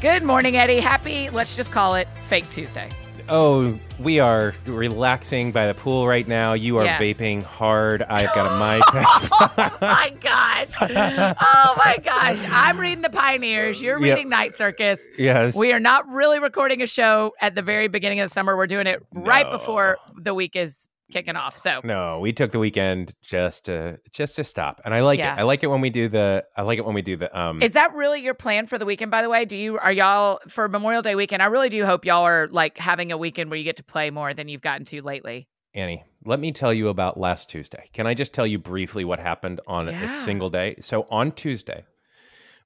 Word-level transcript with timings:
Good 0.00 0.22
morning, 0.22 0.56
Eddie. 0.56 0.78
Happy, 0.80 1.28
let's 1.30 1.56
just 1.56 1.72
call 1.72 1.96
it 1.96 2.06
Fake 2.28 2.48
Tuesday. 2.50 2.88
Oh, 3.28 3.76
we 3.98 4.20
are 4.20 4.54
relaxing 4.64 5.50
by 5.52 5.66
the 5.66 5.74
pool 5.74 6.06
right 6.06 6.26
now. 6.26 6.52
You 6.54 6.78
are 6.78 6.84
Yes. 6.84 7.00
vaping 7.02 7.42
hard. 7.42 8.02
I've 8.02 8.32
got 8.34 8.46
a 8.46 8.58
mic. 8.78 8.82
oh 8.94 9.76
my 9.80 10.14
gosh. 10.20 10.68
Oh 10.80 11.74
my 11.76 11.98
gosh. 12.02 12.38
I'm 12.50 12.78
reading 12.78 13.02
The 13.02 13.10
Pioneers. 13.10 13.82
You're 13.82 14.00
Yep. 14.00 14.16
reading 14.16 14.28
Night 14.30 14.56
Circus. 14.56 15.06
yes. 15.18 15.56
We 15.56 15.72
are 15.72 15.80
not 15.80 16.08
really 16.08 16.38
recording 16.38 16.80
a 16.80 16.86
show 16.86 17.32
at 17.40 17.54
the 17.56 17.62
very 17.62 17.88
beginning 17.88 18.20
of 18.20 18.30
the 18.30 18.32
summer. 18.34 18.56
We're 18.56 18.66
doing 18.68 18.86
it 18.86 19.02
right 19.12 19.46
No. 19.46 19.52
before 19.52 19.98
the 20.16 20.32
week 20.32 20.54
is 20.56 20.88
kicking 21.10 21.36
off. 21.36 21.56
So, 21.56 21.80
No, 21.84 22.20
we 22.20 22.32
took 22.32 22.50
the 22.50 22.58
weekend 22.58 23.14
just 23.22 23.64
to 23.66 23.98
just 24.12 24.36
to 24.36 24.44
stop, 24.44 24.80
and 24.84 24.94
I 24.94 25.00
like 25.00 25.18
Yeah. 25.18 25.34
it. 25.34 25.38
I 25.40 25.42
like 25.42 25.62
it 25.62 25.68
when 25.68 25.80
we 25.80 25.90
do 25.90 26.08
the. 26.08 26.44
I 26.56 26.62
like 26.62 26.78
it 26.78 26.84
when 26.84 26.94
we 26.94 27.02
do 27.02 27.16
the. 27.16 27.36
Um, 27.38 27.62
is 27.62 27.72
that 27.72 27.94
really 27.94 28.20
your 28.22 28.34
plan 28.34 28.66
for 28.66 28.78
the 28.78 28.84
weekend, 28.86 29.10
by 29.10 29.22
the 29.22 29.28
way? 29.28 29.44
Do 29.44 29.56
you, 29.56 29.78
are 29.78 29.92
y'all, 29.92 30.40
for 30.48 30.68
Memorial 30.68 31.02
Day 31.02 31.14
weekend, 31.14 31.42
I 31.42 31.46
really 31.46 31.68
do 31.68 31.84
hope 31.84 32.04
y'all 32.04 32.24
are 32.24 32.48
like 32.50 32.78
having 32.78 33.12
a 33.12 33.16
weekend 33.18 33.50
where 33.50 33.58
you 33.58 33.64
get 33.64 33.76
to 33.76 33.84
play 33.84 34.10
more 34.10 34.34
than 34.34 34.48
you've 34.48 34.60
gotten 34.62 34.84
to 34.86 35.02
lately. 35.02 35.48
Annie, 35.74 36.02
let 36.24 36.40
me 36.40 36.50
tell 36.50 36.72
you 36.72 36.88
about 36.88 37.18
last 37.18 37.50
Tuesday. 37.50 37.88
Can 37.92 38.06
I 38.06 38.14
just 38.14 38.32
tell 38.32 38.46
you 38.46 38.58
briefly 38.58 39.04
what 39.04 39.18
happened 39.20 39.60
on 39.66 39.86
Yeah. 39.86 40.02
a 40.04 40.08
single 40.08 40.50
day? 40.50 40.76
So 40.80 41.06
on 41.10 41.32
Tuesday, 41.32 41.84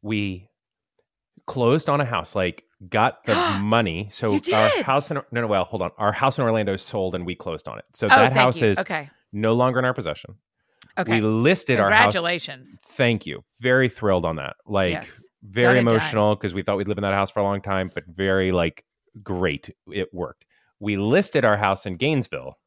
we 0.03 0.49
closed 1.47 1.91
on 1.91 2.01
a 2.01 2.05
house, 2.05 2.35
like 2.35 2.65
got 2.89 3.25
the 3.25 3.35
money. 3.61 4.09
So 4.11 4.39
our 4.53 4.83
house 4.83 5.11
in 5.11 5.17
no, 5.17 5.41
no, 5.43 5.47
well, 5.47 5.65
hold 5.65 5.83
on. 5.83 5.91
Our 5.99 6.13
house 6.13 6.39
in 6.39 6.45
Orlando 6.45 6.73
is 6.73 6.83
sold, 6.83 7.15
and 7.15 7.25
we 7.27 7.35
closed 7.35 7.69
on 7.69 7.79
it. 7.79 7.85
So 7.95 8.07
oh, 8.07 8.11
that 8.11 8.33
house 8.33 8.61
you. 8.61 8.69
is 8.69 8.79
okay. 8.79 9.11
no 9.33 9.53
longer 9.55 9.79
in 9.79 9.85
our 9.85 9.95
possession. 9.95 10.37
Okay. 10.99 11.11
We 11.11 11.21
listed 11.23 11.81
our 11.81 11.91
house. 11.91 12.13
Congratulations. 12.13 12.77
Thank 12.83 13.27
you. 13.27 13.43
Very 13.61 13.89
thrilled 13.89 14.25
on 14.27 14.37
that. 14.37 14.57
Like 14.67 14.93
Yes. 14.93 15.27
very 15.43 15.79
emotional 15.79 16.35
because 16.37 16.53
we 16.53 16.63
thought 16.63 16.77
we'd 16.77 16.89
live 16.89 16.99
in 16.99 17.03
that 17.03 17.15
house 17.15 17.31
for 17.31 17.41
a 17.41 17.45
long 17.45 17.63
time, 17.63 17.91
but 17.95 18.05
very 18.07 18.53
like 18.53 18.85
great. 19.23 19.71
It 19.91 20.13
worked. 20.13 20.45
We 20.81 20.99
listed 20.99 21.47
our 21.47 21.57
house 21.57 21.87
in 21.87 21.97
Gainesville, 21.97 22.59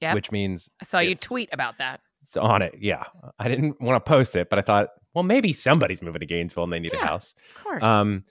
Yeah. 0.00 0.14
which 0.14 0.30
means 0.30 0.70
I 0.80 0.84
saw 0.84 1.00
you 1.00 1.16
tweet 1.16 1.48
about 1.52 1.78
that. 1.78 2.00
it's 2.22 2.36
on 2.36 2.62
it. 2.62 2.76
Yeah. 2.78 3.04
I 3.40 3.48
didn't 3.48 3.80
want 3.80 3.96
to 4.04 4.08
post 4.08 4.36
it, 4.36 4.50
but 4.50 4.60
I 4.60 4.62
thought, 4.62 4.90
well, 5.14 5.24
maybe 5.24 5.52
somebody's 5.52 6.00
moving 6.02 6.20
to 6.20 6.26
Gainesville 6.26 6.62
and 6.64 6.72
they 6.72 6.78
need 6.78 6.94
a 6.94 6.98
house. 6.98 7.34
Of 7.56 7.64
course. 7.64 7.82
Um, 7.82 8.24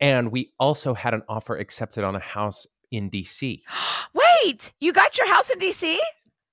and 0.00 0.30
we 0.32 0.52
also 0.58 0.94
had 0.94 1.14
an 1.14 1.22
offer 1.28 1.56
accepted 1.56 2.04
on 2.04 2.14
a 2.16 2.20
house 2.20 2.66
in 2.90 3.10
DC. 3.10 3.62
Wait, 4.14 4.72
you 4.80 4.92
got 4.92 5.18
your 5.18 5.28
house 5.28 5.50
in 5.50 5.58
DC? 5.58 5.96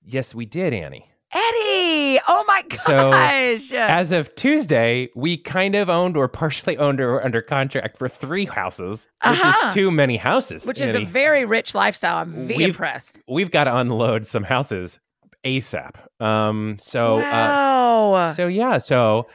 Yes, 0.03 0.35
we 0.35 0.45
did, 0.45 0.73
Annie. 0.73 1.09
Eddie, 1.33 2.19
oh 2.29 2.45
my 2.47 2.63
So, 2.75 3.11
gosh. 3.11 3.73
As 3.73 4.11
of 4.13 4.33
Tuesday, 4.35 5.09
we 5.15 5.35
kind 5.37 5.75
of 5.75 5.89
owned 5.89 6.15
or 6.15 6.27
partially 6.29 6.77
owned 6.77 7.01
or 7.01 7.23
under 7.25 7.41
contract 7.41 7.97
for 7.97 8.07
three 8.07 8.45
houses, 8.45 9.09
which 9.27 9.39
Uh-huh. 9.41 9.67
is 9.67 9.73
too 9.73 9.91
many 9.91 10.15
houses. 10.15 10.65
Which 10.65 10.79
is 10.79 10.95
a 10.95 11.03
very 11.03 11.43
rich 11.43 11.75
lifestyle. 11.75 12.17
I'm 12.17 12.31
very 12.33 12.47
We've- 12.57 12.63
impressed. 12.65 13.19
We've 13.27 13.51
got 13.51 13.65
to 13.65 13.75
unload 13.75 14.25
some 14.25 14.43
houses 14.43 14.99
ASAP. 15.43 15.95
Um, 16.21 16.77
so, 16.79 17.19
uh, 17.19 18.27
so 18.27 18.47
yeah, 18.47 18.77
so 18.77 19.27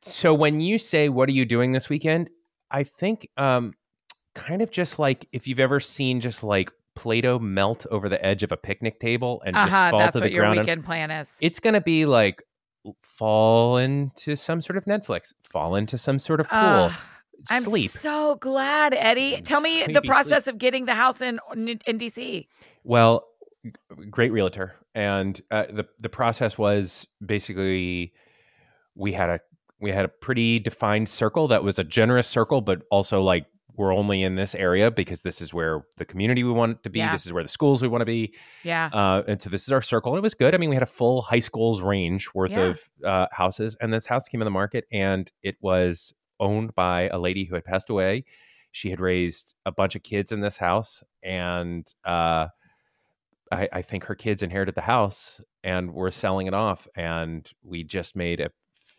so 0.00 0.34
when 0.34 0.60
you 0.60 0.76
say 0.78 1.08
what 1.08 1.28
are 1.28 1.32
you 1.32 1.44
doing 1.46 1.72
this 1.72 1.88
weekend, 1.88 2.28
I 2.70 2.84
think 2.84 3.28
um, 3.36 3.74
kind 4.34 4.62
of 4.62 4.70
just 4.70 4.98
like 4.98 5.26
if 5.32 5.46
you've 5.48 5.60
ever 5.60 5.80
seen 5.80 6.20
just 6.20 6.44
like 6.44 6.70
Play-Doh 6.94 7.38
melt 7.38 7.86
over 7.90 8.08
the 8.08 8.24
edge 8.24 8.42
of 8.42 8.50
a 8.52 8.56
picnic 8.56 8.98
table 8.98 9.42
and 9.46 9.54
just 9.54 9.68
uh-huh, 9.68 9.90
fall 9.90 10.10
to 10.10 10.18
the 10.18 10.20
what 10.24 10.32
your 10.32 10.42
ground. 10.42 10.58
and- 10.58 10.66
weekend 10.66 10.84
plan 10.84 11.10
is. 11.10 11.36
it's 11.40 11.60
going 11.60 11.74
to 11.74 11.80
be 11.80 12.06
like 12.06 12.42
fall 13.02 13.76
into 13.76 14.36
some 14.36 14.60
sort 14.60 14.76
of 14.76 14.84
Netflix, 14.84 15.32
fall 15.44 15.74
into 15.74 15.98
some 15.98 16.18
sort 16.18 16.40
of 16.40 16.48
pool, 16.48 16.58
Ugh, 16.58 16.92
I'm 17.50 17.62
sleep. 17.62 17.90
so 17.90 18.36
glad, 18.36 18.94
Eddie. 18.94 19.42
Tell 19.42 19.60
me 19.60 19.86
the 19.86 20.02
process 20.02 20.48
of 20.48 20.58
getting 20.58 20.86
the 20.86 20.94
house 20.94 21.20
in 21.20 21.38
in 21.54 21.98
DC. 21.98 22.46
Well, 22.84 23.26
great 24.10 24.32
realtor, 24.32 24.74
and 24.94 25.40
uh, 25.50 25.66
the 25.70 25.86
the 26.00 26.08
process 26.08 26.58
was 26.58 27.06
basically 27.24 28.12
we 28.94 29.12
had 29.12 29.30
a 29.30 29.40
we 29.80 29.90
had 29.92 30.04
a 30.04 30.08
pretty 30.08 30.58
defined 30.58 31.08
circle 31.08 31.48
that 31.48 31.62
was 31.62 31.78
a 31.78 31.84
generous 31.84 32.26
circle, 32.26 32.60
but 32.60 32.82
also 32.90 33.22
like 33.22 33.46
we're 33.76 33.94
only 33.94 34.24
in 34.24 34.34
this 34.34 34.56
area 34.56 34.90
because 34.90 35.22
this 35.22 35.40
is 35.40 35.54
where 35.54 35.84
the 35.98 36.04
community 36.04 36.42
we 36.42 36.50
want 36.50 36.82
to 36.82 36.90
be. 36.90 36.98
Yeah. 36.98 37.12
This 37.12 37.26
is 37.26 37.32
where 37.32 37.44
the 37.44 37.48
schools 37.48 37.80
we 37.80 37.86
want 37.86 38.00
to 38.02 38.06
be, 38.06 38.34
Yeah. 38.64 38.90
uh, 38.92 39.22
and 39.28 39.40
so 39.40 39.48
this 39.50 39.62
is 39.62 39.72
our 39.72 39.82
circle. 39.82 40.12
And 40.12 40.18
it 40.18 40.22
was 40.22 40.34
good. 40.34 40.52
I 40.52 40.58
mean, 40.58 40.68
we 40.70 40.74
had 40.74 40.82
a 40.82 40.86
full 40.86 41.22
high 41.22 41.38
school's 41.38 41.80
range 41.80 42.28
worth 42.34 42.50
Yeah. 42.50 42.60
of 42.70 42.80
uh, 43.04 43.26
houses, 43.30 43.76
and 43.80 43.92
this 43.92 44.06
house 44.06 44.28
came 44.28 44.40
in 44.42 44.46
the 44.46 44.50
market, 44.50 44.84
and 44.90 45.30
it 45.44 45.56
was 45.60 46.12
owned 46.40 46.74
by 46.74 47.08
a 47.12 47.18
lady 47.18 47.44
who 47.44 47.54
had 47.54 47.64
passed 47.64 47.88
away. 47.88 48.24
She 48.72 48.90
had 48.90 49.00
raised 49.00 49.54
a 49.64 49.70
bunch 49.70 49.94
of 49.94 50.02
kids 50.02 50.32
in 50.32 50.40
this 50.40 50.58
house, 50.58 51.04
and 51.22 51.86
uh, 52.04 52.48
I, 53.52 53.68
I 53.72 53.82
think 53.82 54.04
her 54.04 54.14
kids 54.14 54.42
inherited 54.42 54.74
the 54.74 54.82
house 54.82 55.40
and 55.64 55.92
we're 55.94 56.10
selling 56.10 56.46
it 56.46 56.54
off. 56.54 56.86
And 56.96 57.50
we 57.62 57.82
just 57.82 58.14
made 58.14 58.40
a 58.40 58.50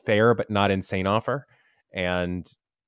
fair 0.10 0.34
but 0.34 0.50
not 0.50 0.72
insane 0.72 1.08
offer. 1.08 1.46
And 1.94 2.46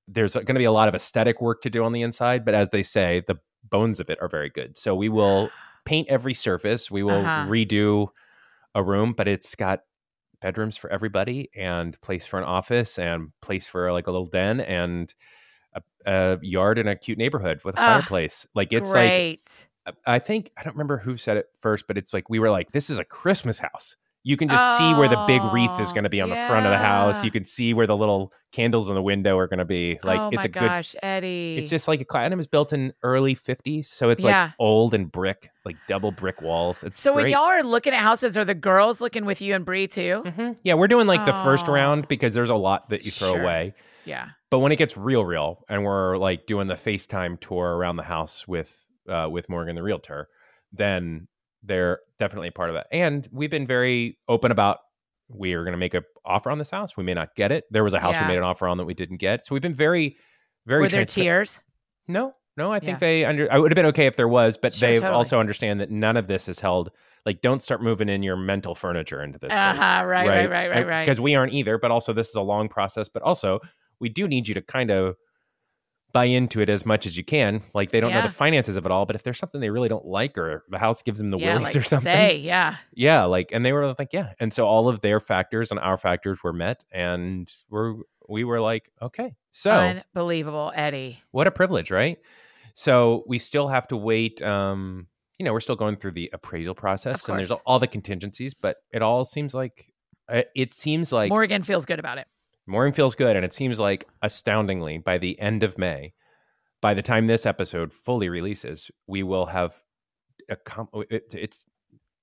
there's 0.07 0.33
going 0.33 0.45
to 0.47 0.53
be 0.55 0.63
a 0.65 0.71
lot 0.71 0.87
of 0.87 0.95
aesthetic 0.95 1.41
work 1.41 1.61
to 1.61 1.69
do 1.69 1.83
on 1.83 1.91
the 1.93 2.01
inside, 2.01 2.43
but 2.45 2.53
as 2.53 2.69
they 2.69 2.83
say, 2.83 3.23
the 3.27 3.37
bones 3.69 3.99
of 3.99 4.09
it 4.09 4.17
are 4.21 4.27
very 4.27 4.49
good. 4.49 4.77
So 4.77 4.95
we 4.95 5.09
will 5.09 5.51
paint 5.85 6.07
every 6.09 6.33
surface. 6.33 6.89
We 6.91 7.03
will 7.03 7.23
Uh-huh. 7.23 7.45
redo 7.47 8.07
a 8.75 8.83
room, 8.83 9.13
but 9.13 9.27
it's 9.27 9.55
got 9.55 9.81
bedrooms 10.41 10.77
for 10.77 10.89
everybody 10.91 11.49
and 11.55 11.99
place 12.01 12.25
for 12.25 12.39
an 12.39 12.45
office 12.45 12.97
and 12.99 13.29
place 13.41 13.67
for 13.67 13.91
like 13.91 14.07
a 14.07 14.11
little 14.11 14.25
den 14.25 14.59
and 14.61 15.13
a, 15.73 15.81
a 16.05 16.39
yard 16.41 16.79
in 16.79 16.88
a 16.88 16.95
cute 16.95 17.17
neighborhood 17.17 17.61
with 17.63 17.75
a 17.75 17.79
Ah, 17.81 17.85
fireplace. 17.85 18.47
Like 18.55 18.73
it's 18.73 18.93
like 18.95 19.27
I 20.05 20.19
think 20.19 20.51
I 20.57 20.63
don't 20.63 20.73
remember 20.75 20.97
who 20.97 21.17
said 21.17 21.38
it 21.38 21.47
first, 21.59 21.85
but 21.88 21.97
it's 21.97 22.13
like 22.13 22.29
we 22.29 22.39
were 22.39 22.51
like, 22.51 22.71
this 22.71 22.89
is 22.89 22.99
a 22.99 23.05
Christmas 23.05 23.59
house. 23.59 23.97
You 24.23 24.37
can 24.37 24.47
just 24.49 24.77
see 24.77 24.93
where 24.93 25.07
the 25.07 25.23
big 25.25 25.41
wreath 25.51 25.79
is 25.79 25.89
Oh, 25.89 25.93
going 25.95 26.03
to 26.03 26.09
be 26.09 26.21
on 26.21 26.29
the 26.29 26.35
front 26.35 26.67
of 26.67 26.71
the 26.71 26.77
house. 26.77 27.23
You 27.25 27.31
can 27.31 27.43
see 27.43 27.73
where 27.73 27.87
the 27.87 27.97
little 27.97 28.31
candles 28.51 28.87
in 28.89 28.95
the 28.95 29.01
window 29.01 29.35
are 29.37 29.47
going 29.47 29.57
to 29.57 29.65
be. 29.65 29.97
Like 30.03 30.19
oh 30.19 30.29
it's 30.31 30.45
a 30.45 30.49
good. 30.49 30.59
gosh, 30.59 30.95
Eddie. 31.01 31.55
It's 31.57 31.71
just 31.71 31.87
like 31.87 32.01
a 32.07 32.25
it 32.31 32.35
was 32.37 32.45
built 32.45 32.71
in 32.71 32.93
early 33.01 33.33
'50s, 33.33 33.85
so 33.85 34.09
it's 34.11 34.23
Yeah. 34.23 34.43
like 34.43 34.51
old 34.59 34.93
and 34.93 35.11
brick, 35.11 35.49
like 35.65 35.75
double 35.87 36.11
brick 36.11 36.39
walls. 36.41 36.83
It's 36.83 36.99
so 36.99 37.13
when 37.13 37.27
y'all 37.29 37.41
are 37.45 37.63
looking 37.63 37.93
at 37.93 38.01
houses, 38.03 38.37
are 38.37 38.45
the 38.45 38.53
girls 38.53 39.01
looking 39.01 39.25
with 39.25 39.41
you 39.41 39.55
and 39.55 39.65
Bree 39.65 39.87
too? 39.87 40.21
Mhm. 40.23 40.59
Yeah, 40.63 40.75
we're 40.75 40.88
doing 40.88 41.07
like 41.07 41.25
the 41.25 41.33
first 41.33 41.67
Oh. 41.67 41.73
round 41.73 42.07
because 42.07 42.35
there's 42.35 42.51
a 42.51 42.55
lot 42.55 42.89
that 42.89 43.03
you 43.05 43.09
throw 43.11 43.31
Sure. 43.33 43.41
away. 43.41 43.73
Yeah. 44.05 44.29
But 44.51 44.59
when 44.59 44.71
it 44.71 44.75
gets 44.75 44.95
real, 44.97 45.25
real, 45.25 45.63
and 45.67 45.83
we're 45.83 46.17
like 46.17 46.45
doing 46.45 46.67
the 46.67 46.75
FaceTime 46.75 47.39
tour 47.39 47.75
around 47.75 47.95
the 47.95 48.03
house 48.03 48.47
with 48.47 48.88
uh, 49.09 49.27
with 49.31 49.49
Morgan 49.49 49.75
the 49.75 49.81
realtor, 49.81 50.27
then 50.71 51.27
they're 51.63 51.99
definitely 52.17 52.47
a 52.49 52.51
part 52.51 52.69
of 52.69 52.75
that. 52.75 52.88
And 52.91 53.27
we've 53.31 53.51
been 53.51 53.67
very 53.67 54.17
open 54.27 54.51
about 54.51 54.79
we 55.33 55.53
are 55.53 55.63
going 55.63 55.73
to 55.73 55.77
make 55.77 55.94
an 55.94 56.03
offer 56.25 56.49
on 56.51 56.57
this 56.57 56.69
house. 56.69 56.97
We 56.97 57.03
may 57.03 57.13
not 57.13 57.35
get 57.35 57.51
it. 57.51 57.63
There 57.72 57.83
was 57.83 57.94
a 57.94 57.99
house 57.99 58.16
Yeah. 58.16 58.23
we 58.23 58.27
made 58.33 58.38
an 58.38 58.44
offer 58.44 58.67
on 58.67 58.77
that 58.77 58.85
we 58.85 58.94
didn't 58.94 59.17
get. 59.17 59.45
So 59.45 59.55
we've 59.55 59.61
been 59.61 59.73
very, 59.73 60.17
very 60.66 60.81
Were 60.81 60.89
there 60.89 61.05
tears? 61.05 61.61
No, 62.07 62.33
no. 62.57 62.71
I 62.73 62.79
think 62.79 62.95
Yeah. 62.95 63.07
they 63.07 63.25
under. 63.25 63.51
I 63.51 63.57
would 63.57 63.71
have 63.71 63.75
been 63.75 63.85
okay 63.88 64.07
if 64.07 64.17
there 64.17 64.27
was, 64.27 64.57
but 64.57 64.73
Sure, 64.73 64.89
they 64.89 64.95
totally. 64.97 65.13
also 65.13 65.39
understand 65.39 65.79
that 65.79 65.89
none 65.89 66.17
of 66.17 66.27
this 66.27 66.50
is 66.50 66.59
held. 66.59 66.91
Like, 67.25 67.41
don't 67.41 67.61
start 67.61 67.81
moving 67.81 68.09
in 68.09 68.23
your 68.23 68.35
mental 68.35 68.75
furniture 68.75 69.23
into 69.23 69.39
this. 69.39 69.53
Uh-huh, 69.53 70.03
right, 70.05 70.27
right, 70.27 70.50
right, 70.50 70.69
right, 70.69 70.88
right. 70.88 71.03
Because 71.05 71.21
we 71.21 71.35
aren't 71.35 71.53
either. 71.53 71.77
But 71.77 71.91
also, 71.91 72.11
this 72.11 72.27
is 72.27 72.35
a 72.35 72.41
long 72.41 72.67
process. 72.67 73.07
But 73.07 73.23
also, 73.23 73.59
we 74.00 74.09
do 74.09 74.27
need 74.27 74.47
you 74.50 74.53
to 74.55 74.61
kind 74.61 74.91
of 74.91 75.16
buy 76.11 76.25
into 76.25 76.61
it 76.61 76.69
as 76.69 76.85
much 76.85 77.05
as 77.05 77.17
you 77.17 77.23
can. 77.23 77.61
Like, 77.73 77.91
they 77.91 77.99
don't 77.99 78.11
know 78.11 78.22
the 78.22 78.29
finances 78.29 78.75
of 78.75 78.85
it 78.85 78.91
all. 78.91 79.05
But 79.05 79.16
if 79.16 79.23
there's 79.23 79.38
something 79.38 79.61
they 79.61 79.69
really 79.69 79.89
don't 79.89 80.05
like, 80.05 80.38
or 80.38 80.63
the 80.69 80.79
house 80.79 81.01
gives 81.01 81.19
them 81.19 81.29
the 81.29 81.38
yeah, 81.38 81.53
willies 81.53 81.67
like 81.75 81.75
or 81.77 81.83
something, 81.83 82.11
say, 82.11 82.38
yeah. 82.38 82.77
yeah, 82.94 83.23
like, 83.23 83.51
and 83.51 83.66
they 83.66 83.73
were 83.73 83.94
like, 83.97 84.13
yeah. 84.13 84.33
And 84.39 84.53
so 84.53 84.66
all 84.66 84.88
of 84.88 85.01
their 85.01 85.19
factors 85.19 85.71
and 85.71 85.79
our 85.79 85.97
factors 85.97 86.44
were 86.44 86.53
met, 86.53 86.83
and 86.91 87.51
we're 87.69 87.95
we 88.30 88.44
were 88.44 88.62
like, 88.62 88.89
okay, 89.01 89.36
so 89.50 89.71
Unbelievable, 89.71 90.71
Eddie. 90.74 91.19
what 91.31 91.47
a 91.47 91.51
privilege, 91.51 91.91
right? 91.91 92.18
So 92.74 93.24
we 93.27 93.38
still 93.38 93.68
have 93.68 93.88
to 93.89 93.97
wait. 93.97 94.41
Um, 94.41 95.07
you 95.38 95.45
know, 95.45 95.53
we're 95.53 95.59
still 95.59 95.75
going 95.75 95.97
through 95.97 96.12
the 96.12 96.30
appraisal 96.33 96.75
process, 96.75 97.27
and 97.27 97.38
there's 97.38 97.51
all 97.51 97.80
the 97.80 97.88
contingencies, 97.88 98.53
but 98.53 98.77
it 98.94 99.01
all 99.01 99.25
seems 99.25 99.53
like 99.53 99.91
uh, 100.30 100.44
it 100.56 100.74
seems 100.74 101.12
like 101.12 101.30
Morgan 101.30 101.63
feels 101.63 101.86
good 101.86 102.00
about 102.00 102.18
it. 102.18 102.27
Morgan 102.71 102.94
feels 102.94 103.15
good, 103.15 103.35
and 103.35 103.44
it 103.45 103.53
seems 103.53 103.79
like 103.79 104.07
astoundingly 104.21 104.97
by 104.97 105.18
the 105.18 105.39
end 105.39 105.62
of 105.63 105.77
May, 105.77 106.13
by 106.81 106.94
the 106.94 107.01
time 107.01 107.27
this 107.27 107.45
episode 107.45 107.94
fully 107.94 108.29
releases, 108.29 108.89
we 109.07 109.23
will 109.23 109.47
have 109.47 109.75
a 110.50 110.56
com- 110.56 110.89
it, 111.09 111.35
it's 111.38 111.65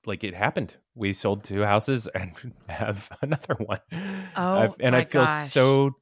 like 0.07 0.25
it 0.25 0.35
happened. 0.35 0.77
We 0.95 1.13
sold 1.13 1.45
two 1.45 1.63
houses 1.63 2.07
and 2.15 2.33
have 2.69 3.09
another 3.23 3.55
one. 3.55 3.81
Oh, 4.37 4.59
I've- 4.59 4.75
and 4.81 4.97
I 4.97 5.05
feel 5.05 5.25
gosh. 5.25 5.51
so 5.51 5.93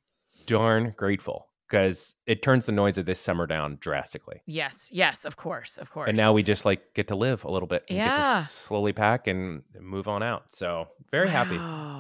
darn 0.46 0.94
grateful 0.96 1.48
because 1.68 2.14
it 2.26 2.42
turns 2.42 2.66
the 2.66 2.72
noise 2.72 2.98
of 2.98 3.06
this 3.06 3.20
summer 3.20 3.46
down 3.46 3.78
drastically. 3.80 4.40
Yes, 4.46 4.88
yes, 4.92 5.24
of 5.24 5.36
course, 5.36 5.78
of 5.78 5.90
course. 5.90 6.08
And 6.08 6.16
now 6.16 6.32
we 6.32 6.42
just 6.42 6.64
like 6.64 6.94
get 6.94 7.08
to 7.08 7.16
live 7.16 7.44
a 7.44 7.50
little 7.50 7.66
bit 7.66 7.84
and 7.88 7.98
get 7.98 8.16
Yeah. 8.18 8.40
to 8.42 8.48
slowly 8.48 8.92
pack 8.92 9.26
and 9.26 9.62
move 9.80 10.08
on 10.08 10.22
out. 10.22 10.52
So 10.52 10.88
very 11.10 11.28
happy, 11.28 11.58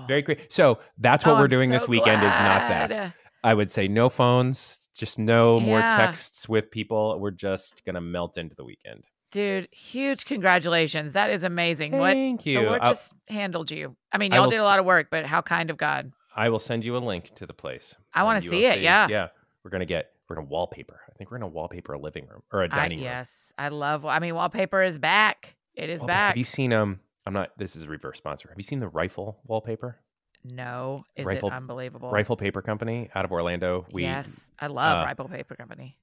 very 0.08 0.22
great. 0.22 0.52
So 0.52 0.78
that's 0.98 1.24
what 1.26 1.32
Oh, 1.32 1.36
we're 1.36 1.42
I'm 1.44 1.48
doing 1.50 1.70
this 1.70 1.84
so 1.84 1.90
weekend 1.90 2.22
is 2.22 2.38
not 2.38 2.68
that. 2.68 3.14
I 3.44 3.54
would 3.54 3.70
say 3.70 3.86
no 3.86 4.08
phones, 4.08 4.88
just 4.96 5.18
no 5.18 5.60
more 5.60 5.80
texts 5.80 6.48
with 6.48 6.70
people. 6.70 7.18
We're 7.20 7.30
just 7.30 7.84
gonna 7.84 8.00
melt 8.00 8.36
into 8.38 8.56
the 8.56 8.64
weekend. 8.64 9.04
Dude, 9.32 9.68
huge 9.72 10.24
congratulations. 10.24 11.12
That 11.12 11.30
is 11.30 11.44
amazing. 11.44 11.92
what 11.92 12.14
Thank 12.14 12.44
the 12.44 12.50
you. 12.52 12.60
Lord 12.62 12.80
I, 12.80 12.88
just 12.88 13.12
handled 13.28 13.70
you. 13.70 13.96
I 14.12 14.18
mean, 14.18 14.32
y'all 14.32 14.44
will 14.44 14.50
did 14.50 14.60
a 14.60 14.64
lot 14.64 14.78
of 14.78 14.84
work, 14.86 15.08
but 15.10 15.26
how 15.26 15.42
kind 15.42 15.68
of 15.70 15.76
God. 15.76 16.12
I 16.34 16.48
will 16.48 16.58
send 16.58 16.84
you 16.84 16.96
a 16.96 16.98
link 16.98 17.34
to 17.36 17.46
the 17.46 17.52
place. 17.52 17.96
I 18.14 18.22
and 18.34 18.44
you 18.44 18.50
see 18.50 18.64
it, 18.66 18.80
yeah. 18.80 19.08
Yeah. 19.08 19.28
We're 19.66 19.70
gonna 19.70 19.84
get 19.84 20.12
we're 20.28 20.36
gonna 20.36 20.46
wallpaper. 20.46 21.00
I 21.10 21.12
think 21.18 21.32
we're 21.32 21.38
gonna 21.38 21.48
wallpaper 21.50 21.94
a 21.94 21.98
living 21.98 22.28
room 22.28 22.42
or 22.52 22.62
a 22.62 22.68
dining 22.68 22.98
room. 22.98 23.04
yes, 23.04 23.52
I 23.58 23.66
love. 23.66 24.04
I 24.04 24.20
mean, 24.20 24.36
wallpaper 24.36 24.80
is 24.80 24.96
back. 24.96 25.56
It 25.74 25.90
is 25.90 26.02
Wallpa- 26.02 26.06
back. 26.06 26.28
Have 26.28 26.36
you 26.36 26.44
seen 26.44 26.72
um 26.72 27.00
I'm 27.26 27.32
not 27.32 27.50
this 27.58 27.74
is 27.74 27.82
a 27.82 27.88
reverse 27.88 28.16
sponsor. 28.18 28.48
Have 28.48 28.56
you 28.58 28.62
seen 28.62 28.78
the 28.78 28.86
rifle 28.86 29.40
wallpaper? 29.44 29.98
no, 30.44 31.02
is 31.16 31.26
Rifle- 31.26 31.48
it 31.48 31.54
unbelievable? 31.54 32.12
Rifle 32.12 32.36
Paper 32.36 32.62
Company 32.62 33.10
out 33.16 33.24
of 33.24 33.32
Orlando. 33.32 33.86
We 33.90 34.02
yes, 34.02 34.52
I 34.60 34.68
love 34.68 35.02
uh, 35.02 35.04
Rifle 35.04 35.28
Paper 35.28 35.56
Company. 35.56 35.98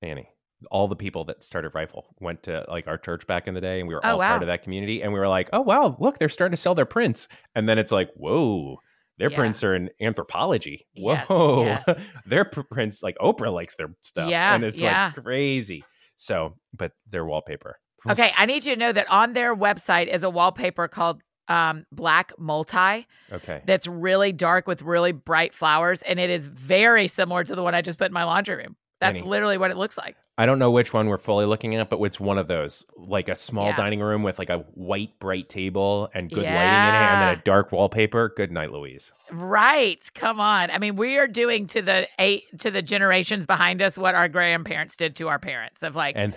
Annie. 0.00 0.30
All 0.70 0.88
the 0.88 0.96
people 0.96 1.24
that 1.26 1.44
started 1.44 1.74
Rifle 1.74 2.06
went 2.20 2.44
to 2.44 2.64
like 2.68 2.86
our 2.88 2.96
church 2.96 3.26
back 3.26 3.46
in 3.48 3.52
the 3.52 3.60
day, 3.60 3.80
and 3.80 3.86
we 3.88 3.94
were 3.94 4.00
Oh, 4.06 4.12
all 4.12 4.18
wow. 4.18 4.28
part 4.30 4.42
of 4.42 4.46
that 4.46 4.62
community. 4.62 5.02
And 5.02 5.12
we 5.12 5.18
were 5.18 5.28
like, 5.28 5.50
"Oh 5.52 5.60
wow, 5.60 5.94
look, 6.00 6.16
they're 6.18 6.30
starting 6.30 6.52
to 6.56 6.56
sell 6.62 6.74
their 6.74 6.86
prints." 6.86 7.28
And 7.54 7.68
then 7.68 7.78
it's 7.78 7.92
like, 7.92 8.08
"Whoa, 8.14 8.78
their 9.22 9.30
Yeah. 9.30 9.36
prints 9.36 9.62
are 9.62 9.72
in 9.72 9.88
Anthropologie. 10.02 10.80
Whoa, 10.96 11.64
yes. 11.64 12.08
their 12.26 12.44
prints 12.44 13.04
like 13.04 13.16
Oprah 13.18 13.52
likes 13.52 13.76
their 13.76 13.94
stuff, 14.02 14.28
Yeah, 14.28 14.52
and 14.52 14.64
it's 14.64 14.82
yeah. 14.82 15.12
like 15.14 15.24
crazy." 15.24 15.84
So, 16.16 16.56
but 16.76 16.90
their 17.08 17.24
wallpaper. 17.24 17.78
Okay, 18.08 18.32
I 18.36 18.46
need 18.46 18.64
you 18.64 18.74
to 18.74 18.80
know 18.80 18.92
that 18.92 19.08
on 19.08 19.32
their 19.32 19.54
website 19.54 20.08
is 20.12 20.24
a 20.24 20.30
wallpaper 20.30 20.88
called 20.88 21.22
um, 21.46 21.86
Black 21.92 22.32
Multi 22.36 23.06
Okay, 23.32 23.62
that's 23.64 23.86
really 23.86 24.32
dark 24.32 24.66
with 24.66 24.82
really 24.82 25.12
bright 25.12 25.54
flowers, 25.54 26.02
and 26.02 26.18
it 26.18 26.28
is 26.28 26.48
very 26.48 27.06
similar 27.06 27.44
to 27.44 27.54
the 27.54 27.62
one 27.62 27.76
I 27.76 27.80
just 27.80 27.98
put 27.98 28.06
in 28.08 28.12
my 28.12 28.24
laundry 28.24 28.56
room. 28.56 28.74
That's 29.00 29.24
literally 29.24 29.58
what 29.58 29.70
it 29.70 29.76
looks 29.76 29.96
like. 29.96 30.16
I 30.38 30.46
don't 30.46 30.58
know 30.58 30.70
which 30.70 30.94
one 30.94 31.08
we're 31.08 31.18
fully 31.18 31.44
looking 31.44 31.74
at, 31.74 31.90
but 31.90 32.00
it's 32.00 32.18
one 32.18 32.38
of 32.38 32.46
those, 32.46 32.86
like 32.96 33.28
a 33.28 33.36
small 33.36 33.66
Yeah. 33.66 33.76
dining 33.76 34.00
room 34.00 34.22
with 34.22 34.38
like 34.38 34.48
a 34.48 34.60
white 34.74 35.18
bright 35.18 35.50
table 35.50 36.08
and 36.14 36.30
good 36.30 36.44
lighting 36.44 36.48
in 36.54 36.94
it, 36.94 37.08
and 37.12 37.20
then 37.22 37.28
a 37.38 37.42
dark 37.42 37.70
wallpaper. 37.70 38.32
Good 38.34 38.50
night, 38.50 38.72
Louise. 38.72 39.12
Right. 39.30 40.02
Come 40.14 40.40
on. 40.40 40.70
I 40.70 40.78
mean, 40.78 40.96
we 40.96 41.18
are 41.18 41.26
doing 41.28 41.66
to 41.68 41.82
the 41.82 42.08
eight 42.18 42.44
to 42.60 42.70
the 42.70 42.80
generations 42.82 43.44
behind 43.44 43.82
us 43.82 43.98
what 43.98 44.14
our 44.14 44.28
grandparents 44.28 44.96
did 44.96 45.16
to 45.16 45.28
our 45.28 45.38
parents 45.38 45.82
of 45.82 45.96
like, 45.96 46.16
And 46.16 46.34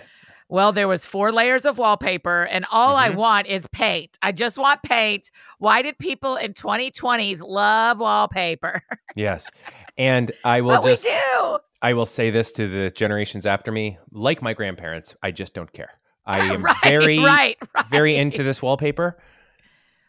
well, 0.48 0.72
there 0.72 0.86
was 0.88 1.04
four 1.06 1.32
layers 1.32 1.64
of 1.64 1.78
wallpaper 1.78 2.44
and 2.44 2.66
all 2.70 2.96
I 2.96 3.08
Mhm. 3.10 3.14
want 3.16 3.46
is 3.48 3.66
paint. 3.68 4.18
I 4.22 4.30
just 4.30 4.58
want 4.58 4.82
paint. 4.82 5.30
Why 5.58 5.80
did 5.82 5.98
people 5.98 6.36
in 6.36 6.52
2020s 6.52 7.40
love 7.42 7.98
wallpaper? 7.98 8.82
yes, 9.16 9.50
and 9.96 10.30
I 10.44 10.60
will 10.60 10.76
but 10.76 10.84
just 10.84 11.04
we 11.06 11.12
do. 11.12 11.58
I 11.86 11.92
will 11.92 12.04
say 12.04 12.30
this 12.30 12.50
to 12.52 12.66
the 12.66 12.90
generations 12.90 13.46
after 13.46 13.70
me, 13.70 13.98
like 14.10 14.42
my 14.42 14.54
grandparents, 14.54 15.14
I 15.22 15.30
just 15.30 15.54
don't 15.54 15.72
care. 15.72 15.90
I 16.26 16.40
am 16.52 16.64
right, 16.64 16.76
very, 16.82 17.20
right, 17.20 17.56
right. 17.76 17.86
very 17.86 18.16
into 18.16 18.42
this 18.42 18.60
wallpaper. 18.60 19.16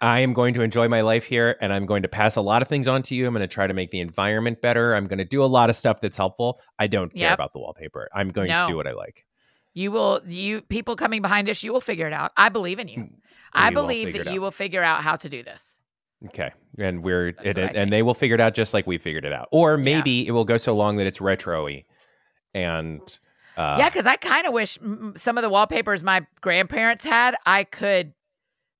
I 0.01 0.21
am 0.21 0.33
going 0.33 0.55
to 0.55 0.61
enjoy 0.61 0.87
my 0.87 1.01
life 1.01 1.25
here 1.25 1.55
and 1.61 1.71
I'm 1.71 1.85
going 1.85 2.01
to 2.01 2.07
pass 2.07 2.35
a 2.35 2.41
lot 2.41 2.63
of 2.63 2.67
things 2.67 2.87
on 2.87 3.03
to 3.03 3.15
you. 3.15 3.27
I'm 3.27 3.33
going 3.33 3.47
to 3.47 3.53
try 3.53 3.67
to 3.67 3.75
make 3.75 3.91
the 3.91 3.99
environment 3.99 4.59
better. 4.59 4.95
I'm 4.95 5.05
going 5.05 5.19
to 5.19 5.25
do 5.25 5.43
a 5.43 5.45
lot 5.45 5.69
of 5.69 5.75
stuff 5.75 6.01
that's 6.01 6.17
helpful. 6.17 6.59
I 6.79 6.87
don't 6.87 7.13
care 7.13 7.29
Yep. 7.29 7.35
about 7.35 7.53
the 7.53 7.59
wallpaper. 7.59 8.09
I'm 8.11 8.29
going 8.29 8.49
to 8.49 8.65
do 8.67 8.75
what 8.75 8.87
I 8.87 8.93
like. 8.93 9.27
You 9.75 9.91
will 9.91 10.23
you 10.25 10.61
people 10.61 10.95
coming 10.95 11.21
behind 11.21 11.47
us, 11.47 11.61
you 11.61 11.71
will 11.73 11.81
figure 11.81 12.07
it 12.07 12.13
out. 12.13 12.31
I 12.35 12.49
believe 12.49 12.79
in 12.79 12.87
you. 12.87 13.01
Mm, 13.01 13.11
I 13.53 13.69
We 13.69 13.75
will 13.75 13.83
believe 13.83 14.13
that 14.13 14.33
you 14.33 14.41
will 14.41 14.49
figure 14.49 14.81
out 14.81 15.03
how 15.03 15.15
to 15.17 15.29
do 15.29 15.43
this. 15.43 15.77
Okay. 16.25 16.51
And 16.79 17.03
we're 17.03 17.31
That's 17.31 17.75
and, 17.75 17.91
they 17.93 18.01
will 18.01 18.13
figure 18.13 18.35
it 18.35 18.41
out 18.41 18.53
just 18.55 18.73
like 18.73 18.87
we 18.87 18.97
figured 18.97 19.23
it 19.25 19.33
out. 19.33 19.47
Or 19.51 19.77
maybe 19.77 20.27
it 20.27 20.31
will 20.31 20.45
go 20.45 20.57
so 20.57 20.75
long 20.75 20.95
that 20.97 21.07
it's 21.07 21.21
retro-y 21.21 21.83
and 22.53 23.01
uh 23.55 23.75
yeah, 23.79 23.89
because 23.89 24.05
I 24.05 24.15
kind 24.15 24.45
of 24.47 24.53
wish 24.53 24.77
some 25.15 25.37
of 25.37 25.41
the 25.41 25.49
wallpapers 25.49 26.03
my 26.03 26.25
grandparents 26.41 27.03
had, 27.05 27.35
I 27.45 27.63
could 27.63 28.13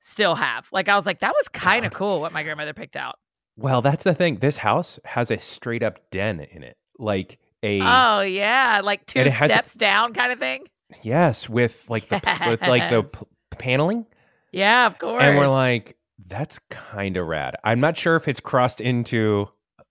still 0.02 0.36
have. 0.36 0.68
Like 0.72 0.88
I 0.90 0.96
was 0.96 1.06
like, 1.06 1.20
that 1.20 1.34
was 1.36 1.48
kind 1.48 1.86
of 1.86 1.94
cool 1.94 2.22
what 2.22 2.32
my 2.34 2.44
grandmother 2.44 2.74
picked 2.74 2.96
out. 2.96 3.16
Well, 3.56 3.82
that's 3.82 4.04
the 4.04 4.14
thing. 4.14 4.36
This 4.36 4.58
house 4.58 5.00
has 5.06 5.32
a 5.32 5.40
straight 5.40 5.82
up 5.84 6.10
den 6.12 6.40
in 6.40 6.64
it. 6.64 6.78
Like 7.00 7.40
a 7.64 7.82
Oh 7.82 8.22
yeah, 8.22 8.82
like 8.84 9.06
two 9.08 9.20
it 9.20 9.32
has 9.32 9.50
a- 9.50 9.54
steps 9.54 9.74
down 9.74 10.14
kind 10.14 10.32
of 10.32 10.40
thing. 10.40 10.66
yes, 11.02 11.50
with 11.50 11.90
like 11.90 12.08
the 12.08 12.20
p- 12.20 12.50
with 12.50 12.62
like 12.62 12.90
the 12.90 13.04
p- 13.20 13.26
paneling. 13.58 14.06
Yeah, 14.52 14.86
of 14.88 14.98
course. 14.98 15.22
And 15.22 15.38
we're 15.38 15.48
like, 15.48 15.97
that's 16.26 16.60
kind 16.70 17.18
of 17.18 17.28
rad. 17.28 17.56
I'm 17.64 17.80
not 17.80 17.96
sure 17.98 18.16
if 18.16 18.28
it's 18.28 18.40
crossed 18.40 18.82
into 18.82 19.50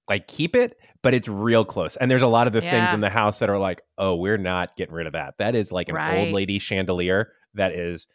like 0.08 0.26
keep 0.28 0.54
it, 0.56 0.76
but 1.02 1.14
it's 1.14 1.28
real 1.28 1.64
close. 1.64 1.96
And 1.96 2.10
there's 2.10 2.22
a 2.22 2.28
lot 2.28 2.46
of 2.46 2.52
the 2.52 2.60
things 2.60 2.92
in 2.92 3.00
the 3.00 3.10
house 3.10 3.38
that 3.38 3.48
are 3.50 3.58
like, 3.58 3.82
oh, 3.98 4.14
we're 4.16 4.38
not 4.38 4.76
getting 4.76 4.94
rid 4.94 5.06
of 5.06 5.12
that. 5.14 5.38
That 5.38 5.54
is 5.54 5.70
like 5.72 5.88
an 5.88 5.94
Right. 5.96 6.18
old 6.18 6.30
lady 6.30 6.58
chandelier 6.58 7.32
that 7.54 7.72
is 7.72 8.06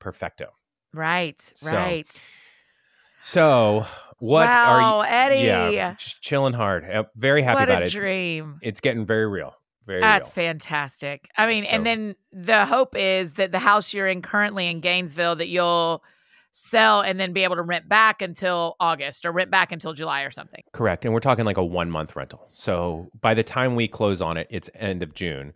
perfecto. 0.00 0.46
right, 0.92 1.40
So, 1.56 1.70
right. 1.70 2.28
So 3.20 3.86
what 4.18 4.46
wow, 4.48 4.68
are 4.68 4.80
you? 4.80 4.86
Oh, 4.86 5.00
Eddie? 5.00 5.42
Yeah, 5.76 5.94
just 5.94 6.20
chilling 6.22 6.54
hard. 6.54 6.84
Very 7.16 7.42
happy 7.42 7.60
what 7.60 7.68
about 7.68 7.82
a 7.82 7.84
it. 7.84 7.88
It's, 7.88 7.94
dream. 7.94 8.58
it's 8.62 8.80
getting 8.80 9.06
very 9.06 9.26
real. 9.28 9.54
Very 9.86 10.00
That's 10.00 10.28
real. 10.36 10.46
fantastic. 10.46 11.28
I 11.36 11.46
mean, 11.46 11.64
So- 11.64 11.70
and 11.70 11.86
then 11.86 12.14
the 12.32 12.66
hope 12.66 12.96
is 12.96 13.34
that 13.34 13.52
the 13.52 13.58
house 13.58 13.92
you're 13.94 14.06
in 14.08 14.22
currently 14.22 14.68
in 14.68 14.80
Gainesville 14.80 15.36
that 15.36 15.48
you'll 15.48 16.02
sell 16.52 17.00
and 17.00 17.18
then 17.18 17.32
be 17.32 17.44
able 17.44 17.56
to 17.56 17.62
rent 17.62 17.88
back 17.88 18.20
until 18.22 18.76
August 18.78 19.24
or 19.24 19.32
rent 19.32 19.50
back 19.50 19.72
until 19.72 19.92
July 19.94 20.22
or 20.22 20.30
something. 20.30 20.62
Correct. 20.72 21.04
And 21.04 21.14
we're 21.14 21.20
talking 21.20 21.44
like 21.44 21.56
a 21.56 21.64
one 21.64 21.90
month 21.90 22.14
rental. 22.14 22.46
So 22.52 23.08
by 23.20 23.34
the 23.34 23.42
time 23.42 23.74
we 23.74 23.88
close 23.88 24.20
on 24.20 24.36
it, 24.36 24.46
it's 24.50 24.70
end 24.74 25.02
of 25.02 25.14
June. 25.14 25.54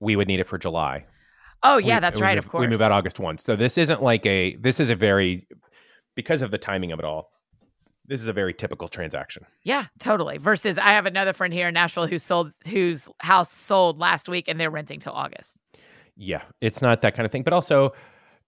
We 0.00 0.16
would 0.16 0.26
need 0.28 0.40
it 0.40 0.44
for 0.48 0.58
July. 0.58 1.06
Oh 1.62 1.78
yeah, 1.78 1.96
We- 1.96 2.00
that's 2.00 2.20
right. 2.20 2.34
move- 2.34 2.44
of 2.44 2.50
course. 2.50 2.60
We 2.60 2.66
move 2.66 2.82
out 2.82 2.92
August 2.92 3.20
1. 3.20 3.38
So 3.38 3.56
this 3.56 3.78
isn't 3.78 4.02
like 4.02 4.26
a, 4.26 4.56
this 4.56 4.80
is 4.80 4.90
a 4.90 4.96
very, 4.96 5.46
because 6.16 6.42
of 6.42 6.50
the 6.50 6.58
timing 6.58 6.92
of 6.92 6.98
it 6.98 7.04
all, 7.04 7.30
this 8.08 8.20
is 8.20 8.28
a 8.28 8.32
very 8.32 8.54
typical 8.54 8.88
transaction. 8.88 9.44
Yeah, 9.64 9.86
totally. 9.98 10.38
Versus, 10.38 10.78
I 10.78 10.90
have 10.90 11.06
another 11.06 11.32
friend 11.32 11.52
here 11.52 11.68
in 11.68 11.74
Nashville 11.74 12.06
who 12.06 12.18
sold 12.20 12.52
whose 12.68 13.08
house 13.18 13.50
sold 13.50 13.98
last 13.98 14.28
week 14.28 14.46
and 14.48 14.60
they're 14.60 14.70
renting 14.70 15.00
till 15.00 15.12
August. 15.12 15.56
Yeah. 16.16 16.42
It's 16.60 16.82
not 16.82 17.00
that 17.00 17.14
kind 17.14 17.26
of 17.26 17.32
thing. 17.32 17.42
But 17.42 17.52
also, 17.52 17.92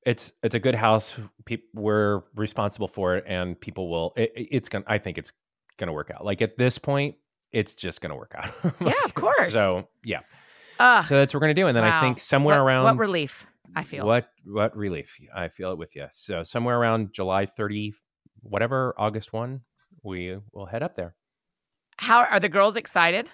it's 0.06 0.32
it's 0.42 0.54
a 0.54 0.60
good 0.60 0.74
house. 0.74 1.18
Peop 1.44 1.64
we're 1.74 2.22
responsible 2.34 2.88
for 2.88 3.16
it, 3.16 3.24
and 3.26 3.58
people 3.60 3.90
will. 3.90 4.12
It, 4.16 4.32
it- 4.36 4.48
it's 4.50 4.68
gonna. 4.68 4.84
I 4.86 4.98
think 4.98 5.18
it's 5.18 5.32
gonna 5.76 5.92
work 5.92 6.10
out. 6.14 6.24
Like 6.24 6.42
at 6.42 6.56
this 6.58 6.78
point, 6.78 7.16
it's 7.52 7.74
just 7.74 8.00
gonna 8.00 8.16
work 8.16 8.34
out. 8.36 8.50
Yeah, 8.80 8.92
of 9.04 9.14
course. 9.14 9.52
So 9.52 9.88
yeah. 10.04 10.20
Uh, 10.78 11.02
So 11.02 11.16
that's 11.16 11.34
what 11.34 11.38
we're 11.40 11.46
gonna 11.48 11.54
do, 11.54 11.66
and 11.66 11.76
then 11.76 11.84
I 11.84 12.00
think 12.00 12.20
somewhere 12.20 12.62
what, 12.62 12.68
around 12.70 12.84
what 12.84 12.98
relief 12.98 13.46
I 13.74 13.84
feel. 13.84 14.06
What 14.06 14.28
what 14.44 14.76
relief? 14.76 15.16
I 15.34 15.48
feel 15.48 15.72
it 15.72 15.78
with 15.78 15.94
you. 15.96 16.06
So 16.10 16.42
somewhere 16.44 16.78
around 16.78 17.12
July 17.12 17.46
30, 17.46 17.94
whatever, 18.40 18.94
August 18.96 19.32
1, 19.32 19.60
we 20.02 20.38
will 20.52 20.66
head 20.66 20.82
up 20.82 20.94
there. 20.94 21.14
How 21.98 22.20
are 22.24 22.38
the 22.40 22.48
girls 22.48 22.76
excited? 22.76 23.28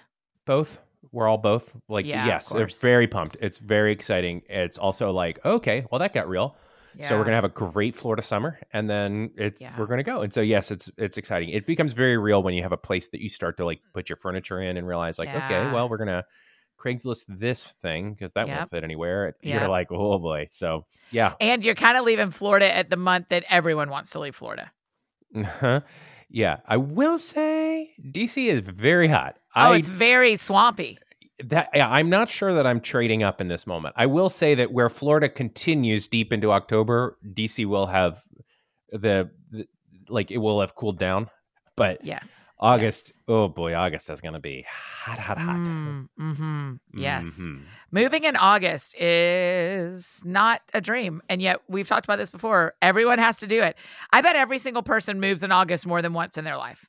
Both. 0.45 0.79
We're 1.11 1.27
all 1.27 1.37
both 1.37 1.75
like 1.87 2.05
Yeah, 2.05 2.25
yes, 2.25 2.49
they're 2.49 2.67
very 2.81 3.07
pumped. 3.07 3.37
It's 3.39 3.57
very 3.59 3.91
exciting. 3.91 4.41
It's 4.49 4.77
also 4.77 5.11
like, 5.11 5.43
okay, 5.45 5.85
well 5.91 5.99
that 5.99 6.13
got 6.13 6.27
real. 6.27 6.57
So 7.01 7.17
we're 7.17 7.25
gonna 7.25 7.35
have 7.35 7.43
a 7.43 7.49
great 7.49 7.93
Florida 7.93 8.21
summer, 8.23 8.57
and 8.71 8.89
then 8.89 9.31
it's 9.35 9.61
Yeah. 9.61 9.77
we're 9.77 9.85
gonna 9.85 10.01
go. 10.03 10.21
And 10.21 10.31
so 10.31 10.39
yes, 10.39 10.71
it's 10.71 10.89
it's 10.97 11.17
exciting. 11.17 11.49
It 11.49 11.65
becomes 11.65 11.91
very 11.91 12.17
real 12.17 12.41
when 12.41 12.53
you 12.53 12.63
have 12.63 12.71
a 12.71 12.77
place 12.77 13.09
that 13.09 13.21
you 13.21 13.27
start 13.29 13.57
to 13.57 13.65
like 13.65 13.81
put 13.93 14.07
your 14.07 14.15
furniture 14.15 14.61
in 14.61 14.77
and 14.77 14.87
realize 14.87 15.19
like, 15.19 15.27
okay, 15.35 15.69
well 15.71 15.89
we're 15.89 15.97
gonna 15.97 16.23
Craigslist 16.77 17.25
this 17.27 17.63
thing 17.81 18.13
because 18.13 18.33
that 18.33 18.47
Yep. 18.47 18.57
won't 18.57 18.69
fit 18.69 18.83
anywhere. 18.83 19.35
Yep. 19.41 19.59
You're 19.61 19.69
like, 19.69 19.91
oh 19.91 20.19
boy. 20.19 20.47
So 20.49 20.85
yeah, 21.11 21.33
And 21.41 21.63
you're 21.65 21.75
kind 21.75 21.97
of 21.97 22.05
leaving 22.05 22.31
Florida 22.31 22.73
at 22.73 22.89
the 22.89 22.97
month 22.97 23.29
that 23.29 23.43
everyone 23.49 23.89
wants 23.89 24.11
to 24.11 24.19
leave 24.19 24.35
Florida. 24.35 24.71
Yeah, 26.29 26.57
I 26.67 26.77
will 26.77 27.17
say 27.17 27.93
DC 28.01 28.47
is 28.47 28.59
very 28.59 29.07
hot. 29.07 29.37
Oh, 29.55 29.71
I 29.71 29.77
it's 29.77 29.87
very 29.87 30.35
swampy. 30.35 30.97
that 31.43 31.69
yeah, 31.73 31.89
I'm 31.89 32.09
not 32.09 32.29
sure 32.29 32.53
that 32.53 32.65
I'm 32.67 32.79
trading 32.81 33.23
up 33.23 33.41
in 33.41 33.47
this 33.47 33.65
moment. 33.67 33.95
I 33.97 34.05
will 34.05 34.29
say 34.29 34.55
that 34.55 34.71
where 34.71 34.89
Florida 34.89 35.29
continues 35.29 36.07
deep 36.07 36.31
into 36.33 36.51
October, 36.51 37.17
DC 37.33 37.65
will 37.65 37.87
have 37.87 38.21
the, 38.89 39.29
the 39.51 39.67
like 40.09 40.31
it 40.31 40.37
will 40.37 40.61
have 40.61 40.75
cooled 40.75 40.97
down. 40.99 41.29
But 41.77 42.05
Yes. 42.05 42.47
August, 42.57 43.17
oh 43.27 43.49
boy, 43.49 43.75
August 43.75 44.09
is 44.09 44.21
going 44.21 44.33
to 44.33 44.39
be 44.39 44.65
hot, 44.69 45.19
hot, 45.19 45.37
hot. 45.37 45.57
Mm, 45.57 46.07
hmm 46.17 46.71
Yes. 46.93 47.37
Mhm. 47.37 47.63
Moving 47.91 48.23
in 48.23 48.37
August 48.37 48.95
is 48.97 50.21
not 50.23 50.61
a 50.73 50.79
dream. 50.79 51.21
And 51.27 51.41
yet, 51.41 51.59
we've 51.67 51.87
talked 51.87 52.05
about 52.05 52.17
this 52.17 52.29
before. 52.29 52.75
Everyone 52.81 53.19
has 53.19 53.35
to 53.39 53.47
do 53.47 53.61
it. 53.61 53.75
I 54.13 54.21
bet 54.21 54.37
every 54.37 54.57
single 54.57 54.83
person 54.83 55.19
moves 55.19 55.43
in 55.43 55.51
August 55.51 55.85
more 55.85 56.01
than 56.01 56.13
once 56.13 56.37
in 56.37 56.45
their 56.45 56.55
life. 56.57 56.85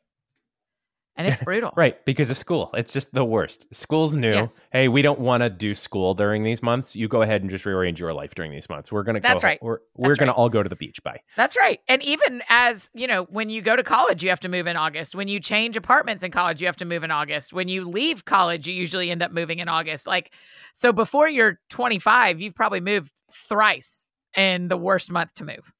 And 1.16 1.26
it's 1.26 1.42
brutal. 1.42 1.72
right, 1.76 2.04
because 2.04 2.30
of 2.30 2.36
school. 2.36 2.70
It's 2.74 2.92
just 2.92 3.12
the 3.14 3.24
worst. 3.24 3.66
School's 3.74 4.16
new. 4.16 4.32
Yes. 4.32 4.60
Hey, 4.70 4.88
we 4.88 5.02
don't 5.02 5.18
want 5.18 5.42
to 5.42 5.50
do 5.50 5.74
school 5.74 6.14
during 6.14 6.42
these 6.42 6.62
months. 6.62 6.94
You 6.94 7.08
go 7.08 7.22
ahead 7.22 7.40
and 7.42 7.50
just 7.50 7.64
rearrange 7.64 7.98
your 7.98 8.12
life 8.12 8.34
during 8.34 8.52
these 8.52 8.68
months. 8.68 8.92
We're 8.92 9.02
gonna 9.02 9.20
That's 9.20 9.42
go. 9.42 9.48
right. 9.48 9.62
We're 9.62 9.78
we're 9.94 10.10
That's 10.10 10.20
gonna 10.20 10.32
all 10.32 10.48
go 10.48 10.62
to 10.62 10.68
the 10.68 10.76
beach. 10.76 11.02
Bye. 11.02 11.20
That's 11.36 11.56
right. 11.56 11.80
And 11.88 12.02
even 12.02 12.42
as, 12.48 12.90
you 12.94 13.06
know, 13.06 13.24
when 13.24 13.50
you 13.50 13.62
go 13.62 13.76
to 13.76 13.82
college, 13.82 14.22
you 14.22 14.28
have 14.28 14.40
to 14.40 14.48
move 14.48 14.66
in 14.66 14.76
August. 14.76 15.14
When 15.14 15.28
you 15.28 15.40
change 15.40 15.76
apartments 15.76 16.22
in 16.22 16.30
college, 16.30 16.60
you 16.60 16.66
have 16.66 16.76
to 16.76 16.84
move 16.84 17.04
in 17.04 17.10
August. 17.10 17.52
When 17.52 17.68
you 17.68 17.88
leave 17.88 18.24
college, 18.24 18.66
you 18.66 18.74
usually 18.74 19.10
end 19.10 19.22
up 19.22 19.32
moving 19.32 19.58
in 19.58 19.68
August. 19.68 20.06
Like, 20.06 20.32
so 20.74 20.92
before 20.92 21.28
you're 21.28 21.58
25, 21.70 22.40
you've 22.40 22.54
probably 22.54 22.80
moved 22.80 23.10
thrice 23.32 24.04
in 24.36 24.68
the 24.68 24.76
worst 24.76 25.10
month 25.10 25.34
to 25.34 25.44
move. 25.44 25.72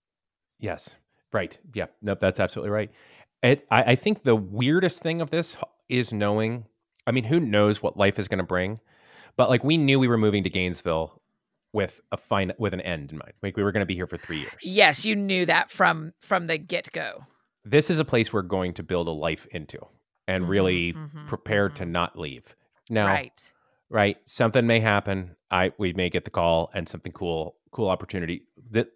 Yes. 0.58 0.96
Right. 1.32 1.58
Yeah. 1.74 1.86
Nope. 2.00 2.20
That's 2.20 2.40
absolutely 2.40 2.70
right. 2.70 2.90
It, 3.46 3.66
I, 3.70 3.82
I 3.82 3.94
think 3.94 4.22
the 4.22 4.36
weirdest 4.36 5.02
thing 5.02 5.20
of 5.20 5.30
this 5.30 5.56
is 5.88 6.12
knowing. 6.12 6.66
I 7.06 7.12
mean, 7.12 7.24
who 7.24 7.38
knows 7.40 7.82
what 7.82 7.96
life 7.96 8.18
is 8.18 8.28
going 8.28 8.38
to 8.38 8.44
bring? 8.44 8.80
But 9.36 9.48
like, 9.48 9.62
we 9.62 9.76
knew 9.76 9.98
we 9.98 10.08
were 10.08 10.18
moving 10.18 10.42
to 10.44 10.50
Gainesville 10.50 11.20
with 11.72 12.00
a 12.10 12.16
fine 12.16 12.52
with 12.58 12.74
an 12.74 12.80
end 12.80 13.12
in 13.12 13.18
mind. 13.18 13.34
Like, 13.42 13.56
we 13.56 13.62
were 13.62 13.72
going 13.72 13.82
to 13.82 13.86
be 13.86 13.94
here 13.94 14.06
for 14.06 14.16
three 14.16 14.38
years. 14.38 14.62
Yes, 14.62 15.04
you 15.04 15.14
knew 15.14 15.46
that 15.46 15.70
from 15.70 16.12
from 16.20 16.46
the 16.46 16.58
get 16.58 16.90
go. 16.92 17.24
This 17.64 17.90
is 17.90 17.98
a 17.98 18.04
place 18.04 18.32
we're 18.32 18.42
going 18.42 18.74
to 18.74 18.82
build 18.82 19.08
a 19.08 19.12
life 19.12 19.46
into, 19.50 19.78
and 20.26 20.48
really 20.48 20.94
mhm, 20.94 21.26
prepared 21.26 21.76
to 21.76 21.84
mhm. 21.84 21.90
not 21.90 22.18
leave. 22.18 22.54
Now, 22.88 23.06
Right. 23.06 23.52
right 23.90 24.16
something 24.24 24.66
may 24.66 24.80
happen 24.80 25.36
i 25.50 25.72
we 25.78 25.92
may 25.92 26.10
get 26.10 26.24
the 26.24 26.30
call 26.30 26.70
and 26.74 26.88
something 26.88 27.12
cool 27.12 27.56
cool 27.70 27.88
opportunity 27.88 28.42
that 28.70 28.88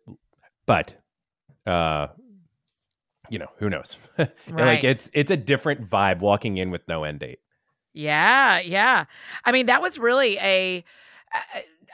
but 0.66 0.96
uh 1.66 2.08
you 3.30 3.38
know 3.38 3.48
who 3.58 3.70
knows 3.70 3.96
Right. 4.18 4.30
like 4.48 4.84
it's 4.84 5.10
it's 5.14 5.30
a 5.30 5.36
different 5.36 5.88
vibe 5.88 6.18
walking 6.20 6.56
in 6.58 6.70
with 6.70 6.86
no 6.88 7.04
end 7.04 7.20
date 7.20 7.38
Yeah, 7.94 8.60
yeah. 8.60 9.04
I 9.44 9.52
mean, 9.52 9.66
that 9.66 9.80
was 9.82 9.98
really 9.98 10.36
a 10.38 10.84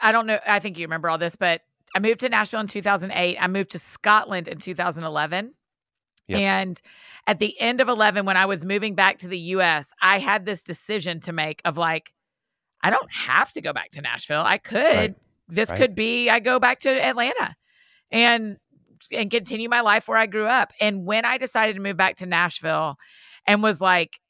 I 0.03 0.13
don't 0.13 0.27
know. 0.27 0.39
I 0.47 0.59
think 0.61 0.79
you 0.79 0.85
remember 0.87 1.09
all 1.09 1.19
this, 1.19 1.37
but 1.37 1.63
I 1.95 1.99
moved 2.01 2.21
to 2.21 2.29
Nashville 2.29 2.61
in 2.61 2.67
2008. 2.67 3.39
I 3.41 3.47
moved 3.47 3.71
to 3.71 3.79
Scotland 3.79 4.49
in 4.49 4.59
2011. 4.59 5.55
Yep. 6.29 6.39
And 6.39 6.83
at 7.27 7.39
the 7.39 7.59
end 7.61 7.81
of 7.81 7.89
11, 7.89 8.27
when 8.27 8.37
I 8.37 8.45
was 8.47 8.65
moving 8.65 8.95
back 8.95 9.19
to 9.19 9.29
the 9.29 9.39
US, 9.57 9.93
I 10.03 10.19
had 10.19 10.45
this 10.45 10.63
decision 10.63 11.21
to 11.21 11.33
make 11.33 11.63
of 11.65 11.77
like, 11.79 12.13
I 12.83 12.91
don't 12.91 13.11
have 13.13 13.53
to 13.53 13.61
go 13.63 13.73
back 13.73 13.91
to 13.93 14.01
Nashville. 14.03 14.43
I 14.45 14.59
could. 14.59 14.97
Right. 14.97 15.15
This 15.49 15.71
Right. 15.71 15.79
could 15.79 15.95
be 15.95 16.29
I 16.29 16.41
go 16.41 16.59
back 16.59 16.81
to 16.81 16.91
Atlanta 16.91 17.57
and 18.11 18.59
and 19.11 19.31
continue 19.31 19.69
my 19.69 19.81
life 19.81 20.09
where 20.09 20.19
I 20.19 20.27
grew 20.27 20.47
up. 20.47 20.73
And 20.81 21.07
when 21.07 21.25
I 21.25 21.39
decided 21.39 21.77
to 21.77 21.83
move 21.83 21.97
back 21.97 22.17
to 22.17 22.27
Nashville 22.27 22.97
and 23.47 23.63
was 23.63 23.81
like, 23.81 24.21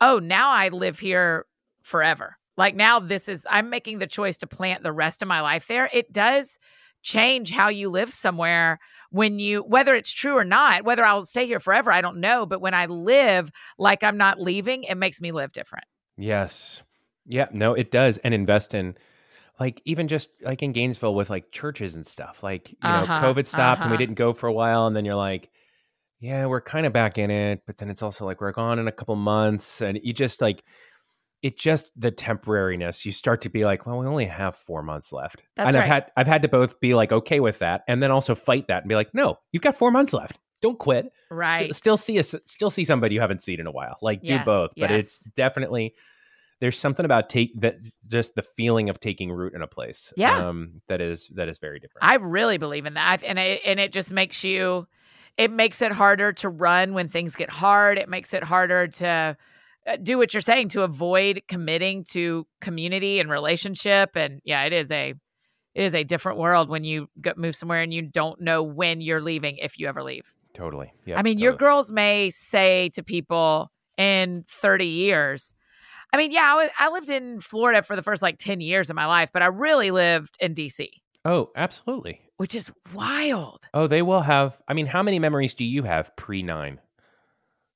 oh, 0.00 0.18
now 0.18 0.50
I 0.50 0.68
live 0.68 0.98
here 0.98 1.46
forever. 1.82 2.36
Like 2.56 2.74
now 2.74 3.00
this 3.00 3.28
is 3.28 3.46
I'm 3.48 3.70
making 3.70 3.98
the 3.98 4.06
choice 4.06 4.36
to 4.38 4.46
plant 4.46 4.82
the 4.82 4.92
rest 4.92 5.22
of 5.22 5.28
my 5.28 5.40
life 5.40 5.66
there. 5.66 5.88
It 5.92 6.12
does 6.12 6.58
change 7.02 7.50
how 7.50 7.68
you 7.68 7.88
live 7.88 8.12
somewhere 8.12 8.78
when 9.10 9.38
you 9.38 9.62
whether 9.62 9.94
it's 9.94 10.12
true 10.12 10.36
or 10.36 10.44
not, 10.44 10.84
whether 10.84 11.04
I'll 11.04 11.24
stay 11.24 11.46
here 11.46 11.60
forever, 11.60 11.90
I 11.90 12.02
don't 12.02 12.20
know, 12.20 12.44
but 12.46 12.60
when 12.60 12.74
I 12.74 12.86
live 12.86 13.50
like 13.78 14.04
I'm 14.04 14.18
not 14.18 14.40
leaving, 14.40 14.84
it 14.84 14.96
makes 14.96 15.20
me 15.20 15.32
live 15.32 15.52
different. 15.52 15.86
yes 16.16 16.82
yeah 17.26 17.46
no 17.52 17.74
it 17.74 17.90
does 17.90 18.18
and 18.18 18.34
invest 18.34 18.74
in 18.74 18.96
like 19.60 19.80
even 19.84 20.08
just 20.08 20.30
like 20.42 20.62
in 20.62 20.72
gainesville 20.72 21.14
with 21.14 21.30
like 21.30 21.52
churches 21.52 21.94
and 21.94 22.06
stuff 22.06 22.42
like 22.42 22.70
you 22.72 22.76
know 22.82 22.88
Uh-huh, 22.88 23.20
covid 23.32 23.46
stopped 23.46 23.82
and 23.82 23.90
we 23.90 23.94
uh-huh. 23.94 23.98
didn't 23.98 24.14
go 24.16 24.32
for 24.32 24.46
a 24.48 24.52
while 24.52 24.86
and 24.86 24.96
then 24.96 25.04
you're 25.04 25.14
like 25.14 25.50
yeah 26.18 26.46
we're 26.46 26.60
kind 26.60 26.86
of 26.86 26.92
back 26.92 27.18
in 27.18 27.30
it 27.30 27.62
but 27.66 27.76
then 27.78 27.88
it's 27.90 28.02
also 28.02 28.24
like 28.24 28.40
we're 28.40 28.52
gone 28.52 28.78
in 28.78 28.88
a 28.88 28.92
couple 28.92 29.14
months 29.16 29.80
and 29.80 30.00
you 30.02 30.12
just 30.12 30.40
like 30.40 30.64
it 31.42 31.56
just 31.58 31.90
the 31.96 32.12
temporariness 32.12 33.04
you 33.06 33.12
start 33.12 33.40
to 33.42 33.48
be 33.48 33.64
like 33.64 33.86
well 33.86 33.98
we 33.98 34.06
only 34.06 34.26
have 34.26 34.54
four 34.56 34.82
months 34.82 35.12
left 35.12 35.42
That's 35.56 35.68
and 35.68 35.76
i've 35.76 35.86
had 35.88 36.10
i've 36.16 36.26
had 36.26 36.42
to 36.42 36.48
both 36.48 36.80
be 36.80 36.94
like 36.94 37.12
okay 37.12 37.40
with 37.40 37.60
that 37.60 37.82
and 37.88 38.02
then 38.02 38.10
also 38.10 38.34
fight 38.34 38.68
that 38.68 38.82
and 38.82 38.88
be 38.88 38.94
like 38.94 39.14
no 39.14 39.36
you've 39.52 39.62
got 39.62 39.74
four 39.76 39.90
months 39.90 40.12
left 40.12 40.38
don't 40.60 40.78
quit 40.78 41.10
Right. 41.30 41.74
still 41.74 41.96
see 41.96 42.18
us 42.18 42.34
still 42.44 42.70
see 42.70 42.84
somebody 42.84 43.14
you 43.14 43.20
haven't 43.20 43.40
seen 43.40 43.60
in 43.60 43.66
a 43.66 43.70
while 43.72 43.96
like 44.02 44.22
do 44.22 44.34
Yes, 44.34 44.44
both 44.44 44.72
but 44.76 44.90
it's 44.90 45.20
definitely 45.34 45.94
there's 46.60 46.78
something 46.78 47.04
about 47.04 47.28
take 47.28 47.58
that 47.60 47.76
just 48.06 48.34
the 48.34 48.42
feeling 48.42 48.88
of 48.90 49.00
taking 49.00 49.32
root 49.32 49.54
in 49.54 49.62
a 49.62 49.66
place 49.66 50.12
Yeah. 50.16 50.48
um 50.48 50.82
that 50.88 51.00
is 51.00 51.28
that 51.34 51.48
is 51.48 51.58
very 51.58 51.78
different 51.80 52.04
I 52.04 52.14
really 52.16 52.58
believe 52.58 52.86
in 52.86 52.94
that. 52.94 53.22
And 53.22 53.38
it, 53.38 53.60
and 53.64 53.80
it 53.80 53.92
just 53.92 54.12
makes 54.12 54.44
you, 54.44 54.86
it 55.36 55.50
makes 55.50 55.80
it 55.82 55.92
harder 55.92 56.32
to 56.34 56.48
run 56.48 56.92
when 56.94 57.08
things 57.08 57.34
get 57.36 57.50
hard. 57.50 57.98
It 57.98 58.08
makes 58.08 58.34
it 58.34 58.42
harder 58.44 58.88
to 58.88 59.36
uh, 59.86 59.96
do 60.02 60.18
what 60.18 60.34
you're 60.34 60.40
saying 60.42 60.68
to 60.70 60.82
avoid 60.82 61.42
committing 61.48 62.04
to 62.10 62.46
community 62.60 63.20
and 63.20 63.30
relationship. 63.30 64.10
And 64.16 64.40
yeah, 64.44 64.64
it 64.64 64.72
is 64.74 64.90
a, 64.90 65.14
it 65.74 65.82
is 65.82 65.94
a 65.94 66.04
different 66.04 66.38
world 66.38 66.68
when 66.68 66.84
you 66.84 67.08
go, 67.20 67.32
move 67.36 67.56
somewhere 67.56 67.80
and 67.80 67.94
you 67.94 68.02
don't 68.02 68.40
know 68.40 68.62
when 68.62 69.00
you're 69.00 69.22
leaving 69.22 69.56
if 69.58 69.78
you 69.78 69.86
ever 69.88 70.02
leave. 70.02 70.34
totally 70.52 70.92
yeah 71.06 71.18
I 71.18 71.22
mean, 71.22 71.38
your 71.38 71.54
girls 71.54 71.90
may 71.90 72.28
say 72.30 72.90
to 72.94 73.02
people 73.02 73.70
in 73.96 74.44
30 74.48 74.84
years, 74.86 75.54
I 76.12 76.16
mean, 76.16 76.30
yeah, 76.30 76.52
I 76.52 76.54
wa- 76.64 76.70
I 76.78 76.88
lived 76.90 77.10
in 77.10 77.40
Florida 77.40 77.82
for 77.82 77.94
the 77.96 78.02
first 78.02 78.22
like 78.22 78.36
10 78.38 78.60
years 78.60 78.90
of 78.90 78.96
my 78.96 79.06
life, 79.06 79.30
but 79.32 79.42
I 79.42 79.46
really 79.46 79.90
lived 79.90 80.36
in 80.40 80.54
DC, 80.54 80.88
oh 81.24 81.50
absolutely. 81.56 82.20
Which 82.36 82.54
is 82.54 82.72
wild. 82.94 83.68
oh 83.74 83.86
they 83.86 84.00
will 84.02 84.22
have 84.22 84.62
i 84.66 84.72
mean 84.72 84.86
how 84.86 85.02
many 85.02 85.18
memories 85.18 85.52
do 85.52 85.62
you 85.64 85.82
have 85.82 86.14
pre 86.16 86.42
nine 86.42 86.80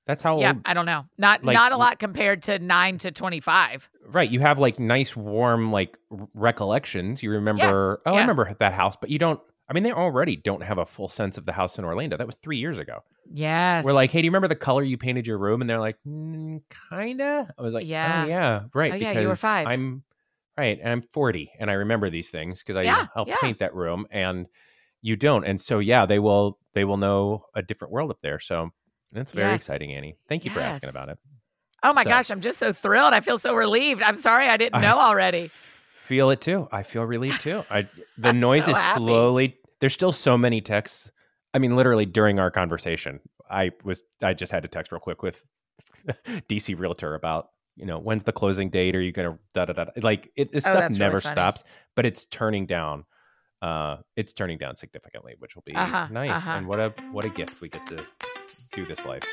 that's 0.06 0.22
how 0.22 0.38
Yeah, 0.38 0.50
old 0.52 0.62
I 0.66 0.74
don't 0.74 0.84
know. 0.86 1.06
Not 1.16 1.42
Like, 1.44 1.54
not 1.54 1.72
a 1.72 1.76
lot 1.78 1.98
compared 1.98 2.42
to 2.44 2.58
9 2.58 2.98
to 2.98 3.10
25. 3.10 3.88
right 4.06 4.30
you 4.30 4.40
have 4.40 4.58
like 4.58 4.78
nice 4.78 5.16
warm 5.16 5.70
like 5.72 5.98
recollections. 6.34 7.22
You 7.22 7.30
remember 7.32 8.00
oh 8.06 8.14
i 8.14 8.20
remember 8.20 8.54
that 8.58 8.72
house 8.74 8.96
but 9.00 9.10
you 9.10 9.18
don't 9.18 9.40
i 9.68 9.72
mean 9.72 9.82
they 9.82 9.92
already 9.92 10.36
don't 10.36 10.62
have 10.62 10.78
a 10.78 10.84
full 10.86 11.08
sense 11.08 11.38
of 11.38 11.46
the 11.46 11.52
house 11.52 11.78
in 11.78 11.84
orlando. 11.84 12.16
That 12.16 12.26
was 12.26 12.36
three 12.36 12.58
years 12.58 12.78
ago 12.78 13.02
Yes. 13.32 13.84
we're 13.84 13.92
like 13.92 14.10
hey 14.10 14.20
do 14.20 14.26
you 14.26 14.30
remember 14.30 14.48
the 14.48 14.54
color 14.56 14.82
you 14.82 14.96
painted 14.96 15.26
your 15.26 15.38
room 15.38 15.60
and 15.60 15.68
they're 15.70 15.80
like 15.80 15.96
mm, 16.06 16.60
kinda 16.90 17.52
i 17.58 17.62
was 17.62 17.74
like 17.74 17.86
Yeah. 17.86 18.24
yeah 18.24 18.28
yeah 18.28 18.60
right 18.74 18.92
Oh, 18.92 18.96
yeah, 18.96 19.08
because 19.10 19.22
you 19.22 19.28
were 19.28 19.36
five. 19.36 19.66
i'm 19.66 20.02
right 20.56 20.78
and 20.80 20.88
i'm 20.90 21.02
40 21.02 21.50
and 21.58 21.70
i 21.70 21.74
remember 21.74 22.10
these 22.10 22.30
things 22.30 22.62
because 22.62 22.76
i 22.76 22.82
Yeah, 22.82 23.06
helped 23.14 23.30
yeah. 23.30 23.36
paint 23.40 23.58
that 23.60 23.74
room 23.74 24.06
and 24.10 24.46
you 25.02 25.16
don't 25.16 25.44
and 25.44 25.60
so 25.60 25.78
yeah 25.80 26.06
they 26.06 26.18
will 26.18 26.58
they 26.72 26.84
will 26.84 26.96
know 26.96 27.46
a 27.54 27.62
different 27.62 27.92
world 27.92 28.10
up 28.10 28.20
there 28.20 28.38
so 28.38 28.70
that's 29.12 29.32
very 29.32 29.52
Yes. 29.52 29.62
exciting 29.62 29.92
annie 29.94 30.16
thank 30.28 30.44
you 30.44 30.50
for 30.50 30.60
asking 30.60 30.90
about 30.90 31.08
it 31.08 31.18
oh 31.82 31.92
my 31.92 32.02
so- 32.04 32.10
gosh, 32.10 32.30
I'm 32.30 32.40
just 32.40 32.58
so 32.58 32.72
thrilled. 32.72 33.12
I 33.12 33.20
feel 33.20 33.36
so 33.38 33.54
relieved. 33.54 34.00
I'm 34.00 34.16
sorry 34.16 34.48
I 34.48 34.56
didn't 34.56 34.80
know 34.80 34.98
I 34.98 35.04
already. 35.08 35.48
feel 35.50 36.30
it 36.30 36.40
too. 36.40 36.66
I 36.72 36.82
feel 36.82 37.04
relieved 37.04 37.42
too. 37.42 37.62
I 37.70 37.86
the 38.16 38.32
noise 38.32 38.64
so 38.64 38.70
is 38.70 38.78
happy. 38.78 39.00
slowly. 39.00 39.58
There's 39.80 39.92
still 39.92 40.10
so 40.12 40.38
many 40.38 40.62
texts. 40.62 41.12
I 41.54 41.58
mean, 41.58 41.76
literally 41.76 42.04
during 42.04 42.38
our 42.38 42.50
conversation, 42.50 43.20
I 43.48 43.70
was 43.84 44.02
I 44.22 44.34
just 44.34 44.52
had 44.52 44.64
to 44.64 44.68
text 44.68 44.90
real 44.92 45.00
quick 45.00 45.22
with 45.22 45.44
DC 46.48 46.78
Realtor 46.78 47.14
about 47.14 47.48
you 47.76 47.86
know 47.86 47.98
when's 47.98 48.24
the 48.24 48.32
closing 48.32 48.70
date? 48.70 48.94
Are 48.96 49.00
you 49.00 49.12
gonna 49.12 49.38
da 49.54 49.64
da 49.66 49.72
da? 49.72 49.84
Like 50.02 50.30
it, 50.36 50.52
this 50.52 50.66
Oh, 50.66 50.70
stuff 50.70 50.80
that's 50.82 50.90
really 50.90 50.98
never 50.98 51.20
stops, 51.20 51.64
but 51.96 52.04
it's 52.06 52.24
turning 52.26 52.66
down. 52.66 53.04
Uh, 53.62 53.98
it's 54.16 54.32
turning 54.34 54.58
down 54.58 54.76
significantly, 54.76 55.36
which 55.38 55.54
will 55.54 55.62
be 55.64 55.74
Uh-huh, 55.74 56.08
nice. 56.10 56.36
uh-huh. 56.38 56.52
And 56.52 56.66
what 56.66 56.80
a 56.80 56.92
what 57.12 57.24
a 57.24 57.30
gift 57.30 57.60
we 57.62 57.68
get 57.68 57.86
to 57.86 58.04
do 58.72 58.84
this 58.84 59.06
life. 59.06 59.24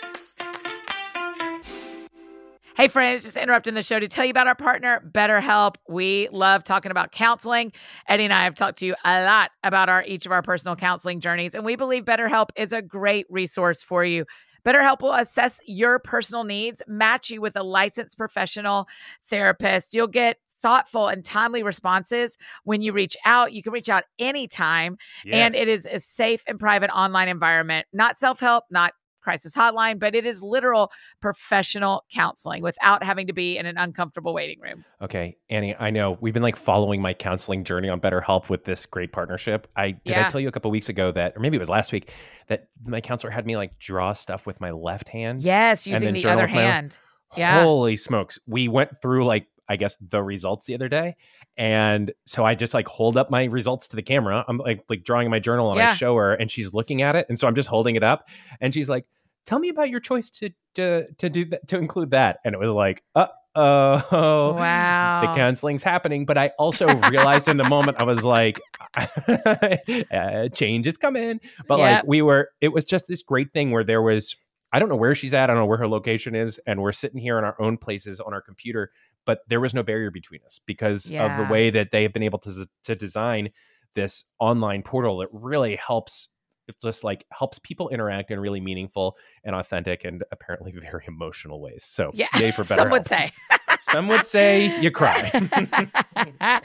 Hey, 2.81 2.87
friends, 2.87 3.25
just 3.25 3.37
interrupting 3.37 3.75
the 3.75 3.83
show 3.83 3.99
to 3.99 4.07
tell 4.07 4.25
you 4.25 4.31
about 4.31 4.47
our 4.47 4.55
partner, 4.55 5.07
BetterHelp. 5.13 5.75
We 5.87 6.29
love 6.31 6.63
talking 6.63 6.89
about 6.89 7.11
counseling. 7.11 7.73
Eddie 8.07 8.23
and 8.23 8.33
I 8.33 8.43
have 8.43 8.55
talked 8.55 8.79
to 8.79 8.87
you 8.87 8.95
a 9.05 9.23
lot 9.23 9.51
about 9.63 9.87
our 9.87 10.03
each 10.03 10.25
of 10.25 10.31
our 10.31 10.41
personal 10.41 10.75
counseling 10.75 11.19
journeys, 11.19 11.53
and 11.53 11.63
we 11.63 11.75
believe 11.75 12.05
BetterHelp 12.05 12.49
is 12.55 12.73
a 12.73 12.81
great 12.81 13.27
resource 13.29 13.83
for 13.83 14.03
you. 14.03 14.25
BetterHelp 14.65 15.03
will 15.03 15.13
assess 15.13 15.59
your 15.67 15.99
personal 15.99 16.43
needs, 16.43 16.81
match 16.87 17.29
you 17.29 17.39
with 17.39 17.55
a 17.55 17.61
licensed 17.61 18.17
professional 18.17 18.87
therapist. 19.29 19.93
You'll 19.93 20.07
get 20.07 20.37
thoughtful 20.59 21.07
and 21.07 21.23
timely 21.23 21.61
responses 21.61 22.35
when 22.63 22.81
you 22.81 22.93
reach 22.93 23.15
out. 23.25 23.53
You 23.53 23.61
can 23.61 23.73
reach 23.73 23.89
out 23.89 24.05
anytime. 24.17 24.97
And 25.31 25.53
it 25.53 25.67
is 25.67 25.85
a 25.85 25.99
safe 25.99 26.43
and 26.47 26.59
private 26.59 26.89
online 26.89 27.27
environment, 27.27 27.85
not 27.93 28.17
self 28.17 28.39
help, 28.39 28.63
not 28.71 28.93
crisis 29.21 29.53
hotline, 29.55 29.99
but 29.99 30.15
it 30.15 30.25
is 30.25 30.41
literal 30.41 30.91
professional 31.21 32.03
counseling 32.13 32.61
without 32.61 33.03
having 33.03 33.27
to 33.27 33.33
be 33.33 33.57
in 33.57 33.65
an 33.65 33.77
uncomfortable 33.77 34.33
waiting 34.33 34.59
room. 34.59 34.83
Okay, 35.01 35.37
Annie, 35.49 35.75
I 35.79 35.89
know 35.89 36.17
we've 36.21 36.33
been 36.33 36.43
like 36.43 36.55
following 36.55 37.01
my 37.01 37.13
counseling 37.13 37.63
journey 37.63 37.89
on 37.89 37.99
BetterHelp 38.01 38.49
with 38.49 38.65
this 38.65 38.85
great 38.85 39.11
partnership. 39.11 39.67
I 39.75 39.91
did 39.91 40.17
I 40.17 40.27
tell 40.29 40.41
you 40.41 40.47
a 40.47 40.51
couple 40.51 40.71
weeks 40.71 40.89
ago 40.89 41.11
that, 41.11 41.35
or 41.35 41.39
maybe 41.39 41.55
it 41.55 41.59
was 41.59 41.69
last 41.69 41.91
week, 41.91 42.11
that 42.47 42.67
my 42.85 43.01
counselor 43.01 43.31
had 43.31 43.45
me 43.45 43.55
like 43.57 43.79
draw 43.79 44.13
stuff 44.13 44.45
with 44.45 44.59
my 44.59 44.71
left 44.71 45.09
hand. 45.09 45.41
Yes, 45.41 45.87
using 45.87 46.13
the 46.13 46.25
other 46.25 46.43
with 46.43 46.51
my 46.51 46.63
own- 46.65 46.71
hand. 46.71 46.97
Yeah. 47.37 47.63
Holy 47.63 47.95
smokes! 47.95 48.39
We 48.45 48.67
went 48.67 49.01
through 49.01 49.23
like 49.23 49.47
I 49.71 49.75
guess 49.77 49.95
the 49.97 50.21
results 50.21 50.65
the 50.65 50.75
other 50.75 50.89
day, 50.89 51.15
and 51.57 52.11
so 52.25 52.43
I 52.43 52.55
just 52.55 52.73
like 52.73 52.87
hold 52.87 53.17
up 53.17 53.31
my 53.31 53.45
results 53.45 53.87
to 53.89 53.95
the 53.95 54.03
camera. 54.03 54.43
I'm 54.47 54.57
like 54.57 54.83
like 54.89 55.03
drawing 55.03 55.25
in 55.25 55.31
my 55.31 55.39
journal, 55.39 55.71
and 55.71 55.79
I 55.81 55.93
show 55.95 56.15
her, 56.17 56.33
and 56.33 56.49
she's 56.51 56.73
looking 56.73 57.01
at 57.01 57.15
it, 57.15 57.25
and 57.29 57.39
so 57.39 57.47
I'm 57.47 57.55
just 57.55 57.69
holding 57.69 57.95
it 57.95 58.03
up, 58.03 58.27
and 58.59 58.73
she's 58.73 58.89
like. 58.89 59.05
Tell 59.43 59.57
me 59.57 59.69
about 59.69 59.89
your 59.89 59.99
choice 59.99 60.29
to 60.29 60.51
to 60.75 61.11
to 61.17 61.27
do 61.27 61.45
that 61.45 61.67
to 61.69 61.77
include 61.79 62.11
that, 62.11 62.37
and 62.45 62.53
it 62.53 62.59
was 62.59 62.69
like, 62.69 63.01
uh 63.15 63.25
oh, 63.55 64.53
Wow. 64.53 65.21
the 65.21 65.33
canceling's 65.33 65.81
happening. 65.81 66.25
But 66.27 66.37
I 66.37 66.51
also 66.59 66.87
realized 67.09 67.47
in 67.47 67.57
the 67.57 67.67
moment, 67.67 67.97
I 67.99 68.03
was 68.03 68.23
like, 68.23 68.61
uh, 68.95 70.47
change 70.49 70.87
is 70.87 70.97
coming. 70.97 71.39
But 71.67 71.79
Yep. 71.79 71.95
like 72.03 72.07
we 72.07 72.21
were, 72.21 72.49
it 72.61 72.69
was 72.69 72.85
just 72.85 73.07
this 73.07 73.23
great 73.23 73.51
thing 73.51 73.71
where 73.71 73.83
there 73.83 74.01
was. 74.01 74.35
I 74.73 74.79
don't 74.79 74.89
know 74.89 74.95
where 74.95 75.13
she's 75.15 75.33
at. 75.33 75.49
I 75.49 75.53
don't 75.53 75.57
know 75.57 75.65
where 75.65 75.77
her 75.77 75.87
location 75.87 76.33
is, 76.35 76.59
and 76.65 76.81
we're 76.81 76.91
sitting 76.93 77.19
here 77.19 77.37
in 77.37 77.43
our 77.43 77.55
own 77.61 77.77
places 77.77 78.19
on 78.19 78.33
our 78.33 78.41
computer. 78.41 78.91
But 79.25 79.41
there 79.47 79.59
was 79.59 79.73
no 79.73 79.83
barrier 79.83 80.11
between 80.11 80.41
us 80.45 80.59
because 80.65 81.11
of 81.31 81.35
the 81.37 81.43
way 81.43 81.69
that 81.69 81.91
they 81.91 82.03
have 82.03 82.13
been 82.13 82.23
able 82.23 82.39
to 82.39 82.67
to 82.83 82.95
design 82.95 83.49
this 83.93 84.23
online 84.39 84.81
portal 84.83 85.17
that 85.17 85.27
really 85.31 85.75
helps 85.75 86.29
it 86.67 86.75
just 86.81 87.03
like 87.03 87.25
helps 87.31 87.59
people 87.59 87.89
interact 87.89 88.31
in 88.31 88.39
really 88.39 88.61
meaningful 88.61 89.17
and 89.43 89.55
authentic 89.55 90.05
and 90.05 90.23
apparently 90.31 90.71
very 90.75 91.03
emotional 91.07 91.59
ways. 91.59 91.83
So 91.83 92.11
Yeah. 92.13 92.27
yay 92.37 92.51
for 92.51 92.63
better. 92.65 92.83
Some 92.83 92.91
would 92.91 93.07
say. 93.07 93.31
Some 93.89 94.07
would 94.09 94.25
say 94.25 94.79
you 94.79 94.91
cry. 94.91 95.29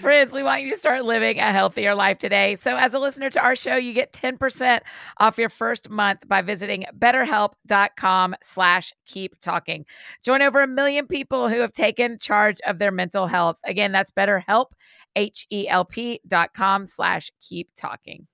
Friends, 0.00 0.32
we 0.32 0.42
want 0.42 0.62
you 0.62 0.72
to 0.72 0.76
start 0.76 1.04
living 1.04 1.38
a 1.38 1.52
healthier 1.52 1.94
life 1.94 2.18
today. 2.18 2.56
So, 2.56 2.76
as 2.76 2.92
a 2.94 2.98
listener 2.98 3.30
to 3.30 3.40
our 3.40 3.54
show, 3.54 3.76
you 3.76 3.92
get 3.92 4.12
10% 4.12 4.80
off 5.18 5.38
your 5.38 5.48
first 5.48 5.88
month 5.90 6.26
by 6.26 6.42
visiting 6.42 6.84
betterhelp.com 6.98 8.34
slash 8.42 8.92
keep 9.06 9.38
talking. 9.40 9.86
Join 10.24 10.42
over 10.42 10.62
a 10.62 10.66
million 10.66 11.06
people 11.06 11.48
who 11.48 11.60
have 11.60 11.72
taken 11.72 12.18
charge 12.18 12.60
of 12.66 12.78
their 12.78 12.92
mental 12.92 13.26
health. 13.26 13.58
Again, 13.64 13.92
that's 13.92 14.10
betterhelp, 14.10 14.66
H-E-L-P 15.14 16.20
dot 16.26 16.50
com 16.54 16.86
slash 16.86 17.30
keep 17.40 17.70
talking. 17.76 18.26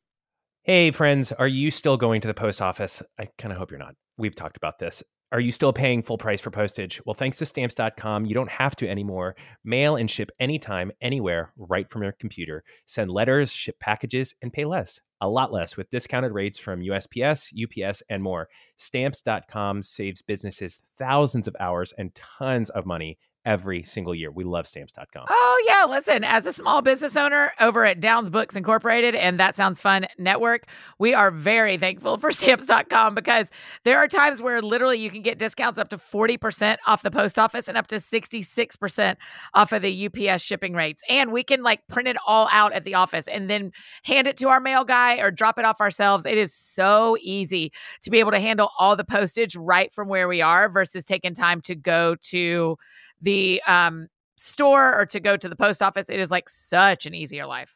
hey 0.62 0.90
friends, 0.90 1.32
are 1.32 1.48
you 1.48 1.70
still 1.70 1.96
going 1.96 2.20
to 2.22 2.28
the 2.28 2.34
post 2.34 2.62
office? 2.62 3.02
I 3.18 3.28
kind 3.38 3.52
of 3.52 3.58
hope 3.58 3.70
you're 3.70 3.78
not. 3.78 3.94
We've 4.16 4.34
talked 4.34 4.56
about 4.56 4.78
this. 4.78 5.02
Are 5.32 5.40
you 5.40 5.50
still 5.50 5.72
paying 5.72 6.02
full 6.02 6.18
price 6.18 6.42
for 6.42 6.50
postage? 6.50 7.00
Well, 7.06 7.14
thanks 7.14 7.38
to 7.38 7.46
stamps.com, 7.46 8.26
you 8.26 8.34
don't 8.34 8.50
have 8.50 8.76
to 8.76 8.88
anymore. 8.88 9.34
Mail 9.64 9.96
and 9.96 10.10
ship 10.10 10.30
anytime, 10.38 10.92
anywhere, 11.00 11.54
right 11.56 11.88
from 11.88 12.02
your 12.02 12.12
computer. 12.12 12.62
Send 12.84 13.10
letters, 13.10 13.50
ship 13.50 13.80
packages, 13.80 14.34
and 14.42 14.52
pay 14.52 14.66
less. 14.66 15.00
A 15.22 15.28
lot 15.30 15.50
less 15.50 15.74
with 15.74 15.88
discounted 15.88 16.32
rates 16.32 16.58
from 16.58 16.82
USPS, 16.82 17.50
UPS, 17.54 18.02
and 18.10 18.22
more. 18.22 18.50
Stamps.com 18.76 19.82
saves 19.82 20.20
businesses 20.20 20.82
thousands 20.98 21.48
of 21.48 21.56
hours 21.58 21.94
and 21.96 22.14
tons 22.14 22.68
of 22.68 22.84
money 22.84 23.16
every 23.44 23.82
single 23.82 24.14
year. 24.14 24.30
We 24.30 24.44
love 24.44 24.66
stamps.com. 24.66 25.26
Oh, 25.28 25.64
yeah. 25.66 25.84
Listen, 25.88 26.24
as 26.24 26.46
a 26.46 26.52
small 26.52 26.82
business 26.82 27.16
owner 27.16 27.52
over 27.60 27.84
at 27.84 28.00
Downs 28.00 28.30
Books 28.30 28.56
Incorporated 28.56 29.14
and 29.14 29.38
That 29.40 29.56
Sounds 29.56 29.80
Fun 29.80 30.06
Network, 30.18 30.66
we 30.98 31.12
are 31.14 31.30
very 31.30 31.76
thankful 31.76 32.18
for 32.18 32.30
stamps.com 32.32 33.14
because 33.14 33.48
there 33.84 33.98
are 33.98 34.08
times 34.08 34.40
where 34.40 34.62
literally 34.62 34.98
you 34.98 35.10
can 35.10 35.22
get 35.22 35.38
discounts 35.38 35.78
up 35.78 35.88
to 35.90 35.98
40% 35.98 36.76
off 36.86 37.02
the 37.02 37.10
post 37.10 37.38
office 37.38 37.68
and 37.68 37.76
up 37.76 37.88
to 37.88 37.96
66% 37.96 39.16
off 39.54 39.72
of 39.72 39.82
the 39.82 40.06
UPS 40.06 40.42
shipping 40.42 40.74
rates. 40.74 41.02
And 41.08 41.32
we 41.32 41.42
can 41.42 41.62
like 41.62 41.86
print 41.88 42.08
it 42.08 42.16
all 42.26 42.48
out 42.52 42.72
at 42.72 42.84
the 42.84 42.94
office 42.94 43.26
and 43.26 43.50
then 43.50 43.72
hand 44.04 44.26
it 44.26 44.36
to 44.38 44.48
our 44.48 44.60
mail 44.60 44.84
guy 44.84 45.16
or 45.16 45.30
drop 45.30 45.58
it 45.58 45.64
off 45.64 45.80
ourselves. 45.80 46.24
It 46.24 46.38
is 46.38 46.54
so 46.54 47.16
easy 47.20 47.72
to 48.02 48.10
be 48.10 48.20
able 48.20 48.30
to 48.32 48.40
handle 48.40 48.70
all 48.78 48.96
the 48.96 49.04
postage 49.04 49.56
right 49.56 49.92
from 49.92 50.08
where 50.08 50.28
we 50.28 50.40
are 50.40 50.68
versus 50.68 51.04
taking 51.04 51.34
time 51.34 51.60
to 51.62 51.74
go 51.74 52.16
to 52.22 52.76
the 53.22 53.62
um, 53.66 54.08
store 54.36 54.98
or 54.98 55.06
to 55.06 55.20
go 55.20 55.36
to 55.36 55.48
the 55.48 55.56
post 55.56 55.82
office. 55.82 56.10
It 56.10 56.20
is 56.20 56.30
like 56.30 56.48
such 56.48 57.06
an 57.06 57.14
easier 57.14 57.46
life. 57.46 57.74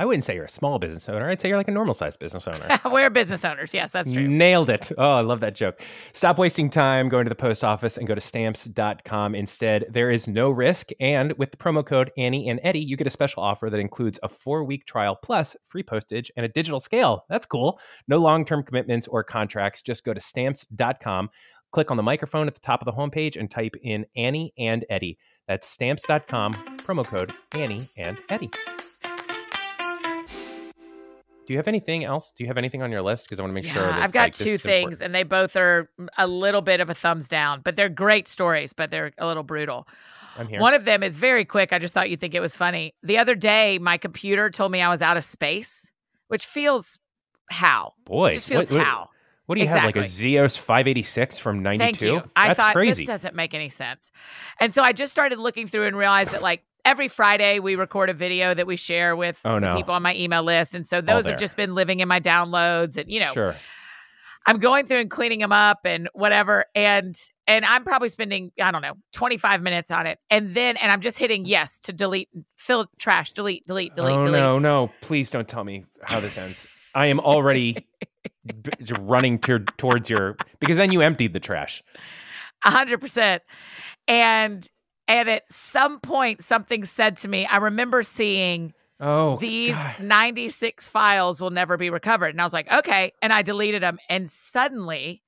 I 0.00 0.04
wouldn't 0.04 0.24
say 0.24 0.36
you're 0.36 0.44
a 0.44 0.48
small 0.48 0.78
business 0.78 1.08
owner. 1.08 1.28
I'd 1.28 1.40
say 1.40 1.48
you're 1.48 1.56
like 1.56 1.66
a 1.66 1.72
normal 1.72 1.92
sized 1.92 2.20
business 2.20 2.46
owner. 2.46 2.78
We're 2.84 3.10
business 3.10 3.44
owners. 3.44 3.74
Yes, 3.74 3.90
that's 3.90 4.12
true. 4.12 4.28
Nailed 4.28 4.70
it. 4.70 4.92
Oh, 4.96 5.10
I 5.10 5.22
love 5.22 5.40
that 5.40 5.56
joke. 5.56 5.80
Stop 6.12 6.38
wasting 6.38 6.70
time 6.70 7.08
going 7.08 7.24
to 7.24 7.28
the 7.28 7.34
post 7.34 7.64
office 7.64 7.98
and 7.98 8.06
go 8.06 8.14
to 8.14 8.20
stamps.com 8.20 9.34
instead. 9.34 9.86
There 9.90 10.08
is 10.08 10.28
no 10.28 10.50
risk. 10.50 10.90
And 11.00 11.32
with 11.36 11.50
the 11.50 11.56
promo 11.56 11.84
code 11.84 12.12
Annie 12.16 12.48
and 12.48 12.60
Eddie, 12.62 12.78
you 12.78 12.96
get 12.96 13.08
a 13.08 13.10
special 13.10 13.42
offer 13.42 13.70
that 13.70 13.80
includes 13.80 14.20
a 14.22 14.28
four 14.28 14.62
week 14.62 14.86
trial 14.86 15.16
plus 15.16 15.56
free 15.64 15.82
postage 15.82 16.30
and 16.36 16.46
a 16.46 16.48
digital 16.48 16.78
scale. 16.78 17.24
That's 17.28 17.46
cool. 17.46 17.80
No 18.06 18.18
long 18.18 18.44
term 18.44 18.62
commitments 18.62 19.08
or 19.08 19.24
contracts. 19.24 19.82
Just 19.82 20.04
go 20.04 20.14
to 20.14 20.20
stamps.com, 20.20 21.28
click 21.70 21.90
on 21.90 21.96
the 21.96 22.02
microphone 22.02 22.46
at 22.46 22.54
the 22.54 22.60
top 22.60 22.80
of 22.80 22.86
the 22.86 22.92
homepage, 22.92 23.36
and 23.38 23.50
type 23.50 23.76
in 23.82 24.06
Annie 24.16 24.52
and 24.58 24.84
Eddie. 24.88 25.18
That's 25.46 25.66
stamps.com, 25.68 26.54
promo 26.78 27.04
code 27.04 27.32
Annie 27.52 27.80
and 27.96 28.18
Eddie. 28.28 28.50
Do 31.46 31.54
you 31.54 31.58
have 31.58 31.68
anything 31.68 32.04
else? 32.04 32.30
Do 32.36 32.44
you 32.44 32.48
have 32.48 32.58
anything 32.58 32.82
on 32.82 32.92
your 32.92 33.00
list? 33.00 33.24
Because 33.24 33.40
I 33.40 33.42
want 33.42 33.52
to 33.52 33.54
make 33.54 33.64
Yeah, 33.66 33.72
sure. 33.72 33.90
I've 33.90 34.12
got 34.12 34.20
like, 34.24 34.34
two 34.34 34.58
things, 34.58 35.00
and 35.00 35.14
they 35.14 35.22
both 35.22 35.56
are 35.56 35.88
a 36.18 36.26
little 36.26 36.60
bit 36.60 36.80
of 36.80 36.90
a 36.90 36.94
thumbs 36.94 37.26
down, 37.26 37.62
but 37.62 37.74
they're 37.74 37.88
great 37.88 38.28
stories, 38.28 38.74
but 38.74 38.90
they're 38.90 39.12
a 39.16 39.26
little 39.26 39.42
brutal. 39.42 39.88
I'm 40.36 40.46
here. 40.46 40.60
One 40.60 40.74
of 40.74 40.84
them 40.84 41.02
is 41.02 41.16
very 41.16 41.46
quick. 41.46 41.72
I 41.72 41.78
just 41.78 41.94
thought 41.94 42.10
you'd 42.10 42.20
think 42.20 42.34
it 42.34 42.40
was 42.40 42.54
funny. 42.54 42.94
The 43.02 43.16
other 43.16 43.34
day, 43.34 43.78
my 43.78 43.96
computer 43.96 44.50
told 44.50 44.70
me 44.72 44.82
I 44.82 44.90
was 44.90 45.00
out 45.00 45.16
of 45.16 45.24
space, 45.24 45.90
which 46.28 46.44
feels 46.44 47.00
how? 47.50 47.94
Boy, 48.04 48.32
It 48.32 48.34
just 48.34 48.48
feels 48.48 48.70
what, 48.70 48.78
what- 48.78 48.86
how. 48.86 49.08
What 49.48 49.54
do 49.54 49.62
you 49.62 49.68
have? 49.68 49.82
Like 49.84 49.96
a 49.96 50.00
Exactly. 50.00 50.32
Zeos 50.34 50.58
586 50.58 51.38
from 51.38 51.62
92? 51.62 51.82
Thank 51.84 52.00
you. 52.02 52.30
I 52.36 52.48
That's 52.48 52.60
thought 52.60 52.74
crazy. 52.74 53.04
this 53.04 53.06
doesn't 53.08 53.34
make 53.34 53.54
any 53.54 53.70
sense. 53.70 54.10
And 54.60 54.74
so 54.74 54.82
I 54.82 54.92
just 54.92 55.10
started 55.10 55.38
looking 55.38 55.66
through 55.66 55.86
and 55.86 55.96
realized 55.96 56.32
that 56.32 56.42
like 56.42 56.62
every 56.84 57.08
Friday 57.08 57.58
we 57.58 57.74
record 57.74 58.10
a 58.10 58.14
video 58.14 58.52
that 58.52 58.66
we 58.66 58.76
share 58.76 59.16
with 59.16 59.40
Oh, 59.46 59.58
no. 59.58 59.74
people 59.74 59.94
on 59.94 60.02
my 60.02 60.14
email 60.14 60.42
list. 60.42 60.74
And 60.74 60.86
so 60.86 61.00
those 61.00 61.26
have 61.26 61.38
just 61.38 61.56
been 61.56 61.74
living 61.74 62.00
in 62.00 62.08
my 62.08 62.20
downloads 62.20 62.98
and 62.98 63.10
you 63.10 63.20
know, 63.20 63.32
Sure. 63.32 63.56
I'm 64.46 64.58
going 64.58 64.84
through 64.84 65.00
and 65.00 65.10
cleaning 65.10 65.38
them 65.40 65.52
up 65.52 65.80
and 65.84 66.10
whatever. 66.12 66.66
And 66.74 67.14
and 67.46 67.64
I'm 67.64 67.84
probably 67.84 68.10
spending, 68.10 68.52
I 68.60 68.70
don't 68.70 68.82
know, 68.82 68.94
25 69.14 69.62
minutes 69.62 69.90
on 69.90 70.06
it. 70.06 70.18
And 70.28 70.52
then 70.54 70.76
and 70.76 70.92
I'm 70.92 71.00
just 71.00 71.18
hitting 71.18 71.46
yes 71.46 71.80
to 71.80 71.94
delete, 71.94 72.28
fill 72.56 72.86
trash, 72.98 73.32
delete, 73.32 73.66
delete, 73.66 73.94
delete, 73.94 74.14
oh, 74.14 74.26
delete. 74.26 74.40
no, 74.40 74.58
no. 74.58 74.90
Please 75.00 75.30
don't 75.30 75.48
tell 75.48 75.64
me 75.64 75.86
how 76.02 76.20
this 76.20 76.36
ends. 76.36 76.68
I 76.94 77.06
am 77.06 77.18
already 77.20 77.86
running 78.98 79.38
to, 79.40 79.60
towards 79.76 80.10
your, 80.10 80.36
because 80.60 80.76
then 80.76 80.92
you 80.92 81.00
emptied 81.00 81.32
the 81.32 81.40
trash. 81.40 81.82
A 82.64 82.70
hundred 82.70 83.00
percent. 83.00 83.42
And 84.06 84.68
and 85.06 85.28
at 85.28 85.50
some 85.50 86.00
point 86.00 86.42
something 86.42 86.84
said 86.84 87.16
to 87.18 87.28
me, 87.28 87.46
I 87.46 87.58
remember 87.58 88.02
seeing 88.02 88.72
Oh, 89.00 89.36
these 89.36 89.76
God. 89.76 90.00
96 90.00 90.88
files 90.88 91.40
will 91.40 91.50
never 91.50 91.76
be 91.76 91.88
recovered. 91.88 92.30
And 92.30 92.40
I 92.40 92.44
was 92.44 92.52
like, 92.52 92.70
okay. 92.72 93.12
And 93.22 93.32
I 93.32 93.42
deleted 93.42 93.80
them. 93.80 93.98
And 94.08 94.28
suddenly 94.28 95.22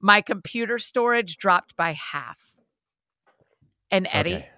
my 0.00 0.22
computer 0.22 0.78
storage 0.78 1.36
dropped 1.36 1.76
by 1.76 1.92
half. 1.92 2.40
And 3.90 4.08
Eddie, 4.10 4.36
Okay. 4.36 4.48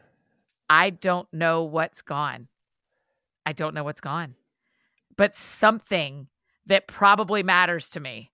I 0.71 0.91
don't 0.91 1.27
know 1.33 1.65
what's 1.65 2.03
gone. 2.03 2.47
I 3.45 3.53
don't 3.53 3.75
know 3.75 3.83
what's 3.83 4.01
gone. 4.01 4.37
But 5.17 5.35
something 5.37 6.29
that 6.67 6.87
probably 6.87 7.43
matters 7.43 7.91
to 7.91 8.01
me 8.01 8.31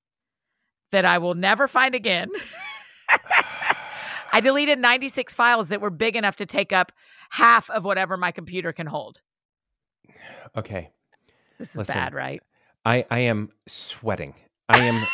that 0.90 1.04
I 1.04 1.18
will 1.18 1.34
never 1.34 1.68
find 1.68 1.94
again. 1.94 2.28
I 4.32 4.40
deleted 4.40 4.78
96 4.78 5.34
files 5.34 5.68
that 5.68 5.80
were 5.80 5.90
big 5.90 6.16
enough 6.16 6.36
to 6.36 6.46
take 6.46 6.72
up 6.72 6.92
half 7.30 7.70
of 7.70 7.84
whatever 7.84 8.16
my 8.16 8.30
computer 8.30 8.72
can 8.72 8.86
hold. 8.86 9.20
Okay. 10.56 10.90
This 11.58 11.70
is 11.70 11.76
Listen, 11.76 11.94
bad, 11.94 12.14
right? 12.14 12.42
I, 12.84 13.04
I 13.10 13.20
am 13.20 13.50
sweating. 13.66 14.34
I 14.68 14.84
am, 14.84 15.06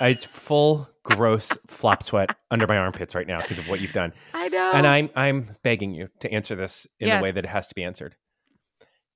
it's 0.00 0.24
full 0.24 0.88
gross 1.06 1.56
flop 1.68 2.02
sweat 2.02 2.36
under 2.50 2.66
my 2.66 2.76
armpits 2.76 3.14
right 3.14 3.26
now 3.26 3.40
because 3.40 3.58
of 3.58 3.68
what 3.68 3.80
you've 3.80 3.92
done. 3.92 4.12
I 4.34 4.48
know. 4.48 4.72
And 4.74 4.86
I'm 4.86 5.10
I'm 5.14 5.56
begging 5.62 5.94
you 5.94 6.08
to 6.20 6.30
answer 6.30 6.54
this 6.54 6.86
in 6.98 7.08
the 7.08 7.22
way 7.22 7.30
that 7.30 7.44
it 7.44 7.48
has 7.48 7.68
to 7.68 7.74
be 7.74 7.84
answered. 7.84 8.16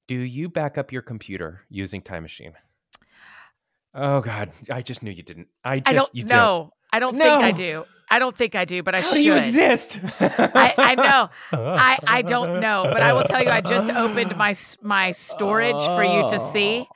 Do 0.06 0.14
you 0.14 0.48
back 0.48 0.78
up 0.78 0.92
your 0.92 1.02
computer 1.02 1.62
using 1.68 2.02
Time 2.02 2.22
Machine? 2.22 2.54
Oh 3.94 4.20
God, 4.20 4.50
I 4.70 4.82
just 4.82 5.02
knew 5.02 5.10
you 5.10 5.22
didn't. 5.22 5.48
I 5.64 5.80
just 5.80 5.88
I 5.88 5.92
don't 5.92 6.14
you 6.14 6.24
know. 6.24 6.72
I 6.92 6.98
don't 6.98 7.16
think 7.16 7.30
I 7.30 7.52
do. 7.52 7.84
I 8.12 8.18
don't 8.18 8.36
think 8.36 8.56
I 8.56 8.64
do, 8.64 8.82
but 8.82 8.94
I 8.94 9.00
How 9.00 9.08
should. 9.08 9.14
do 9.14 9.22
you 9.22 9.36
exist? 9.36 10.00
I, 10.20 10.74
I 10.76 10.94
know. 10.96 11.30
I, 11.52 11.98
I 12.04 12.22
don't 12.22 12.60
know, 12.60 12.82
but 12.92 13.00
I 13.02 13.12
will 13.12 13.22
tell 13.22 13.42
you, 13.42 13.50
I 13.50 13.60
just 13.60 13.88
opened 13.88 14.36
my 14.36 14.54
my 14.82 15.12
storage 15.12 15.76
for 15.76 16.02
you 16.02 16.28
to 16.28 16.38
see, 16.38 16.86
oh. 16.88 16.94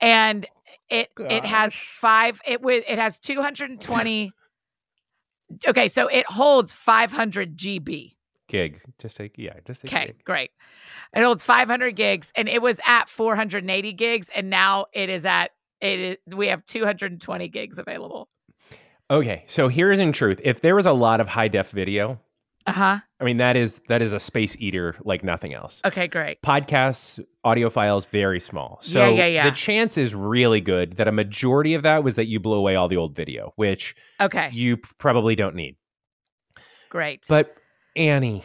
and 0.00 0.46
it 0.90 1.10
it 1.18 1.44
has 1.44 1.72
Gosh. 1.72 1.98
five. 2.00 2.40
It 2.44 2.58
wi- 2.58 2.84
it 2.88 2.98
has 2.98 3.18
two 3.20 3.40
hundred 3.40 3.70
and 3.70 3.80
twenty. 3.80 4.32
okay, 5.68 5.86
so 5.86 6.08
it 6.08 6.26
holds 6.26 6.72
five 6.72 7.12
hundred 7.12 7.56
GB. 7.56 8.14
gigs. 8.48 8.84
Just 8.98 9.16
take 9.16 9.34
yeah. 9.36 9.54
Just 9.64 9.82
take. 9.82 9.92
Okay, 9.92 10.06
gig. 10.06 10.24
great. 10.24 10.50
It 11.14 11.22
holds 11.22 11.44
five 11.44 11.68
hundred 11.68 11.94
gigs, 11.94 12.32
and 12.34 12.48
it 12.48 12.60
was 12.60 12.80
at 12.86 13.08
four 13.08 13.36
hundred 13.36 13.62
and 13.62 13.70
eighty 13.70 13.92
gigs, 13.92 14.30
and 14.34 14.50
now 14.50 14.86
it 14.92 15.10
is 15.10 15.24
at 15.24 15.52
it. 15.94 16.20
Is, 16.26 16.34
we 16.34 16.48
have 16.48 16.64
two 16.64 16.84
hundred 16.84 17.12
and 17.12 17.20
twenty 17.20 17.48
gigs 17.48 17.78
available. 17.78 18.28
Okay, 19.10 19.44
so 19.46 19.68
here's 19.68 19.98
in 20.00 20.12
truth, 20.12 20.40
if 20.42 20.60
there 20.60 20.74
was 20.74 20.86
a 20.86 20.92
lot 20.92 21.20
of 21.20 21.28
high 21.28 21.48
def 21.48 21.70
video, 21.70 22.20
Uh 22.66 22.72
huh. 22.72 22.98
I 23.20 23.24
mean 23.24 23.36
that 23.36 23.56
is 23.56 23.80
that 23.88 24.02
is 24.02 24.12
a 24.12 24.18
space 24.20 24.56
eater 24.58 24.96
like 25.04 25.22
nothing 25.22 25.54
else. 25.54 25.80
Okay, 25.84 26.08
great. 26.08 26.42
Podcasts, 26.42 27.24
audio 27.44 27.70
files, 27.70 28.06
very 28.06 28.40
small. 28.40 28.78
So 28.82 29.00
Yeah, 29.10 29.14
yeah, 29.22 29.26
yeah. 29.26 29.50
the 29.50 29.54
chance 29.56 29.96
is 29.96 30.14
really 30.14 30.60
good 30.60 30.94
that 30.94 31.06
a 31.06 31.12
majority 31.12 31.74
of 31.74 31.82
that 31.84 32.02
was 32.02 32.14
that 32.16 32.26
you 32.26 32.40
blew 32.40 32.56
away 32.56 32.74
all 32.74 32.88
the 32.88 32.96
old 32.96 33.14
video, 33.14 33.52
which 33.56 33.94
Okay. 34.20 34.50
you 34.52 34.76
probably 34.98 35.36
don't 35.36 35.54
need. 35.54 35.76
Great. 36.90 37.24
But 37.28 37.54
Annie, 37.94 38.42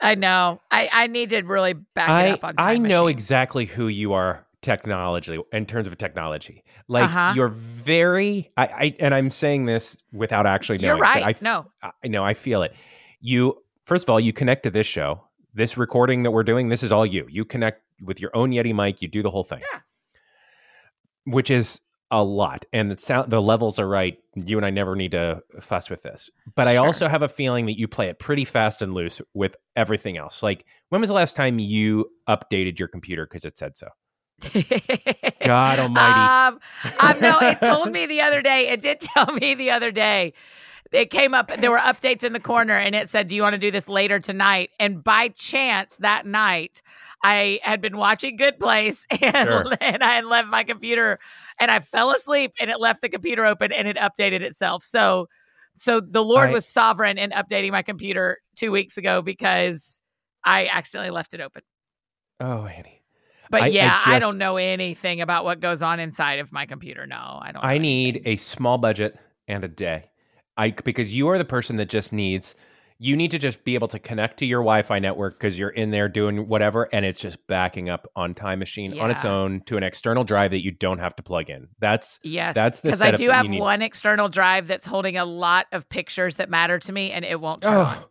I 0.00 0.14
know. 0.14 0.60
I, 0.70 0.88
I 0.92 1.06
need 1.06 1.30
to 1.30 1.40
really 1.42 1.72
back 1.72 2.08
it 2.08 2.12
I 2.12 2.30
up 2.32 2.44
on 2.44 2.56
time 2.56 2.66
I 2.68 2.76
know 2.76 3.04
Machine. 3.04 3.16
exactly 3.16 3.64
who 3.64 3.88
you 3.88 4.12
are 4.12 4.45
technologically 4.66 5.42
in 5.52 5.64
terms 5.64 5.86
of 5.86 5.96
technology. 5.96 6.62
Like 6.88 7.04
Uh-huh. 7.04 7.32
you're 7.36 7.48
very 7.48 8.50
I, 8.56 8.66
I 8.66 8.94
and 9.00 9.14
I'm 9.14 9.30
saying 9.30 9.64
this 9.64 10.02
without 10.12 10.44
actually 10.44 10.78
knowing. 10.78 10.96
You're 10.98 11.02
right. 11.02 11.22
I 11.24 11.30
f- 11.30 11.40
no. 11.42 11.66
I 11.82 12.08
know 12.08 12.24
I 12.24 12.34
feel 12.34 12.62
it. 12.62 12.74
You 13.20 13.62
first 13.84 14.04
of 14.04 14.10
all, 14.10 14.18
you 14.20 14.32
connect 14.32 14.64
to 14.64 14.70
this 14.70 14.86
show. 14.86 15.22
This 15.54 15.78
recording 15.78 16.24
that 16.24 16.32
we're 16.32 16.42
doing, 16.42 16.68
this 16.68 16.82
is 16.82 16.92
all 16.92 17.06
you. 17.06 17.26
You 17.30 17.44
connect 17.46 17.80
with 18.02 18.20
your 18.20 18.30
own 18.36 18.50
Yeti 18.50 18.74
mic, 18.74 19.00
you 19.00 19.08
do 19.08 19.22
the 19.22 19.30
whole 19.30 19.44
thing. 19.44 19.60
Yeah. 19.72 19.80
Which 21.24 21.50
is 21.50 21.80
a 22.10 22.22
lot. 22.22 22.64
And 22.72 22.90
the 22.90 22.98
sound 22.98 23.30
the 23.30 23.40
levels 23.42 23.78
are 23.78 23.88
right. 23.88 24.18
You 24.34 24.56
and 24.58 24.66
I 24.66 24.70
never 24.70 24.94
need 24.96 25.12
to 25.12 25.42
fuss 25.60 25.88
with 25.90 26.02
this. 26.02 26.28
But 26.56 26.68
I 26.68 26.74
Sure. 26.74 26.86
also 26.86 27.08
have 27.08 27.22
a 27.22 27.28
feeling 27.28 27.66
that 27.66 27.78
you 27.78 27.88
play 27.88 28.08
it 28.08 28.18
pretty 28.18 28.44
fast 28.44 28.82
and 28.82 28.94
loose 28.94 29.22
with 29.34 29.56
everything 29.76 30.16
else. 30.16 30.42
Like 30.42 30.66
when 30.90 31.00
was 31.00 31.08
the 31.08 31.14
last 31.14 31.34
time 31.36 31.58
you 31.58 32.06
updated 32.28 32.78
your 32.78 32.88
computer 32.88 33.26
because 33.26 33.44
it 33.44 33.56
said 33.58 33.76
so? 33.76 33.88
God 35.40 35.78
almighty. 35.78 36.20
Um, 36.20 36.60
um, 37.00 37.20
no, 37.20 37.38
it 37.40 37.60
told 37.62 37.90
me 37.90 38.06
the 38.06 38.20
other 38.20 38.42
day. 38.42 38.68
It 38.68 38.82
did 38.82 39.00
tell 39.14 39.26
me 39.34 39.54
the 39.54 39.70
other 39.70 39.90
day. 39.90 40.32
It 40.92 41.10
came 41.10 41.34
up. 41.34 41.50
There 41.58 41.70
were 41.70 41.78
updates 41.78 42.22
in 42.22 42.32
the 42.32 42.40
corner, 42.40 42.76
and 42.76 42.94
it 42.94 43.08
said, 43.10 43.26
"Do 43.28 43.34
you 43.34 43.42
want 43.42 43.54
to 43.54 43.58
do 43.58 43.70
this 43.70 43.88
later 43.88 44.20
tonight?" 44.20 44.70
And 44.78 45.02
by 45.02 45.28
chance, 45.28 45.96
that 45.96 46.26
night, 46.26 46.80
I 47.24 47.58
had 47.64 47.80
been 47.80 47.96
watching 47.96 48.36
Good 48.36 48.58
Place, 48.60 49.04
and, 49.10 49.48
Sure. 49.48 49.64
and 49.80 50.02
I 50.02 50.14
had 50.14 50.24
left 50.26 50.48
my 50.48 50.62
computer, 50.62 51.18
and 51.58 51.70
I 51.72 51.80
fell 51.80 52.12
asleep, 52.12 52.52
and 52.60 52.70
it 52.70 52.78
left 52.78 53.00
the 53.02 53.08
computer 53.08 53.44
open, 53.44 53.72
and 53.72 53.88
it 53.88 53.96
updated 53.96 54.42
itself. 54.42 54.84
So, 54.84 55.28
so 55.74 56.00
the 56.00 56.22
Lord 56.22 56.50
I- 56.50 56.52
was 56.52 56.68
sovereign 56.68 57.18
in 57.18 57.30
updating 57.30 57.72
my 57.72 57.82
computer 57.82 58.38
two 58.54 58.70
weeks 58.70 58.96
ago 58.96 59.22
because 59.22 60.00
I 60.44 60.68
accidentally 60.72 61.10
left 61.10 61.34
it 61.34 61.40
open. 61.40 61.62
oh, 62.38 62.66
Annie. 62.66 62.95
But 63.50 63.62
I- 63.62 63.64
I 63.66 63.68
yeah, 63.68 64.00
I, 64.04 64.12
just- 64.12 64.20
don't 64.20 64.38
know 64.38 64.56
anything 64.56 65.20
about 65.20 65.44
what 65.44 65.60
goes 65.60 65.82
on 65.82 66.00
inside 66.00 66.38
of 66.38 66.52
my 66.52 66.66
computer. 66.66 67.06
No, 67.06 67.38
I 67.42 67.52
don't. 67.52 67.64
I 67.64 67.78
need 67.78 68.16
anything. 68.16 68.32
a 68.32 68.36
small 68.36 68.78
budget 68.78 69.18
and 69.48 69.64
a 69.64 69.68
day. 69.68 70.10
I 70.56 70.70
because 70.70 71.14
you 71.14 71.28
are 71.28 71.38
the 71.38 71.44
person 71.44 71.76
that 71.76 71.88
just 71.88 72.12
needs 72.12 72.54
you 72.98 73.16
need 73.16 73.30
to 73.32 73.38
just 73.38 73.62
be 73.64 73.74
able 73.74 73.88
to 73.88 73.98
connect 73.98 74.38
to 74.38 74.46
your 74.46 74.60
Wi-Fi 74.60 74.98
network 74.98 75.34
because 75.34 75.58
you're 75.58 75.68
in 75.68 75.90
there 75.90 76.08
doing 76.08 76.48
whatever 76.48 76.88
and 76.92 77.04
it's 77.04 77.20
just 77.20 77.44
backing 77.46 77.90
up 77.90 78.10
on 78.16 78.32
Time 78.32 78.58
Machine 78.58 78.98
on 78.98 79.10
its 79.10 79.24
own 79.24 79.60
to 79.66 79.76
an 79.76 79.82
external 79.82 80.24
drive 80.24 80.52
that 80.52 80.64
you 80.64 80.70
don't 80.70 80.98
have 80.98 81.14
to 81.16 81.22
plug 81.22 81.50
in. 81.50 81.68
That's 81.78 82.18
Yes, 82.22 82.54
that's 82.54 82.80
the 82.80 82.88
because 82.88 83.02
I 83.02 83.12
do 83.12 83.28
have 83.30 83.50
one 83.50 83.82
external 83.82 84.28
drive 84.28 84.66
that's 84.66 84.86
holding 84.86 85.18
a 85.18 85.26
lot 85.26 85.66
of 85.72 85.88
pictures 85.88 86.36
that 86.36 86.48
matter 86.48 86.78
to 86.78 86.92
me, 86.92 87.12
and 87.12 87.24
it 87.24 87.40
won't 87.40 87.62
turn 87.62 87.74
oh. 87.74 87.80
on. 87.80 87.96
oh 87.98 88.08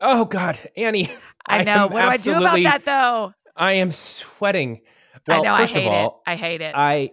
oh 0.00 0.24
God, 0.24 0.58
Annie. 0.76 1.08
I 1.46 1.60
I 1.60 1.62
know. 1.62 1.84
am 1.84 1.92
What 1.92 2.02
do 2.02 2.08
I 2.08 2.16
do 2.16 2.30
about 2.32 2.62
that 2.62 2.84
though? 2.84 3.32
I 3.56 3.74
am 3.74 3.92
sweating. 3.92 4.82
Well, 5.26 5.40
I 5.40 5.44
know. 5.44 5.56
first 5.56 5.74
I 5.76 5.80
hate 5.80 5.86
of 5.86 5.92
all, 5.92 6.22
it. 6.26 6.30
I 6.30 6.34
hate 6.36 6.60
it. 6.60 6.74
I 6.76 7.10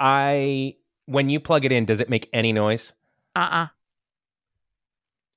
I 0.00 0.76
when 1.06 1.28
you 1.30 1.40
plug 1.40 1.64
it 1.64 1.72
in, 1.72 1.84
does 1.84 2.00
it 2.00 2.08
make 2.10 2.28
any 2.32 2.52
noise? 2.52 2.92
Uh 3.36 3.38
uh 3.40 3.66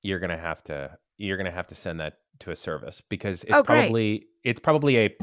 you're 0.02 0.18
gonna 0.18 0.38
have 0.38 0.62
to 0.64 0.96
you're 1.16 1.36
gonna 1.36 1.50
have 1.50 1.66
to 1.68 1.74
send 1.74 2.00
that 2.00 2.18
to 2.40 2.50
a 2.50 2.56
service 2.56 3.00
because 3.00 3.44
it's 3.44 3.52
Oh, 3.52 3.62
probably 3.62 4.26
it's 4.44 4.60
probably 4.60 4.96
a 4.98 5.16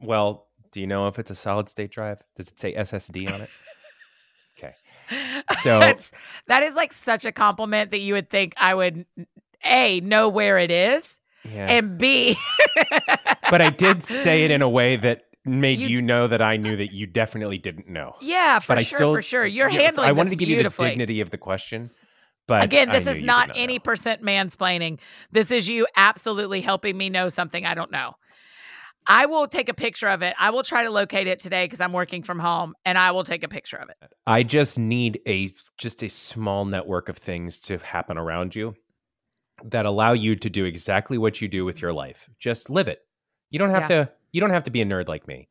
well 0.00 0.48
do 0.72 0.80
you 0.80 0.86
know 0.86 1.06
if 1.06 1.18
it's 1.18 1.30
a 1.30 1.34
solid 1.34 1.68
state 1.68 1.90
drive 1.90 2.20
does 2.36 2.48
it 2.48 2.58
say 2.58 2.74
ssd 2.74 3.32
on 3.32 3.40
it 3.42 3.50
okay 4.58 4.74
So- 5.62 5.78
That's, 5.80 6.12
that 6.48 6.62
is 6.64 6.74
like 6.74 6.92
such 6.92 7.24
a 7.24 7.32
compliment 7.32 7.92
that 7.92 7.98
you 8.00 8.14
would 8.14 8.28
think 8.30 8.54
I 8.56 8.74
would 8.74 9.06
a 9.64 10.00
know 10.00 10.28
where 10.28 10.58
it 10.58 10.70
is, 10.70 11.20
yeah 11.44 11.66
and 11.68 11.98
b. 11.98 12.36
but 13.50 13.60
i 13.60 13.70
did 13.70 14.02
say 14.02 14.44
it 14.44 14.50
in 14.50 14.62
a 14.62 14.68
way 14.68 14.96
that 14.96 15.22
made 15.44 15.80
You- 15.80 15.88
you, 15.88 16.02
know 16.02 16.26
that 16.26 16.42
i 16.42 16.56
knew 16.56 16.76
that 16.76 16.92
you 16.92 17.06
definitely 17.06 17.58
didn't 17.58 17.88
know 17.88 18.14
Yeah, 18.20 18.58
for 18.58 18.68
but 18.68 18.78
i 18.78 18.82
sure, 18.82 18.98
still 18.98 19.14
for 19.14 19.22
sure. 19.22 19.46
You're 19.46 19.68
yeah, 19.70 19.80
handling. 19.80 20.08
i 20.08 20.12
wanted 20.12 20.30
to 20.30 20.36
give 20.36 20.48
you 20.48 20.62
the 20.62 20.68
dignity 20.70 21.20
of 21.20 21.30
the 21.30 21.38
question 21.38 21.90
but 22.46 22.64
Again, 22.64 22.88
this 22.90 23.06
is 23.06 23.20
you 23.20 23.26
not 23.26 23.52
any 23.54 23.78
know. 23.78 23.82
percent 23.82 24.22
mansplaining. 24.22 24.98
This 25.30 25.52
is 25.52 25.68
you 25.68 25.86
absolutely 25.94 26.60
helping 26.60 26.98
me 26.98 27.08
know 27.08 27.28
something 27.28 27.64
I 27.64 27.74
don't 27.74 27.92
know. 27.92 28.14
I 29.06 29.26
will 29.26 29.46
take 29.46 29.68
a 29.68 29.74
picture 29.74 30.08
of 30.08 30.22
it. 30.22 30.34
I 30.36 30.50
will 30.50 30.64
try 30.64 30.82
to 30.82 30.90
locate 30.90 31.28
it 31.28 31.38
today 31.38 31.64
because 31.64 31.80
I'm 31.80 31.92
working 31.92 32.24
from 32.24 32.40
home 32.40 32.74
and 32.84 32.98
I 32.98 33.12
will 33.12 33.22
take 33.22 33.44
a 33.44 33.48
picture 33.48 33.76
of 33.76 33.88
it. 33.88 33.96
I 34.26 34.42
just 34.42 34.80
need 34.80 35.20
a 35.28 35.50
just 35.78 36.02
a 36.02 36.08
small 36.08 36.64
network 36.64 37.08
of 37.08 37.16
things 37.16 37.60
to 37.60 37.78
happen 37.78 38.18
around 38.18 38.56
you 38.56 38.74
that 39.64 39.86
allow 39.86 40.12
you 40.12 40.36
to 40.36 40.50
do 40.50 40.64
exactly 40.64 41.18
what 41.18 41.40
you 41.40 41.48
do 41.48 41.64
with 41.64 41.80
your 41.80 41.90
mm-hmm. 41.90 41.98
life. 41.98 42.30
Just 42.38 42.70
live 42.70 42.88
it. 42.88 43.00
You 43.50 43.58
don't 43.58 43.70
have 43.70 43.86
to 43.86 44.10
you 44.32 44.40
don't 44.40 44.50
have 44.50 44.64
to 44.64 44.70
be 44.70 44.80
a 44.80 44.86
nerd 44.86 45.08
like 45.08 45.26
me. 45.26 45.48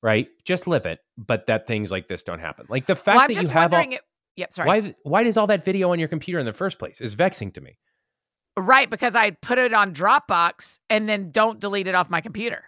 Right? 0.00 0.28
Just 0.44 0.68
live 0.68 0.86
it, 0.86 1.00
but 1.16 1.46
that 1.46 1.66
things 1.66 1.90
like 1.90 2.06
this 2.06 2.22
don't 2.22 2.38
happen. 2.38 2.66
Like 2.68 2.86
the 2.86 2.94
fact 2.94 3.16
Well, 3.16 3.28
that 3.28 3.42
you 3.42 3.48
have 3.48 3.74
all, 3.74 3.80
it, 3.80 4.00
yep, 4.36 4.52
sorry. 4.52 4.66
why 4.66 4.94
why 5.02 5.24
does 5.24 5.36
all 5.36 5.48
that 5.48 5.64
video 5.64 5.90
on 5.90 5.98
your 5.98 6.08
computer 6.08 6.38
in 6.38 6.46
the 6.46 6.52
first 6.52 6.78
place 6.78 7.00
is 7.00 7.14
vexing 7.14 7.52
to 7.52 7.60
me. 7.60 7.78
Right, 8.56 8.90
because 8.90 9.14
I 9.14 9.30
put 9.30 9.58
it 9.58 9.72
on 9.72 9.94
Dropbox 9.94 10.80
and 10.90 11.08
then 11.08 11.30
don't 11.30 11.60
delete 11.60 11.86
it 11.86 11.94
off 11.94 12.10
my 12.10 12.20
computer. 12.20 12.64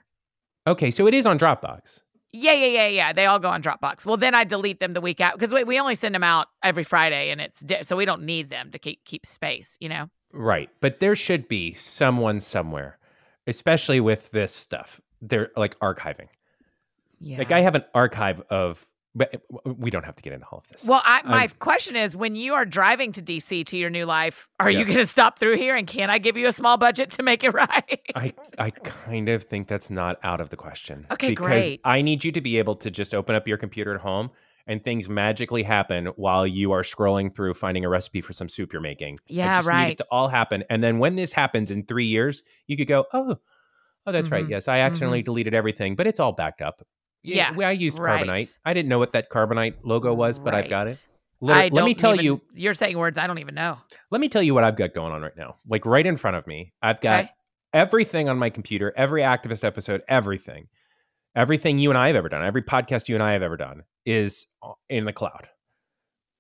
Okay, 0.67 0.91
so 0.91 1.07
it 1.07 1.15
is 1.15 1.27
on 1.27 1.39
Dropbox. 1.39 2.03
Yeah, 2.33 2.53
yeah, 2.53 2.67
yeah, 2.67 2.87
yeah. 2.87 3.13
They 3.13 3.27
all 3.27 3.41
go 3.41 3.49
on 3.49 3.61
Dropbox. 3.61 4.07
Well, 4.07 4.17
then 4.17 4.35
I 4.35 4.45
delete 4.45 4.79
them 4.79 4.93
the 4.93 5.01
week 5.01 5.21
out 5.21 5.35
because 5.35 5.53
we, 5.53 5.65
we 5.65 5.81
only 5.81 5.97
send 5.97 6.15
them 6.15 6.23
out 6.23 6.47
every 6.63 6.85
Friday, 6.85 7.31
and 7.31 7.41
it's 7.41 7.61
di- 7.61 7.83
so 7.83 7.97
we 7.97 8.05
don't 8.05 8.23
need 8.23 8.51
them 8.51 8.71
to 8.71 8.79
keep 8.79 9.05
keep 9.05 9.27
space. 9.27 9.77
You 9.81 9.89
know. 9.89 10.11
Right. 10.33 10.71
But 10.81 11.01
there 11.01 11.15
should 11.15 11.49
be 11.49 11.73
someone 11.73 12.41
somewhere, 12.41 12.99
especially 13.47 14.01
with 14.01 14.31
this 14.31 14.55
stuff. 14.55 15.01
They're 15.21 15.51
like 15.57 15.79
archiving. 15.81 16.29
Yeah. 17.19 17.39
Like 17.39 17.53
I 17.53 17.61
have 17.61 17.75
an 17.75 17.85
archive 17.95 18.41
of 18.51 18.87
but 19.15 19.35
eh, 19.35 19.39
we 19.65 19.91
don't 19.91 20.05
have 20.05 20.15
to 20.17 20.23
get 20.23 20.33
into 20.33 20.47
all 20.47 20.59
of 20.59 20.69
this. 20.69 20.87
Well, 20.87 21.03
I, 21.05 21.23
my 21.25 21.41
I'm- 21.43 21.51
question 21.59 21.97
is 21.97 22.17
when 22.17 22.37
you 22.37 22.55
are 22.55 22.65
driving 22.65 23.13
to 23.13 23.23
DC 23.23 23.67
to 23.67 23.77
your 23.77 23.91
new 23.91 24.05
life, 24.07 24.49
are 24.61 24.71
you 24.71 24.85
going 24.85 24.99
to 24.99 25.07
stop 25.07 25.39
through 25.39 25.57
here 25.57 25.75
and 25.75 25.87
can 25.87 26.11
I 26.11 26.19
give 26.19 26.37
you 26.37 26.47
a 26.47 26.53
small 26.53 26.77
budget 26.77 27.11
to 27.13 27.23
make 27.23 27.43
it 27.43 27.51
right? 27.55 28.01
I 28.15 28.33
I 28.59 28.71
kind 28.71 29.29
of 29.29 29.45
think 29.45 29.69
that's 29.69 29.91
not 29.91 30.19
out 30.23 30.41
of 30.41 30.51
the 30.51 30.57
question. 30.57 31.07
Okay, 31.11 31.31
because 31.31 31.47
great. 31.47 31.81
I 31.85 32.03
need 32.03 32.25
you 32.25 32.33
to 32.33 32.41
be 32.41 32.59
able 32.59 32.77
to 32.77 32.91
just 32.91 33.15
open 33.15 33.35
up 33.35 33.49
your 33.49 33.59
computer 33.59 33.95
at 33.95 34.01
home 34.01 34.31
and 34.71 34.83
things 34.85 35.09
magically 35.09 35.63
happen 35.65 36.07
while 36.17 36.47
you 36.47 36.71
are 36.73 36.83
scrolling 36.83 37.35
through 37.35 37.55
finding 37.55 37.85
a 37.85 37.89
recipe 37.89 38.21
for 38.21 38.33
some 38.33 38.49
soup 38.49 38.73
you're 38.73 38.81
making. 38.81 39.17
I 39.17 39.23
Yeah, 39.27 39.55
just 39.55 39.67
Need 39.69 39.73
right. 39.75 39.91
it 39.93 39.99
to 39.99 40.07
all 40.11 40.29
happen, 40.29 40.63
and 40.71 40.83
then 40.83 40.99
when 40.99 41.17
this 41.17 41.33
happens 41.33 41.71
in 41.71 41.85
three 41.85 42.07
years, 42.07 42.43
you 42.69 42.77
could 42.77 42.87
go, 42.87 43.05
oh, 43.13 43.37
oh, 44.07 44.13
that's 44.13 44.31
right. 44.31 44.45
Mhm, 44.45 44.51
Yes, 44.51 44.69
I 44.69 44.79
accidentally 44.79 45.23
deleted 45.23 45.55
everything, 45.55 45.97
but 45.97 46.07
it's 46.07 46.21
all 46.21 46.33
backed 46.33 46.63
up. 46.63 46.87
Yeah, 47.23 47.55
we- 47.55 47.65
I 47.65 47.73
used 47.73 47.99
right. 47.99 48.25
Carbonite. 48.27 48.57
I 48.65 48.73
didn't 48.73 48.89
know 48.89 48.99
what 48.99 49.13
that 49.13 49.29
Carbonite 49.29 49.75
logo 49.83 50.15
was, 50.15 50.39
but 50.39 50.55
I've 50.55 50.69
got 50.71 50.87
it. 50.89 51.07
Let, 51.43 51.73
let 51.73 51.85
me 51.85 51.95
tell 51.95 52.15
even- 52.15 52.25
you. 52.25 52.41
You're 52.55 52.75
saying 52.75 52.97
words 52.97 53.19
I 53.19 53.27
don't 53.27 53.39
even 53.39 53.55
know. 53.55 53.77
Let 54.11 54.21
me 54.21 54.29
tell 54.29 54.43
you 54.43 54.55
what 54.55 54.63
I've 54.65 54.77
got 54.77 54.95
going 54.95 55.13
on 55.13 55.23
right 55.23 55.37
now. 55.37 55.57
Like 55.69 55.85
right 55.85 56.07
in 56.07 56.17
front 56.17 56.37
of 56.37 56.47
me, 56.47 56.73
I've 56.81 57.01
got 57.01 57.25
Okay. 57.25 57.31
everything 57.73 58.29
on 58.29 58.39
my 58.39 58.51
computer, 58.51 58.93
every 58.97 59.23
activist 59.23 59.65
episode, 59.65 60.03
everything, 60.09 60.69
everything 61.35 61.79
you 61.79 61.91
and 61.91 61.99
I 61.99 62.09
have 62.09 62.17
ever 62.17 62.29
done, 62.29 62.45
every 62.45 62.63
podcast 62.63 63.09
you 63.09 63.15
and 63.15 63.23
I 63.23 63.33
have 63.33 63.43
ever 63.43 63.57
done 63.57 63.83
is 64.05 64.47
uh, 64.63 64.73
in 64.89 65.05
the 65.05 65.13
cloud. 65.13 65.49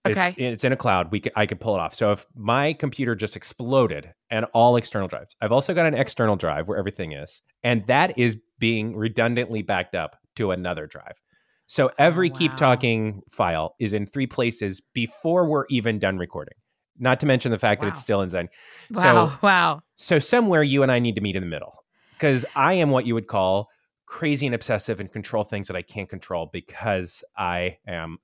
It's, 0.05 0.19
Okay. 0.19 0.51
it's 0.51 0.65
in 0.65 0.73
a 0.73 0.77
cloud. 0.77 1.13
We 1.13 1.21
could, 1.21 1.33
I 1.37 1.45
could 1.45 1.61
pull 1.61 1.75
it 1.75 1.81
off. 1.81 1.95
So 1.95 2.13
if 2.13 2.27
my 2.35 2.73
computer 2.73 3.15
just 3.15 3.37
exploded 3.37 4.15
and 4.31 4.47
all 4.55 4.77
external 4.77 5.09
drives, 5.09 5.37
I've 5.43 5.53
also 5.53 5.75
got 5.75 5.87
an 5.87 5.95
external 5.95 6.37
drive 6.37 6.69
where 6.69 6.79
everything 6.79 7.13
is, 7.13 7.43
and 7.63 7.85
that 7.87 8.19
is 8.19 8.39
being 8.59 8.97
redundantly 8.97 9.61
backed 9.63 9.95
up 9.95 10.17
to 10.37 10.53
another 10.53 10.87
drive. 10.87 11.21
So 11.67 11.91
every 11.99 12.31
oh, 12.31 12.35
keep 12.35 12.53
wow. 12.53 12.57
talking 12.57 13.23
file 13.29 13.75
is 13.79 13.93
in 13.93 14.07
three 14.07 14.27
places 14.27 14.81
before 14.95 15.49
we're 15.49 15.67
even 15.69 15.99
done 15.99 16.17
recording. 16.19 16.55
Not 16.99 17.21
to 17.21 17.27
mention 17.27 17.51
the 17.51 17.59
fact 17.59 17.81
that 17.81 17.89
it's 17.89 18.01
still 18.01 18.23
in 18.23 18.31
Zen. 18.31 18.49
Wow. 18.91 19.03
So 19.03 19.39
wow. 19.43 19.83
so 19.97 20.19
somewhere 20.19 20.63
you 20.63 20.83
and 20.83 20.91
I 20.91 20.99
need 20.99 21.15
to 21.15 21.21
meet 21.21 21.37
in 21.37 21.43
the 21.43 21.49
middle 21.49 21.85
because 22.15 22.45
I 22.55 22.75
am 22.75 22.91
what 22.91 23.07
you 23.07 23.15
would 23.15 23.27
call 23.27 23.69
crazy 24.11 24.45
and 24.45 24.57
obsessive 24.57 24.99
and 24.99 25.11
control 25.13 25.45
things 25.45 25.69
that 25.69 25.77
I 25.77 25.83
can't 25.83 26.09
control 26.09 26.51
because 26.53 27.23
I 27.39 27.79
am 27.87 28.19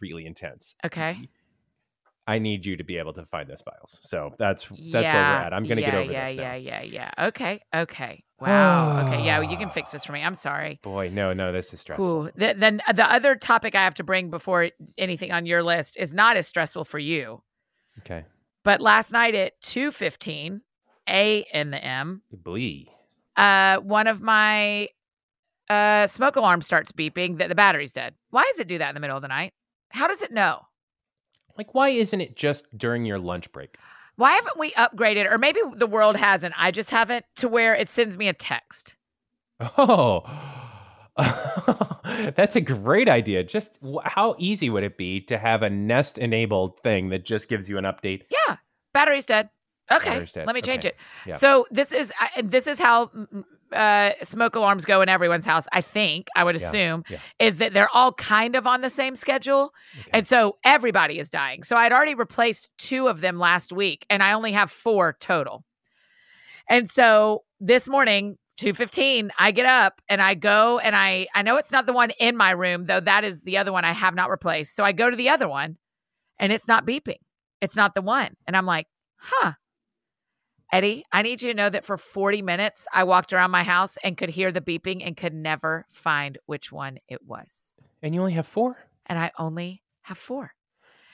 really 0.00 0.24
intense. 0.24 0.76
Okay. 0.84 1.28
I 2.28 2.38
need 2.38 2.64
you 2.64 2.76
to 2.76 2.84
be 2.84 2.96
able 2.98 3.12
to 3.14 3.24
find 3.24 3.50
those 3.50 3.60
files. 3.60 3.98
So 4.02 4.34
that's 4.38 4.68
that's 4.68 4.78
yeah. 4.78 5.14
where 5.14 5.40
we're 5.40 5.46
at. 5.46 5.52
I'm 5.52 5.64
going 5.64 5.78
to 5.78 5.82
yeah, 5.82 5.90
get 5.90 5.98
over 5.98 6.12
yeah, 6.12 6.26
this 6.26 6.36
now. 6.36 6.42
Yeah, 6.54 6.54
yeah, 6.54 6.82
yeah. 6.82 7.26
Okay. 7.26 7.60
Okay. 7.74 8.24
Wow. 8.40 9.08
okay. 9.08 9.24
Yeah, 9.24 9.40
well, 9.40 9.50
you 9.50 9.56
can 9.56 9.68
fix 9.70 9.90
this 9.90 10.04
for 10.04 10.12
me. 10.12 10.22
I'm 10.22 10.36
sorry. 10.36 10.78
Boy, 10.84 11.10
no, 11.12 11.32
no, 11.32 11.50
this 11.50 11.74
is 11.74 11.80
stressful. 11.80 12.26
Ooh. 12.26 12.30
The, 12.36 12.54
then 12.56 12.80
uh, 12.86 12.92
the 12.92 13.04
other 13.04 13.34
topic 13.34 13.74
I 13.74 13.82
have 13.82 13.94
to 13.94 14.04
bring 14.04 14.30
before 14.30 14.70
anything 14.96 15.32
on 15.32 15.44
your 15.44 15.64
list 15.64 15.98
is 15.98 16.14
not 16.14 16.36
as 16.36 16.46
stressful 16.46 16.84
for 16.84 17.00
you. 17.00 17.42
Okay. 17.98 18.26
But 18.62 18.80
last 18.80 19.10
night 19.10 19.34
at 19.34 19.60
2:15 19.62 20.60
a 21.08 21.44
in 21.52 21.72
the 21.72 21.84
M, 21.84 22.22
Blee. 22.30 22.92
Uh, 23.38 23.78
one 23.78 24.08
of 24.08 24.20
my 24.20 24.88
uh, 25.70 26.06
smoke 26.06 26.36
alarm 26.36 26.60
starts 26.60 26.92
beeping 26.92 27.38
that 27.38 27.48
the 27.48 27.54
battery's 27.54 27.92
dead. 27.92 28.14
Why 28.30 28.44
does 28.50 28.60
it 28.60 28.68
do 28.68 28.78
that 28.78 28.88
in 28.90 28.94
the 28.94 29.00
middle 29.00 29.16
of 29.16 29.22
the 29.22 29.28
night? 29.28 29.52
How 29.90 30.06
does 30.06 30.22
it 30.22 30.32
know? 30.32 30.62
Like, 31.56 31.74
why 31.74 31.90
isn't 31.90 32.20
it 32.20 32.36
just 32.36 32.66
during 32.76 33.04
your 33.04 33.18
lunch 33.18 33.50
break? 33.52 33.76
Why 34.16 34.32
haven't 34.32 34.58
we 34.58 34.72
upgraded, 34.72 35.30
or 35.30 35.38
maybe 35.38 35.60
the 35.74 35.86
world 35.86 36.16
hasn't? 36.16 36.54
I 36.58 36.72
just 36.72 36.90
haven't 36.90 37.24
to 37.36 37.48
where 37.48 37.74
it 37.74 37.90
sends 37.90 38.16
me 38.16 38.28
a 38.28 38.32
text. 38.32 38.96
Oh, 39.76 40.22
that's 42.34 42.56
a 42.56 42.60
great 42.60 43.08
idea. 43.08 43.44
Just 43.44 43.78
how 44.04 44.34
easy 44.38 44.70
would 44.70 44.84
it 44.84 44.96
be 44.96 45.20
to 45.22 45.38
have 45.38 45.62
a 45.62 45.70
Nest 45.70 46.18
enabled 46.18 46.80
thing 46.80 47.10
that 47.10 47.24
just 47.24 47.48
gives 47.48 47.68
you 47.68 47.78
an 47.78 47.84
update? 47.84 48.22
Yeah, 48.30 48.56
battery's 48.92 49.26
dead. 49.26 49.50
Okay, 49.90 50.24
let 50.44 50.54
me 50.54 50.60
change 50.62 50.84
Okay. 50.84 50.88
it. 50.88 50.96
Yeah. 51.26 51.36
So 51.36 51.66
this 51.70 51.92
is 51.92 52.12
I- 52.20 52.42
this 52.42 52.66
is 52.66 52.78
how 52.78 53.06
mm, 53.06 53.44
uh, 53.72 54.12
smoke 54.22 54.54
alarms 54.56 54.84
go 54.84 55.00
in 55.02 55.08
everyone's 55.08 55.44
house. 55.46 55.66
I 55.72 55.80
think 55.82 56.28
I 56.36 56.44
would 56.44 56.58
Yeah, 56.60 56.66
assume 56.66 57.04
yeah. 57.08 57.18
is 57.38 57.56
that 57.56 57.72
they're 57.74 57.88
all 57.94 58.12
kind 58.12 58.54
of 58.56 58.66
on 58.66 58.80
the 58.82 58.90
same 58.90 59.16
schedule, 59.16 59.72
Okay. 60.00 60.10
and 60.12 60.26
so 60.26 60.56
everybody 60.64 61.18
is 61.18 61.28
dying. 61.30 61.62
So 61.62 61.76
I'd 61.76 61.92
already 61.92 62.14
replaced 62.14 62.68
two 62.78 63.08
of 63.08 63.20
them 63.20 63.38
last 63.38 63.72
week, 63.72 64.04
and 64.10 64.22
I 64.22 64.32
only 64.32 64.52
have 64.52 64.70
four 64.70 65.16
total. 65.20 65.64
And 66.68 66.88
so 66.88 67.44
this 67.60 67.88
morning, 67.88 68.36
two 68.58 68.74
fifteen, 68.74 69.30
I 69.38 69.52
get 69.52 69.66
up 69.66 70.00
and 70.08 70.20
I 70.20 70.34
go 70.34 70.78
and 70.80 70.94
I 70.96 71.28
I 71.34 71.42
know 71.42 71.56
it's 71.56 71.72
not 71.72 71.86
the 71.86 71.92
one 71.92 72.10
in 72.20 72.36
my 72.36 72.50
room 72.50 72.84
though. 72.86 73.00
That 73.00 73.24
is 73.24 73.40
the 73.40 73.56
other 73.56 73.72
one 73.72 73.84
I 73.84 73.92
have 73.92 74.14
not 74.14 74.30
replaced. 74.30 74.76
So 74.76 74.84
I 74.84 74.92
go 74.92 75.08
to 75.08 75.16
the 75.16 75.28
other 75.30 75.48
one, 75.48 75.78
and 76.38 76.52
it's 76.52 76.68
not 76.68 76.86
beeping. 76.86 77.20
It's 77.60 77.76
not 77.76 77.94
the 77.94 78.02
one, 78.02 78.36
and 78.46 78.56
I'm 78.56 78.66
like, 78.66 78.86
huh. 79.16 79.52
Eddie, 80.72 81.04
I 81.12 81.22
need 81.22 81.40
you 81.40 81.50
to 81.50 81.56
know 81.56 81.70
that 81.70 81.84
for 81.84 81.96
40 81.96 82.42
minutes, 82.42 82.86
I 82.92 83.04
walked 83.04 83.32
around 83.32 83.50
my 83.50 83.62
house 83.62 83.96
and 84.04 84.16
could 84.16 84.28
hear 84.28 84.52
the 84.52 84.60
beeping 84.60 85.02
and 85.04 85.16
could 85.16 85.32
never 85.32 85.86
find 85.90 86.36
which 86.46 86.70
one 86.70 86.98
it 87.08 87.24
was. 87.24 87.72
and 88.02 88.14
you 88.14 88.20
only 88.20 88.34
have 88.34 88.46
four? 88.46 88.76
And 89.06 89.18
I 89.18 89.32
only 89.38 89.82
have 90.02 90.18
four. 90.18 90.52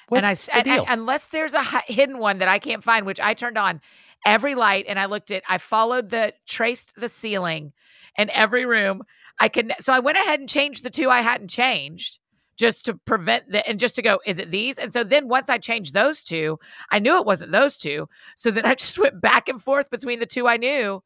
What's 0.09 0.49
and 0.51 0.59
I, 0.59 0.63
the 0.63 0.71
and, 0.71 0.85
unless 0.89 1.27
there's 1.27 1.55
a 1.55 1.63
hidden 1.63 2.19
one 2.19 2.39
that 2.39 2.49
I 2.49 2.59
can't 2.59 2.85
find, 2.85 3.07
which 3.07 3.21
I 3.21 3.35
turned 3.35 3.57
on 3.57 3.81
every 4.27 4.55
light 4.55 4.87
and 4.89 4.99
I 4.99 5.07
looked 5.07 5.31
at, 5.31 5.43
I 5.49 5.59
followed 5.59 6.11
the, 6.11 6.35
traced 6.47 6.93
the 6.97 7.09
ceiling 7.09 7.73
in 8.19 8.31
every 8.31 8.67
room. 8.67 9.03
I 9.41 9.49
can, 9.49 9.73
so 9.81 9.93
I 9.93 10.01
went 10.01 10.19
ahead 10.19 10.41
and 10.41 10.49
changed 10.49 10.83
the 10.83 10.91
two 10.91 11.11
I 11.11 11.21
hadn't 11.21 11.49
changed 11.49 12.19
just 12.57 12.85
to 12.87 12.95
prevent 12.95 13.51
the, 13.51 13.67
and 13.69 13.79
just 13.79 13.97
to 13.97 14.03
go, 14.03 14.21
is 14.27 14.39
it 14.39 14.51
these? 14.51 14.79
And 14.79 14.93
so 14.93 15.05
then 15.05 15.29
once 15.29 15.49
I 15.51 15.59
changed 15.59 15.95
those 15.95 16.23
two, 16.23 16.59
I 16.91 16.99
knew 16.99 17.17
it 17.19 17.27
wasn't 17.27 17.53
those 17.53 17.79
two. 17.79 18.09
So 18.37 18.51
then 18.51 18.67
I 18.67 18.75
just 18.75 18.99
went 18.99 19.21
back 19.21 19.49
and 19.49 19.61
forth 19.61 19.91
between 19.91 20.21
the 20.21 20.27
two 20.27 20.47
I 20.49 20.57
knew 20.57 21.03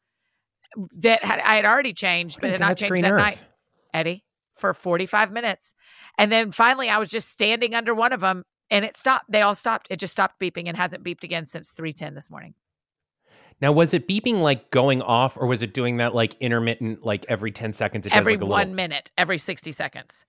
that 0.98 1.24
had, 1.24 1.40
I 1.40 1.56
had 1.56 1.64
already 1.64 1.92
changed, 1.92 2.40
but 2.40 2.50
What 2.50 2.52
had 2.52 2.60
not 2.60 2.76
changed 2.76 2.90
green 2.90 3.02
that 3.02 3.12
earth? 3.12 3.16
night. 3.16 3.44
Eddie, 3.94 4.24
for 4.56 4.74
45 4.74 5.32
minutes. 5.32 5.74
And 6.18 6.30
then 6.30 6.50
finally, 6.52 6.88
I 6.90 6.98
was 6.98 7.10
just 7.10 7.28
standing 7.30 7.74
under 7.74 7.94
one 7.94 8.12
of 8.12 8.20
them 8.20 8.44
and 8.70 8.84
it 8.84 8.96
stopped. 8.96 9.26
They 9.30 9.42
all 9.42 9.54
stopped. 9.54 9.88
It 9.90 9.96
just 9.98 10.12
stopped 10.12 10.38
beeping 10.40 10.68
and 10.68 10.76
hasn't 10.76 11.02
beeped 11.04 11.24
again 11.24 11.46
since 11.46 11.70
310 11.72 12.14
this 12.14 12.30
morning. 12.30 12.54
Now, 13.60 13.72
was 13.72 13.92
it 13.92 14.06
beeping 14.06 14.40
like 14.40 14.70
going 14.70 15.02
off, 15.02 15.36
or 15.36 15.46
was 15.46 15.62
it 15.64 15.74
doing 15.74 15.96
that 15.96 16.14
like 16.14 16.34
intermittent, 16.38 17.04
like 17.04 17.26
every 17.28 17.50
ten 17.50 17.72
seconds? 17.72 18.06
It 18.06 18.14
every 18.14 18.34
does 18.34 18.42
like 18.42 18.46
a 18.46 18.46
one 18.46 18.60
little. 18.68 18.74
minute, 18.76 19.10
every 19.18 19.38
60 19.38 19.72
seconds. 19.72 20.24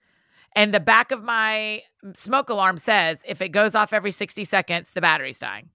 And 0.56 0.74
the 0.74 0.80
back 0.80 1.12
of 1.12 1.24
my 1.24 1.82
smoke 2.14 2.50
alarm 2.50 2.78
says 2.78 3.24
if 3.28 3.42
it 3.42 3.50
goes 3.50 3.76
off 3.76 3.94
every 3.94 4.12
60 4.12 4.44
seconds, 4.46 4.92
the 4.92 5.02
battery's 5.02 5.40
dying. 5.40 5.70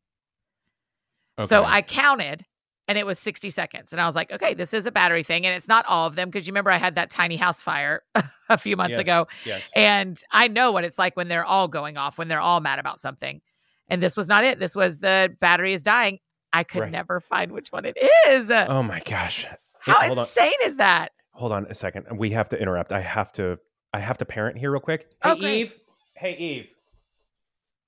Okay. 1.39 1.47
So 1.47 1.65
I 1.65 1.83
counted 1.83 2.45
and 2.87 2.99
it 2.99 3.07
was 3.07 3.19
60 3.19 3.51
seconds. 3.51 3.93
And 3.93 4.01
I 4.01 4.07
was 4.07 4.15
like, 4.15 4.31
okay, 4.31 4.55
this 4.55 4.75
is 4.75 4.87
a 4.87 4.93
battery 4.93 5.23
thing. 5.23 5.47
And 5.47 5.55
it's 5.55 5.69
not 5.69 5.85
all 5.87 6.07
of 6.07 6.17
them 6.17 6.29
because 6.29 6.47
you 6.47 6.53
remember 6.53 6.71
I 6.71 6.77
had 6.79 6.95
that 6.97 7.11
tiny 7.11 7.37
house 7.37 7.61
fire 7.63 8.03
a 8.49 8.59
few 8.59 8.77
months 8.77 8.93
Yes. 8.93 8.99
ago. 9.01 9.27
yes. 9.45 9.63
And 9.75 10.21
I 10.31 10.49
know 10.49 10.71
what 10.73 10.85
it's 10.85 10.99
like 10.99 11.17
when 11.17 11.29
they're 11.29 11.45
all 11.45 11.67
going 11.69 11.97
off, 11.97 12.19
when 12.19 12.29
they're 12.29 12.41
all 12.41 12.61
mad 12.61 12.79
about 12.79 13.01
something. 13.01 13.41
And 13.89 14.03
this 14.03 14.17
was 14.17 14.29
not 14.29 14.45
it. 14.45 14.59
This 14.59 14.75
was 14.77 14.99
the 14.99 15.35
battery 15.41 15.73
is 15.73 15.83
dying. 15.83 16.19
I 16.53 16.63
could 16.63 16.81
Right. 16.83 16.91
never 16.91 17.21
find 17.21 17.51
which 17.53 17.73
one 17.73 17.85
it 17.85 17.97
is. 18.29 18.51
Oh 18.51 18.83
my 18.83 19.01
gosh! 19.01 19.45
How 19.81 19.93
Yeah, 20.01 20.07
hold 20.07 20.19
on. 20.19 20.23
insane 20.25 20.53
is 20.65 20.77
that? 20.77 21.11
Hold 21.33 21.51
on 21.53 21.67
a 21.69 21.75
second. 21.75 22.07
We 22.17 22.31
have 22.31 22.49
to 22.51 22.59
interrupt. 22.61 22.93
I 22.93 23.01
have 23.01 23.33
to. 23.33 23.59
I 23.95 24.01
have 24.01 24.19
to 24.19 24.25
parent 24.25 24.59
here 24.59 24.73
real 24.73 24.81
quick. 24.81 25.07
Oh, 25.23 25.37
hey 25.37 25.45
Oh. 25.47 25.49
Eve. 25.55 25.79
Hey 26.17 26.37
Eve. 26.37 26.69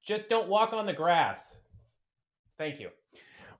Just 0.04 0.28
don't 0.28 0.48
walk 0.48 0.72
on 0.72 0.86
the 0.86 0.92
grass. 0.92 1.58
Thank 2.58 2.78
you. 2.78 2.90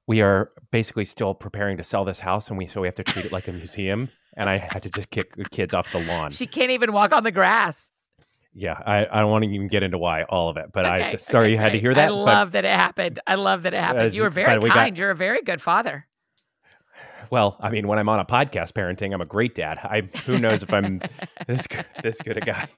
We 0.07 0.21
are 0.21 0.51
basically 0.71 1.05
still 1.05 1.35
preparing 1.35 1.77
to 1.79 1.83
sell 1.83 2.05
this 2.05 2.21
house, 2.21 2.49
and 2.49 2.57
we 2.57 2.69
so 2.69 2.81
we 2.81 2.87
have 2.87 2.95
to 2.95 3.03
treat 3.05 3.25
it 3.27 3.33
like 3.33 3.49
a 3.49 3.53
museum. 3.53 4.11
And 4.37 4.49
I 4.49 4.59
had 4.59 4.83
to 4.85 4.91
just 4.91 5.11
kick 5.11 5.35
the 5.35 5.45
kids 5.47 5.75
off 5.75 5.91
the 5.91 5.99
lawn. 5.99 6.31
She 6.31 6.47
can't 6.47 6.71
even 6.71 6.93
walk 6.93 7.13
on 7.13 7.25
the 7.25 7.33
grass. 7.33 7.91
yeah, 8.55 8.81
I, 8.87 9.07
I 9.11 9.21
don't 9.21 9.31
want 9.31 9.45
to 9.45 9.51
even 9.51 9.67
get 9.67 9.83
into 9.83 9.99
why 9.99 10.23
all 10.25 10.49
of 10.49 10.57
it, 10.57 10.67
but 10.73 10.85
I 10.85 11.09
just 11.09 11.27
sorry 11.27 11.47
okay, 11.47 11.53
you 11.53 11.59
had 11.59 11.73
to 11.73 11.81
hear 11.81 11.95
that. 11.95 12.05
I 12.05 12.09
but 12.09 12.15
love 12.15 12.53
that 12.53 12.65
it 12.65 12.71
happened. 12.75 13.19
I 13.27 13.35
love 13.35 13.65
that 13.65 13.75
it 13.75 13.81
happened. 13.81 14.15
you 14.15 14.23
were 14.23 14.31
very 14.31 14.59
we 14.59 14.69
got- 14.69 14.77
kind. 14.77 14.97
You're 14.97 15.11
a 15.11 15.17
very 15.17 15.43
good 15.43 15.61
father. 15.61 16.07
Well, 17.31 17.57
I 17.61 17.71
mean, 17.71 17.87
when 17.89 17.99
I'm 17.99 18.09
on 18.09 18.19
a 18.21 18.25
podcast 18.25 18.73
parenting, 18.73 19.13
I'm 19.15 19.21
a 19.21 19.27
great 19.27 19.55
dad. 19.55 19.79
I 19.79 20.03
who 20.25 20.39
knows 20.39 20.63
if 20.63 20.73
I'm 20.73 21.01
this 21.47 21.67
good, 21.67 21.85
this 22.03 22.21
good 22.23 22.37
a 22.39 22.41
guy. 22.41 22.69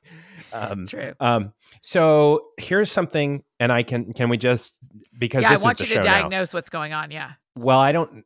Um, 0.52 0.86
True. 0.86 1.12
um, 1.20 1.52
so 1.82 2.46
here's 2.56 2.90
something, 2.90 3.42
and 3.60 3.70
I 3.72 3.82
can 3.82 4.12
can 4.12 4.28
we 4.28 4.36
just 4.38 4.76
because 5.18 5.42
Yeah, 5.42 5.50
I 5.52 5.56
want 5.62 5.80
you 5.80 5.86
to 5.86 5.92
show 5.92 6.00
now. 6.00 6.20
diagnose 6.20 6.54
what's 6.54 6.70
going 6.70 6.92
on. 6.92 7.10
Yeah. 7.10 7.32
Well, 7.56 7.78
I 7.78 7.92
don't. 7.92 8.24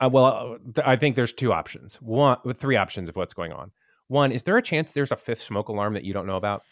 Uh, 0.00 0.08
well, 0.12 0.58
I 0.84 0.94
think 0.96 1.16
there's 1.16 1.32
two 1.32 1.52
options. 1.52 1.96
One, 2.00 2.38
three 2.54 2.76
options 2.76 3.08
of 3.08 3.16
what's 3.16 3.34
going 3.34 3.52
on. 3.52 3.72
One, 4.06 4.30
is 4.30 4.44
there 4.44 4.56
a 4.56 4.62
chance 4.62 4.92
there's 4.92 5.10
a 5.12 5.16
fifth 5.16 5.40
smoke 5.40 5.68
alarm 5.68 5.94
that 5.94 6.04
you 6.04 6.12
don't 6.12 6.26
know 6.26 6.36
about? 6.36 6.62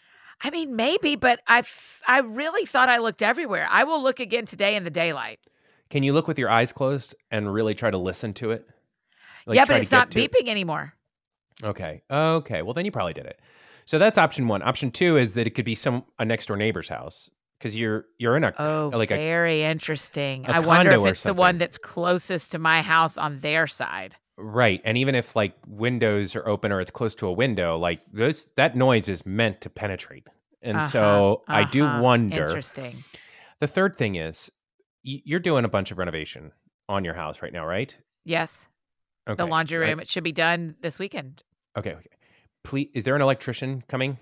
I 0.41 0.49
mean, 0.51 0.75
maybe, 0.75 1.15
but 1.15 1.41
I 1.47 1.63
I 2.07 2.19
really 2.19 2.65
thought 2.65 2.87
I 2.89 2.99
looked 2.99 3.21
everywhere. 3.21 3.67
I 3.69 3.83
will 3.83 4.01
look 4.01 4.19
again 4.19 4.45
today 4.45 4.75
in 4.75 4.83
the 4.83 4.89
daylight. 4.89 5.39
Can 5.89 6.03
you 6.03 6.13
look 6.13 6.27
with 6.27 6.37
your 6.39 6.49
eyes 6.49 6.71
closed 6.73 7.15
and 7.31 7.51
really 7.53 7.73
try 7.75 7.89
to 7.91 7.97
listen 7.97 8.33
to 8.35 8.51
it? 8.51 8.67
Like, 9.47 9.55
yeah, 9.55 9.65
but 9.65 9.81
it's 9.81 9.91
not 9.91 10.11
to- 10.11 10.19
beeping 10.19 10.47
anymore. 10.47 10.93
Okay. 11.63 12.03
Okay. 12.11 12.61
Well, 12.61 12.73
then 12.75 12.85
you 12.85 12.91
probably 12.91 13.13
did 13.13 13.25
it. 13.25 13.39
So 13.85 13.97
that's 13.97 14.17
option 14.19 14.47
one. 14.47 14.61
Option 14.61 14.91
two 14.91 15.17
is 15.17 15.33
that 15.33 15.47
it 15.47 15.51
could 15.51 15.65
be 15.65 15.73
some 15.75 16.03
a 16.19 16.25
next 16.25 16.45
door 16.47 16.57
neighbor's 16.57 16.89
house 16.89 17.29
because 17.57 17.75
you're 17.75 18.05
you're 18.19 18.35
in 18.37 18.43
a 18.43 18.53
Oh, 18.59 18.91
like 18.93 19.09
a 19.11 19.15
very 19.15 19.63
interesting. 19.63 20.45
a 20.45 20.51
I 20.51 20.59
wonder 20.59 20.91
if 20.91 21.05
it's 21.05 21.23
the 21.23 21.33
one 21.33 21.57
that's 21.57 21.77
closest 21.79 22.51
to 22.51 22.59
my 22.59 22.81
house 22.83 23.17
on 23.17 23.39
their 23.39 23.65
side. 23.65 24.15
right. 24.37 24.81
And 24.85 24.97
even 24.99 25.15
if 25.15 25.35
like 25.35 25.55
windows 25.67 26.35
are 26.35 26.47
open 26.47 26.71
or 26.71 26.79
it's 26.81 26.91
close 26.91 27.15
to 27.15 27.27
a 27.27 27.31
window, 27.31 27.77
like 27.77 27.99
those 28.13 28.47
that 28.57 28.75
noise 28.75 29.07
is 29.09 29.25
meant 29.25 29.61
to 29.61 29.69
penetrate. 29.71 30.27
And 30.61 30.83
so 30.83 31.43
Uh-huh, 31.47 31.57
I 31.59 31.63
do 31.63 31.85
uh-huh. 31.85 32.01
wonder. 32.03 32.45
Interesting. 32.45 32.93
The 33.59 33.67
third 33.67 33.95
thing 33.97 34.15
is 34.15 34.51
you're 35.01 35.39
doing 35.39 35.63
a 35.65 35.69
bunch 35.69 35.89
of 35.91 35.97
renovation 35.97 36.51
on 36.89 37.03
your 37.05 37.13
house 37.15 37.41
right 37.41 37.53
now, 37.53 37.65
right? 37.65 37.97
Yes, 38.25 38.65
Okay. 39.27 39.35
the 39.35 39.45
laundry 39.45 39.77
right? 39.77 39.89
room. 39.89 39.99
It 39.99 40.09
should 40.09 40.23
be 40.23 40.31
done 40.31 40.75
this 40.81 40.99
weekend. 40.99 41.43
Okay. 41.77 41.91
Okay. 41.91 42.09
Please, 42.63 42.89
is 42.93 43.03
there 43.03 43.15
an 43.15 43.21
electrician 43.21 43.83
coming? 43.87 44.17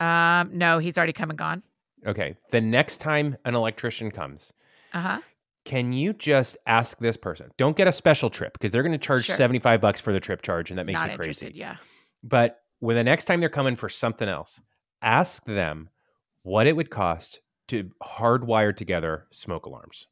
Um, 0.00 0.50
no, 0.52 0.78
he's 0.78 0.96
already 0.98 1.12
come 1.12 1.30
and 1.30 1.38
gone. 1.38 1.62
Okay. 2.06 2.36
The 2.50 2.60
next 2.60 2.98
time 2.98 3.36
an 3.44 3.54
electrician 3.54 4.10
comes, 4.10 4.52
Uh 4.92 5.00
huh. 5.00 5.20
can 5.64 5.92
you 5.92 6.12
just 6.12 6.56
ask 6.66 6.98
this 6.98 7.16
person? 7.16 7.50
Don't 7.56 7.76
get 7.76 7.88
a 7.88 7.92
special 7.92 8.30
trip 8.30 8.52
because 8.52 8.72
they're 8.72 8.82
going 8.82 8.92
to 8.92 8.98
charge 8.98 9.24
Sure. 9.26 9.36
75 9.36 9.80
bucks 9.80 10.00
for 10.00 10.12
the 10.12 10.20
trip 10.20 10.42
charge 10.42 10.70
and 10.70 10.78
that 10.78 10.86
makes 10.86 11.00
Not 11.00 11.10
me 11.10 11.16
crazy. 11.16 11.50
Yeah. 11.54 11.76
But 12.22 12.60
when 12.80 12.96
the 12.96 13.04
next 13.04 13.24
time 13.24 13.40
they're 13.40 13.48
coming 13.48 13.74
for 13.76 13.88
something 13.88 14.28
else, 14.28 14.60
ask 15.02 15.44
them 15.46 15.88
what 16.42 16.66
it 16.66 16.76
would 16.76 16.90
cost 16.90 17.40
to 17.68 17.90
hardwire 18.02 18.76
together 18.76 19.26
smoke 19.32 19.66
alarms. 19.66 20.06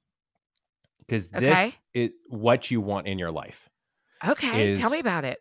Because 1.07 1.31
Okay. 1.35 1.41
this 1.41 1.79
is 1.93 2.11
what 2.29 2.71
you 2.71 2.81
want 2.81 3.07
in 3.07 3.19
your 3.19 3.31
life. 3.31 3.69
Okay. 4.27 4.77
Tell 4.79 4.91
me 4.91 5.01
about 5.01 5.25
it. 5.25 5.39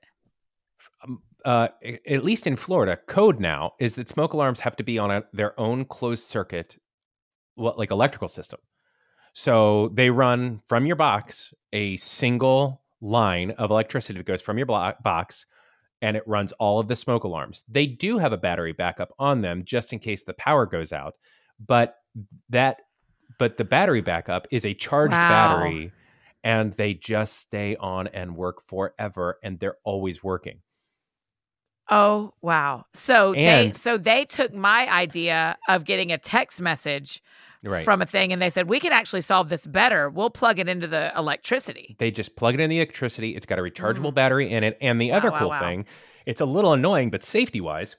Uh, 1.45 1.67
at 2.08 2.23
least 2.23 2.47
in 2.47 2.56
Florida, 2.56 2.97
code 3.08 3.39
now 3.39 3.73
is 3.80 3.95
that 3.95 4.08
smoke 4.08 4.34
alarms 4.34 4.62
have 4.62 4.76
to 4.78 4.84
be 4.84 4.97
on 4.97 5.12
a, 5.12 5.23
their 5.34 5.60
own 5.60 5.84
closed 5.84 6.23
circuit, 6.23 6.78
what 7.56 7.78
like 7.78 7.91
electrical 7.91 8.30
system. 8.30 8.60
So 9.34 9.89
they 9.93 10.10
run 10.10 10.62
from 10.65 10.86
your 10.86 10.95
box 10.95 11.54
a 11.73 11.97
single 11.97 12.84
line 13.02 13.52
of 13.52 13.71
electricity 13.71 14.17
that 14.19 14.26
goes 14.26 14.41
from 14.41 14.58
your 14.58 14.67
blo- 14.67 14.93
box 15.04 15.45
and 16.02 16.15
it 16.15 16.23
runs 16.28 16.52
all 16.54 16.80
of 16.80 16.88
the 16.88 16.95
smoke 16.95 17.23
alarms. 17.23 17.63
They 17.67 17.88
do 17.88 18.19
have 18.19 18.32
a 18.32 18.38
battery 18.38 18.71
backup 18.73 19.13
on 19.19 19.41
them 19.41 19.63
just 19.63 19.91
in 19.91 19.99
case 19.99 20.23
the 20.23 20.34
power 20.34 20.65
goes 20.65 20.93
out, 20.93 21.15
but 21.65 21.95
that 22.49 22.78
but 23.39 23.57
the 23.57 23.65
battery 23.65 24.01
backup 24.01 24.47
is 24.51 24.65
a 24.65 24.73
charged 24.73 25.13
Wow. 25.13 25.27
battery 25.27 25.91
and 26.43 26.73
they 26.73 26.93
just 26.93 27.37
stay 27.37 27.75
on 27.77 28.07
and 28.07 28.35
work 28.35 28.61
forever 28.61 29.37
and 29.43 29.59
they're 29.59 29.77
always 29.83 30.23
working. 30.23 30.59
Oh 31.89 32.33
wow! 32.41 32.85
So 32.93 33.33
they 33.33 33.73
so 33.73 33.97
they 33.97 34.23
took 34.23 34.53
my 34.53 34.89
idea 34.89 35.57
of 35.67 35.83
getting 35.83 36.11
a 36.13 36.17
text 36.17 36.61
message 36.61 37.21
Right. 37.65 37.83
from 37.85 38.01
a 38.01 38.05
thing, 38.05 38.31
and 38.33 38.41
they 38.41 38.49
said 38.49 38.67
we 38.69 38.79
can 38.79 38.91
actually 38.93 39.21
solve 39.21 39.47
this 39.49 39.65
better. 39.65 40.09
We'll 40.09 40.29
plug 40.29 40.59
it 40.59 40.67
into 40.69 40.87
the 40.87 41.11
electricity. 41.17 41.95
they 41.99 42.11
just 42.11 42.35
plug 42.35 42.53
it 42.55 42.59
in 42.61 42.69
the 42.69 42.77
electricity. 42.77 43.35
It's 43.35 43.45
got 43.45 43.57
a 43.59 43.61
rechargeable 43.61 44.11
mm. 44.11 44.15
battery 44.15 44.49
in 44.49 44.63
it. 44.63 44.77
And 44.81 44.99
the 44.99 45.11
Wow, 45.11 45.17
other 45.17 45.31
wow, 45.31 45.39
cool 45.39 45.49
wow. 45.49 45.59
thing, 45.59 45.85
it's 46.25 46.41
a 46.41 46.45
little 46.45 46.73
annoying, 46.73 47.09
but 47.09 47.23
safety 47.23 47.61
wise, 47.61 47.95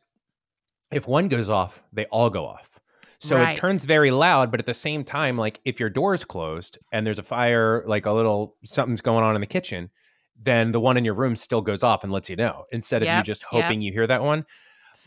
if 0.90 1.06
one 1.08 1.28
goes 1.28 1.48
off, 1.50 1.82
they 1.92 2.04
all 2.06 2.28
go 2.30 2.46
off. 2.46 2.78
So 3.24 3.38
Right. 3.38 3.56
it 3.56 3.60
turns 3.60 3.86
very 3.86 4.10
loud, 4.10 4.50
but 4.50 4.60
at 4.60 4.66
the 4.66 4.74
same 4.74 5.02
time, 5.02 5.38
like 5.38 5.58
if 5.64 5.80
your 5.80 5.88
door 5.88 6.12
is 6.12 6.26
closed 6.26 6.78
and 6.92 7.06
there's 7.06 7.18
a 7.18 7.22
fire, 7.22 7.82
like 7.86 8.04
a 8.04 8.12
little 8.12 8.56
something's 8.64 9.00
going 9.00 9.24
on 9.24 9.34
in 9.34 9.40
the 9.40 9.46
kitchen, 9.46 9.88
then 10.38 10.72
the 10.72 10.80
one 10.80 10.98
in 10.98 11.06
your 11.06 11.14
room 11.14 11.34
still 11.34 11.62
goes 11.62 11.82
off 11.82 12.04
and 12.04 12.12
lets 12.12 12.28
you 12.28 12.36
know 12.36 12.64
instead 12.70 13.02
of 13.02 13.08
you 13.08 13.14
Yep, 13.14 13.24
just 13.24 13.42
yep. 13.50 13.64
hoping 13.64 13.80
you 13.80 13.92
hear 13.92 14.06
that 14.06 14.22
one. 14.22 14.44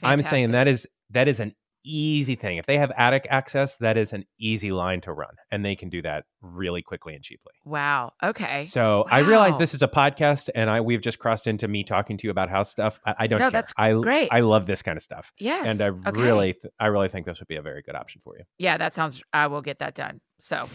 I'm 0.01 0.23
saying 0.23 0.51
that 0.51 0.67
is 0.67 0.88
that 1.12 1.27
is 1.27 1.39
an 1.39 1.53
easy 1.95 2.36
thing. 2.36 2.58
If 2.58 2.65
they 2.65 2.78
have 2.78 2.91
attic 2.97 3.26
access, 3.30 3.78
that 3.78 3.97
is 3.97 4.13
an 4.13 4.26
easy 4.39 4.71
line 4.71 5.02
to 5.02 5.13
run, 5.13 5.36
and 5.52 5.63
they 5.63 5.76
can 5.76 5.89
do 5.89 6.02
that 6.02 6.26
really 6.41 6.82
quickly 6.82 7.13
and 7.15 7.23
cheaply. 7.23 7.54
Wow. 7.65 8.13
Okay. 8.23 8.63
So 8.63 9.06
I 9.10 9.19
realize 9.19 9.58
this 9.58 9.73
is 9.73 9.82
a 9.82 9.88
podcast, 9.88 10.50
and 10.56 10.69
I 10.69 10.82
we've 10.82 11.02
just 11.02 11.19
crossed 11.19 11.47
into 11.47 11.67
me 11.67 11.84
talking 11.84 12.17
to 12.17 12.28
you 12.28 12.32
about 12.32 12.50
house 12.50 12.69
stuff. 12.69 13.00
I, 13.06 13.15
I 13.19 13.28
don't 13.28 13.39
No, 13.39 13.45
care. 13.45 13.52
that's 13.52 13.73
I 13.78 13.93
great. 13.93 14.30
I 14.32 14.41
love 14.41 14.65
this 14.67 14.82
kind 14.82 14.97
of 14.97 15.02
stuff, 15.02 15.32
yes. 15.39 15.65
and 15.65 15.82
I 15.82 16.10
okay. 16.10 16.21
really 16.21 16.54
th- 16.54 16.73
I 16.80 16.88
really 16.88 17.10
think 17.10 17.26
this 17.26 17.39
would 17.39 17.47
be 17.47 17.56
a 17.58 17.62
very 17.62 17.82
good 17.82 17.95
option 17.95 18.21
for 18.21 18.38
you. 18.38 18.43
Yeah, 18.58 18.78
that 18.78 18.93
sounds. 18.93 19.21
I 19.34 19.47
will 19.47 19.62
get 19.62 19.80
that 19.80 19.95
done. 19.95 20.21
So, 20.39 20.67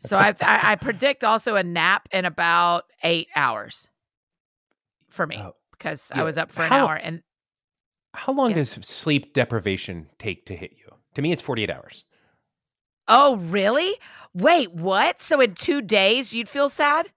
so 0.00 0.16
I, 0.16 0.34
I 0.40 0.72
I 0.72 0.76
predict 0.76 1.24
also 1.24 1.56
a 1.56 1.62
nap 1.62 2.08
in 2.12 2.24
about 2.24 2.84
eight 3.02 3.28
hours 3.36 3.88
for 5.10 5.26
me 5.26 5.36
Oh, 5.38 5.52
because 5.72 6.10
yeah. 6.14 6.20
I 6.20 6.24
was 6.24 6.38
up 6.38 6.50
for 6.50 6.62
an 6.62 6.70
How- 6.70 6.86
hour 6.86 6.94
and 6.94 7.22
How 8.14 8.32
long 8.32 8.50
Yeah. 8.50 8.56
does 8.56 8.70
sleep 8.70 9.32
deprivation 9.32 10.08
take 10.18 10.46
to 10.46 10.56
hit 10.56 10.72
you? 10.78 10.94
To 11.14 11.22
me, 11.22 11.32
it's 11.32 11.42
48 11.42 11.70
hours. 11.70 12.04
oh 13.08 13.36
really? 13.36 13.96
Wait, 14.34 14.72
what? 14.72 15.20
So 15.20 15.40
in 15.40 15.54
two 15.54 15.82
days 15.82 16.32
you'd 16.32 16.48
feel 16.48 16.68
sad, 16.68 17.10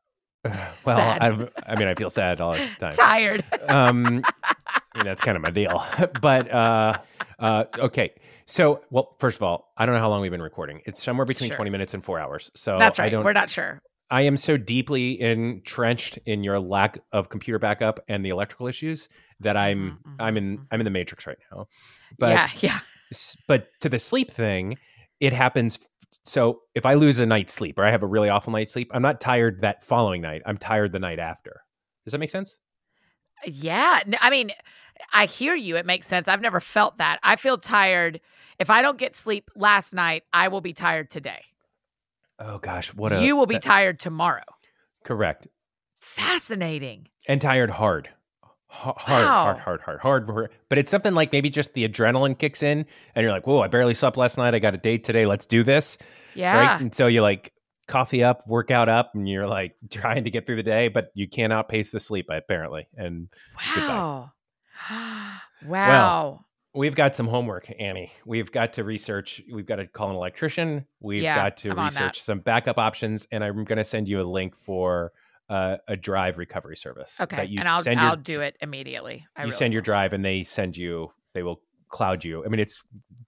well, 0.84 0.96
Sad. 0.96 1.22
I've, 1.22 1.50
I 1.66 1.76
mean, 1.76 1.88
I 1.88 1.94
feel 1.94 2.10
sad 2.10 2.40
all 2.40 2.52
the 2.52 2.68
time. 2.78 2.92
tired? 2.92 3.44
um, 3.68 4.24
I 4.44 4.98
mean, 4.98 5.04
that's 5.06 5.20
kind 5.22 5.36
of 5.36 5.42
my 5.42 5.50
deal. 5.50 5.82
but 6.20 6.50
uh, 6.50 6.98
uh, 7.38 7.64
okay. 7.78 8.12
So, 8.46 8.82
well, 8.90 9.16
first 9.18 9.38
of 9.38 9.42
all, 9.42 9.72
I 9.76 9.86
don't 9.86 9.94
know 9.94 10.00
how 10.02 10.10
long 10.10 10.20
we've 10.20 10.30
been 10.30 10.42
recording. 10.42 10.82
It's 10.84 11.02
somewhere 11.02 11.24
between 11.24 11.48
Sure. 11.50 11.56
20 11.56 11.70
minutes 11.70 11.94
and 11.94 12.04
four 12.04 12.18
hours. 12.20 12.50
So 12.54 12.78
That's 12.78 12.98
right. 12.98 13.10
We're 13.12 13.32
not 13.32 13.48
sure. 13.50 13.80
I 14.10 14.22
am 14.22 14.36
so 14.36 14.56
deeply 14.56 15.20
entrenched 15.20 16.18
in 16.26 16.44
your 16.44 16.58
lack 16.58 16.98
of 17.12 17.28
computer 17.28 17.58
backup 17.58 18.00
and 18.08 18.24
the 18.24 18.28
electrical 18.30 18.66
issues 18.66 19.08
that 19.40 19.56
I'm 19.56 19.98
Mhm, 20.06 20.10
mhm, 20.12 20.16
I'm 20.18 20.36
in 20.36 20.58
mhm. 20.58 20.66
I'm 20.70 20.80
in 20.80 20.84
the 20.84 20.90
matrix 20.90 21.26
right 21.26 21.38
now. 21.50 21.66
But 22.18 22.30
yeah, 22.30 22.50
yeah. 22.60 22.78
but 23.48 23.68
to 23.80 23.88
the 23.88 23.98
sleep 23.98 24.30
thing, 24.30 24.78
it 25.20 25.32
happens. 25.32 25.88
So 26.24 26.60
if 26.74 26.86
I 26.86 26.94
lose 26.94 27.18
a 27.18 27.26
night's 27.26 27.52
sleep 27.52 27.78
or 27.78 27.84
I 27.84 27.90
have 27.90 28.02
a 28.02 28.06
really 28.06 28.28
awful 28.28 28.52
night's 28.52 28.72
sleep, 28.72 28.90
I'm 28.94 29.02
not 29.02 29.20
tired 29.20 29.60
that 29.62 29.82
following 29.82 30.20
night. 30.22 30.42
I'm 30.46 30.58
tired 30.58 30.92
the 30.92 30.98
night 30.98 31.18
after. 31.18 31.62
Does 32.04 32.12
that 32.12 32.18
make 32.18 32.30
sense? 32.30 32.58
Yeah. 33.46 34.00
I 34.20 34.30
mean, 34.30 34.52
I 35.12 35.26
hear 35.26 35.54
you. 35.54 35.76
It 35.76 35.86
makes 35.86 36.06
sense. 36.06 36.28
I've 36.28 36.40
never 36.40 36.60
felt 36.60 36.98
that. 36.98 37.18
I 37.22 37.36
feel 37.36 37.58
tired. 37.58 38.20
If 38.58 38.70
I 38.70 38.80
don't 38.80 38.98
get 38.98 39.14
sleep 39.14 39.50
last 39.56 39.92
night, 39.92 40.22
I 40.32 40.48
will 40.48 40.60
be 40.60 40.72
tired 40.72 41.10
today. 41.10 41.42
Oh 42.38 42.58
gosh, 42.58 42.92
what 42.94 43.12
a 43.12 43.22
you 43.24 43.36
will 43.36 43.46
be 43.46 43.54
that- 43.56 43.62
tired 43.62 43.98
tomorrow. 44.00 44.42
correct 45.04 45.46
Fascinating. 46.00 47.08
and 47.28 47.40
tired 47.40 47.70
hard. 47.70 48.08
Hard, 48.68 48.96
Wow. 49.24 49.44
hard, 49.44 49.58
hard, 49.58 49.80
hard, 49.82 50.00
hard, 50.00 50.26
hard. 50.28 50.50
But 50.68 50.78
it's 50.78 50.90
something 50.90 51.14
like 51.14 51.30
maybe 51.32 51.48
just 51.48 51.74
the 51.74 51.88
adrenaline 51.88 52.36
kicks 52.36 52.60
in, 52.62 52.86
and 53.14 53.22
you're 53.22 53.30
like, 53.30 53.46
"Whoa! 53.46 53.60
I 53.60 53.68
barely 53.68 53.94
slept 53.94 54.16
last 54.16 54.36
night. 54.36 54.52
I 54.52 54.58
got 54.58 54.74
a 54.74 54.78
date 54.78 55.04
today. 55.04 55.26
Let's 55.26 55.46
do 55.46 55.62
this." 55.62 55.96
Yeah. 56.34 56.56
right? 56.58 56.80
And 56.80 56.92
so 56.92 57.06
you 57.06 57.22
like 57.22 57.52
coffee 57.86 58.24
up, 58.24 58.42
workout 58.48 58.88
up, 58.88 59.12
and 59.14 59.28
you're 59.28 59.46
like 59.46 59.76
trying 59.92 60.24
to 60.24 60.30
get 60.30 60.44
through 60.46 60.56
the 60.56 60.64
day, 60.64 60.88
but 60.88 61.10
you 61.14 61.28
can't 61.28 61.52
outpace 61.52 61.90
the 61.92 62.00
sleep 62.00 62.26
apparently. 62.28 62.88
And 62.96 63.28
Wow. 63.78 64.32
wow. 65.64 66.40
We've 66.74 66.94
got 66.94 67.14
some 67.16 67.26
homework, 67.26 67.70
Annie. 67.78 68.12
We've 68.26 68.50
got 68.50 68.74
to 68.74 68.84
research. 68.84 69.42
We've 69.50 69.66
got 69.66 69.76
to 69.76 69.86
call 69.86 70.10
an 70.10 70.16
electrician. 70.16 70.86
We've 71.00 71.22
Yeah, 71.22 71.34
got 71.36 71.56
to 71.58 71.70
I'm 71.70 71.84
research 71.84 72.20
some 72.20 72.40
backup 72.40 72.78
options, 72.78 73.26
and 73.32 73.42
I'm 73.44 73.64
going 73.64 73.78
to 73.78 73.84
send 73.84 74.08
you 74.08 74.20
a 74.20 74.24
link 74.24 74.56
for 74.56 75.12
uh, 75.48 75.76
a 75.88 75.96
drive 75.96 76.38
recovery 76.38 76.76
service. 76.76 77.20
okay. 77.20 77.36
that 77.36 77.48
you 77.48 77.58
and 77.60 77.68
I'll 77.68 77.82
send 77.82 78.00
I'll 78.00 78.16
do 78.16 78.40
it 78.40 78.56
immediately. 78.60 79.26
I 79.36 79.42
you 79.42 79.46
really 79.46 79.56
send 79.56 79.72
your 79.72 79.82
drive, 79.82 80.12
and 80.12 80.24
they 80.24 80.42
send 80.42 80.76
you. 80.76 81.12
They 81.32 81.42
will 81.42 81.60
cloud 81.88 82.24
you. 82.24 82.44
I 82.44 82.48
mean, 82.48 82.60
it's 82.60 82.82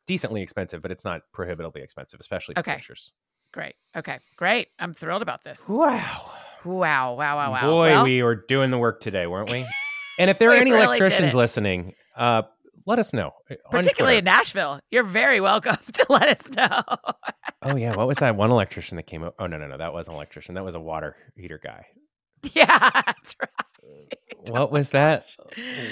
decently 0.06 0.42
expensive, 0.42 0.82
but 0.82 0.90
it's 0.90 1.04
not 1.04 1.22
prohibitively 1.32 1.82
expensive, 1.82 2.20
especially 2.20 2.54
for 2.54 2.60
Okay. 2.60 2.74
pictures. 2.74 3.12
Great. 3.52 3.74
Okay. 3.96 4.18
Great. 4.36 4.68
I'm 4.78 4.92
thrilled 4.92 5.22
about 5.22 5.44
this. 5.44 5.68
Wow. 5.68 6.30
Wow. 6.64 7.14
Wow. 7.14 7.36
Wow. 7.36 7.52
Wow. 7.52 7.60
Boy, 7.60 7.90
Well, 7.90 8.04
we 8.04 8.22
were 8.22 8.34
doing 8.34 8.70
the 8.70 8.78
work 8.78 9.00
today, 9.00 9.26
weren't 9.26 9.50
we? 9.50 9.64
and 10.18 10.30
if 10.30 10.38
there 10.38 10.50
are 10.50 10.54
any 10.56 10.72
really 10.72 10.84
electricians 10.84 11.34
listening, 11.34 11.94
uh, 12.16 12.42
let 12.86 12.98
us 12.98 13.12
know. 13.12 13.32
uh, 13.50 13.54
particularly 13.70 14.16
in 14.18 14.24
Nashville, 14.24 14.80
you're 14.90 15.02
very 15.04 15.40
welcome 15.40 15.76
to 15.92 16.06
let 16.08 16.40
us 16.40 16.50
know. 16.50 16.82
Oh 17.62 17.76
yeah, 17.76 17.94
what 17.96 18.06
was 18.06 18.18
that 18.18 18.36
one 18.36 18.50
electrician 18.50 18.96
that 18.96 19.06
came? 19.06 19.22
o- 19.24 19.34
Oh 19.38 19.46
no, 19.46 19.58
no, 19.58 19.66
no, 19.66 19.76
that 19.78 19.92
wasn't 19.92 20.14
an 20.14 20.16
electrician. 20.16 20.54
That 20.54 20.64
was 20.64 20.74
a 20.74 20.80
water 20.80 21.16
heater 21.36 21.60
guy. 21.62 21.86
yeah, 22.54 22.66
that's 23.04 23.34
right. 23.40 23.50
What 24.48 24.70
was 24.70 24.90
that 24.90 25.34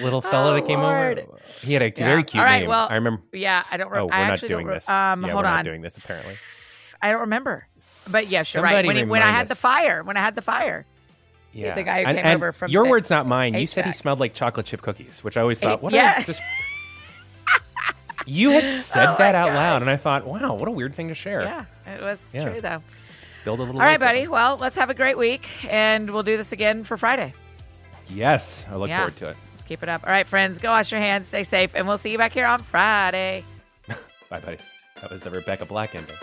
little 0.01 0.21
fella 0.21 0.53
Oh, 0.53 0.55
that 0.55 0.67
came 0.67 0.81
Lord. 0.81 1.19
over? 1.21 1.39
He 1.63 1.73
had 1.73 1.83
a 1.83 1.87
Yeah. 1.87 1.93
very 2.07 2.23
cute 2.23 2.41
All 2.41 2.47
right, 2.49 2.61
name. 2.61 2.69
well, 2.69 2.87
I 2.89 2.95
remember. 2.95 3.23
Yeah, 3.33 3.65
I 3.71 3.77
don't. 3.77 3.91
Re- 3.91 3.99
Oh, 4.01 4.07
we're 4.07 4.13
I 4.13 4.29
not 4.29 4.41
doing 4.41 4.67
this. 4.67 4.89
Um, 4.89 5.23
yeah, 5.25 5.33
hold 5.33 5.43
we're 5.45 5.49
on. 5.49 5.57
not 5.57 5.65
doing 5.65 5.81
this 5.83 5.97
apparently. 5.97 6.37
I 7.03 7.11
don't 7.11 7.21
remember. 7.23 7.67
But 8.13 8.29
yes, 8.29 8.55
you're 8.55 8.63
right. 8.63 8.87
When, 8.87 8.97
he, 8.97 9.05
when 9.05 9.23
I 9.23 9.31
had 9.31 9.49
the 9.49 9.55
fire, 9.55 10.03
when 10.05 10.17
I 10.17 10.21
had 10.21 10.35
the 10.37 10.43
fire, 10.43 10.87
Yeah, 11.53 11.75
the 11.75 11.83
guy 11.83 12.01
who 12.01 12.07
came 12.07 12.17
and 12.19 12.37
over 12.37 12.53
from 12.53 12.71
your 12.71 12.85
the 12.85 12.91
words, 12.91 13.11
not 13.11 13.27
mine. 13.27 13.55
You 13.55 13.67
said 13.67 13.85
he 13.87 13.93
smelled 13.93 14.21
like 14.21 14.33
chocolate 14.35 14.67
chip 14.67 14.81
cookies, 14.83 15.23
which 15.25 15.37
I 15.37 15.41
always 15.43 15.59
thought. 15.59 15.83
What? 15.83 15.93
yeah. 15.93 16.23
Just, 16.23 16.41
you 18.27 18.51
had 18.51 18.69
said 18.69 19.07
Oh 19.11 19.17
that 19.19 19.35
out 19.35 19.53
loud, 19.55 19.81
and 19.83 19.91
I 19.91 19.97
thought, 19.97 20.27
wow, 20.27 20.55
what 20.55 20.69
a 20.69 20.71
weird 20.73 20.95
thing 20.95 21.09
to 21.09 21.15
share. 21.15 21.43
yeah, 21.43 21.65
it 21.87 22.01
was 22.03 22.33
Yeah. 22.35 22.49
true 22.51 22.61
though. 22.61 22.83
Build 23.45 23.61
a 23.61 23.63
little. 23.65 23.81
All 23.81 23.87
right, 23.87 24.01
buddy. 24.01 24.21
him. 24.23 24.31
Well, 24.31 24.57
let's 24.57 24.77
have 24.77 24.89
a 24.91 24.95
great 24.95 25.19
week, 25.19 25.47
and 25.69 26.11
we'll 26.11 26.23
do 26.23 26.37
this 26.37 26.53
again 26.53 26.83
for 26.85 26.97
Friday. 26.97 27.35
Yes, 28.09 28.65
I 28.71 28.77
look 28.77 28.89
Yeah. 28.89 28.99
forward 28.99 29.17
to 29.17 29.29
it. 29.31 29.37
Let's 29.53 29.65
keep 29.65 29.83
it 29.83 29.89
up. 29.89 30.03
All 30.05 30.11
right, 30.13 30.27
friends, 30.27 30.59
go 30.59 30.71
wash 30.71 30.91
your 30.93 31.01
hands, 31.01 31.29
stay 31.29 31.43
safe, 31.45 31.73
and 31.75 31.87
we'll 31.87 31.99
see 31.99 32.11
you 32.11 32.19
back 32.19 32.33
here 32.33 32.47
on 32.47 32.61
Friday. 32.61 33.45
Bye, 34.31 34.41
buddies. 34.41 34.73
That 35.01 35.11
was 35.11 35.23
the 35.23 35.31
Rebecca 35.31 35.67
Black 35.67 35.95
ending. 35.95 36.17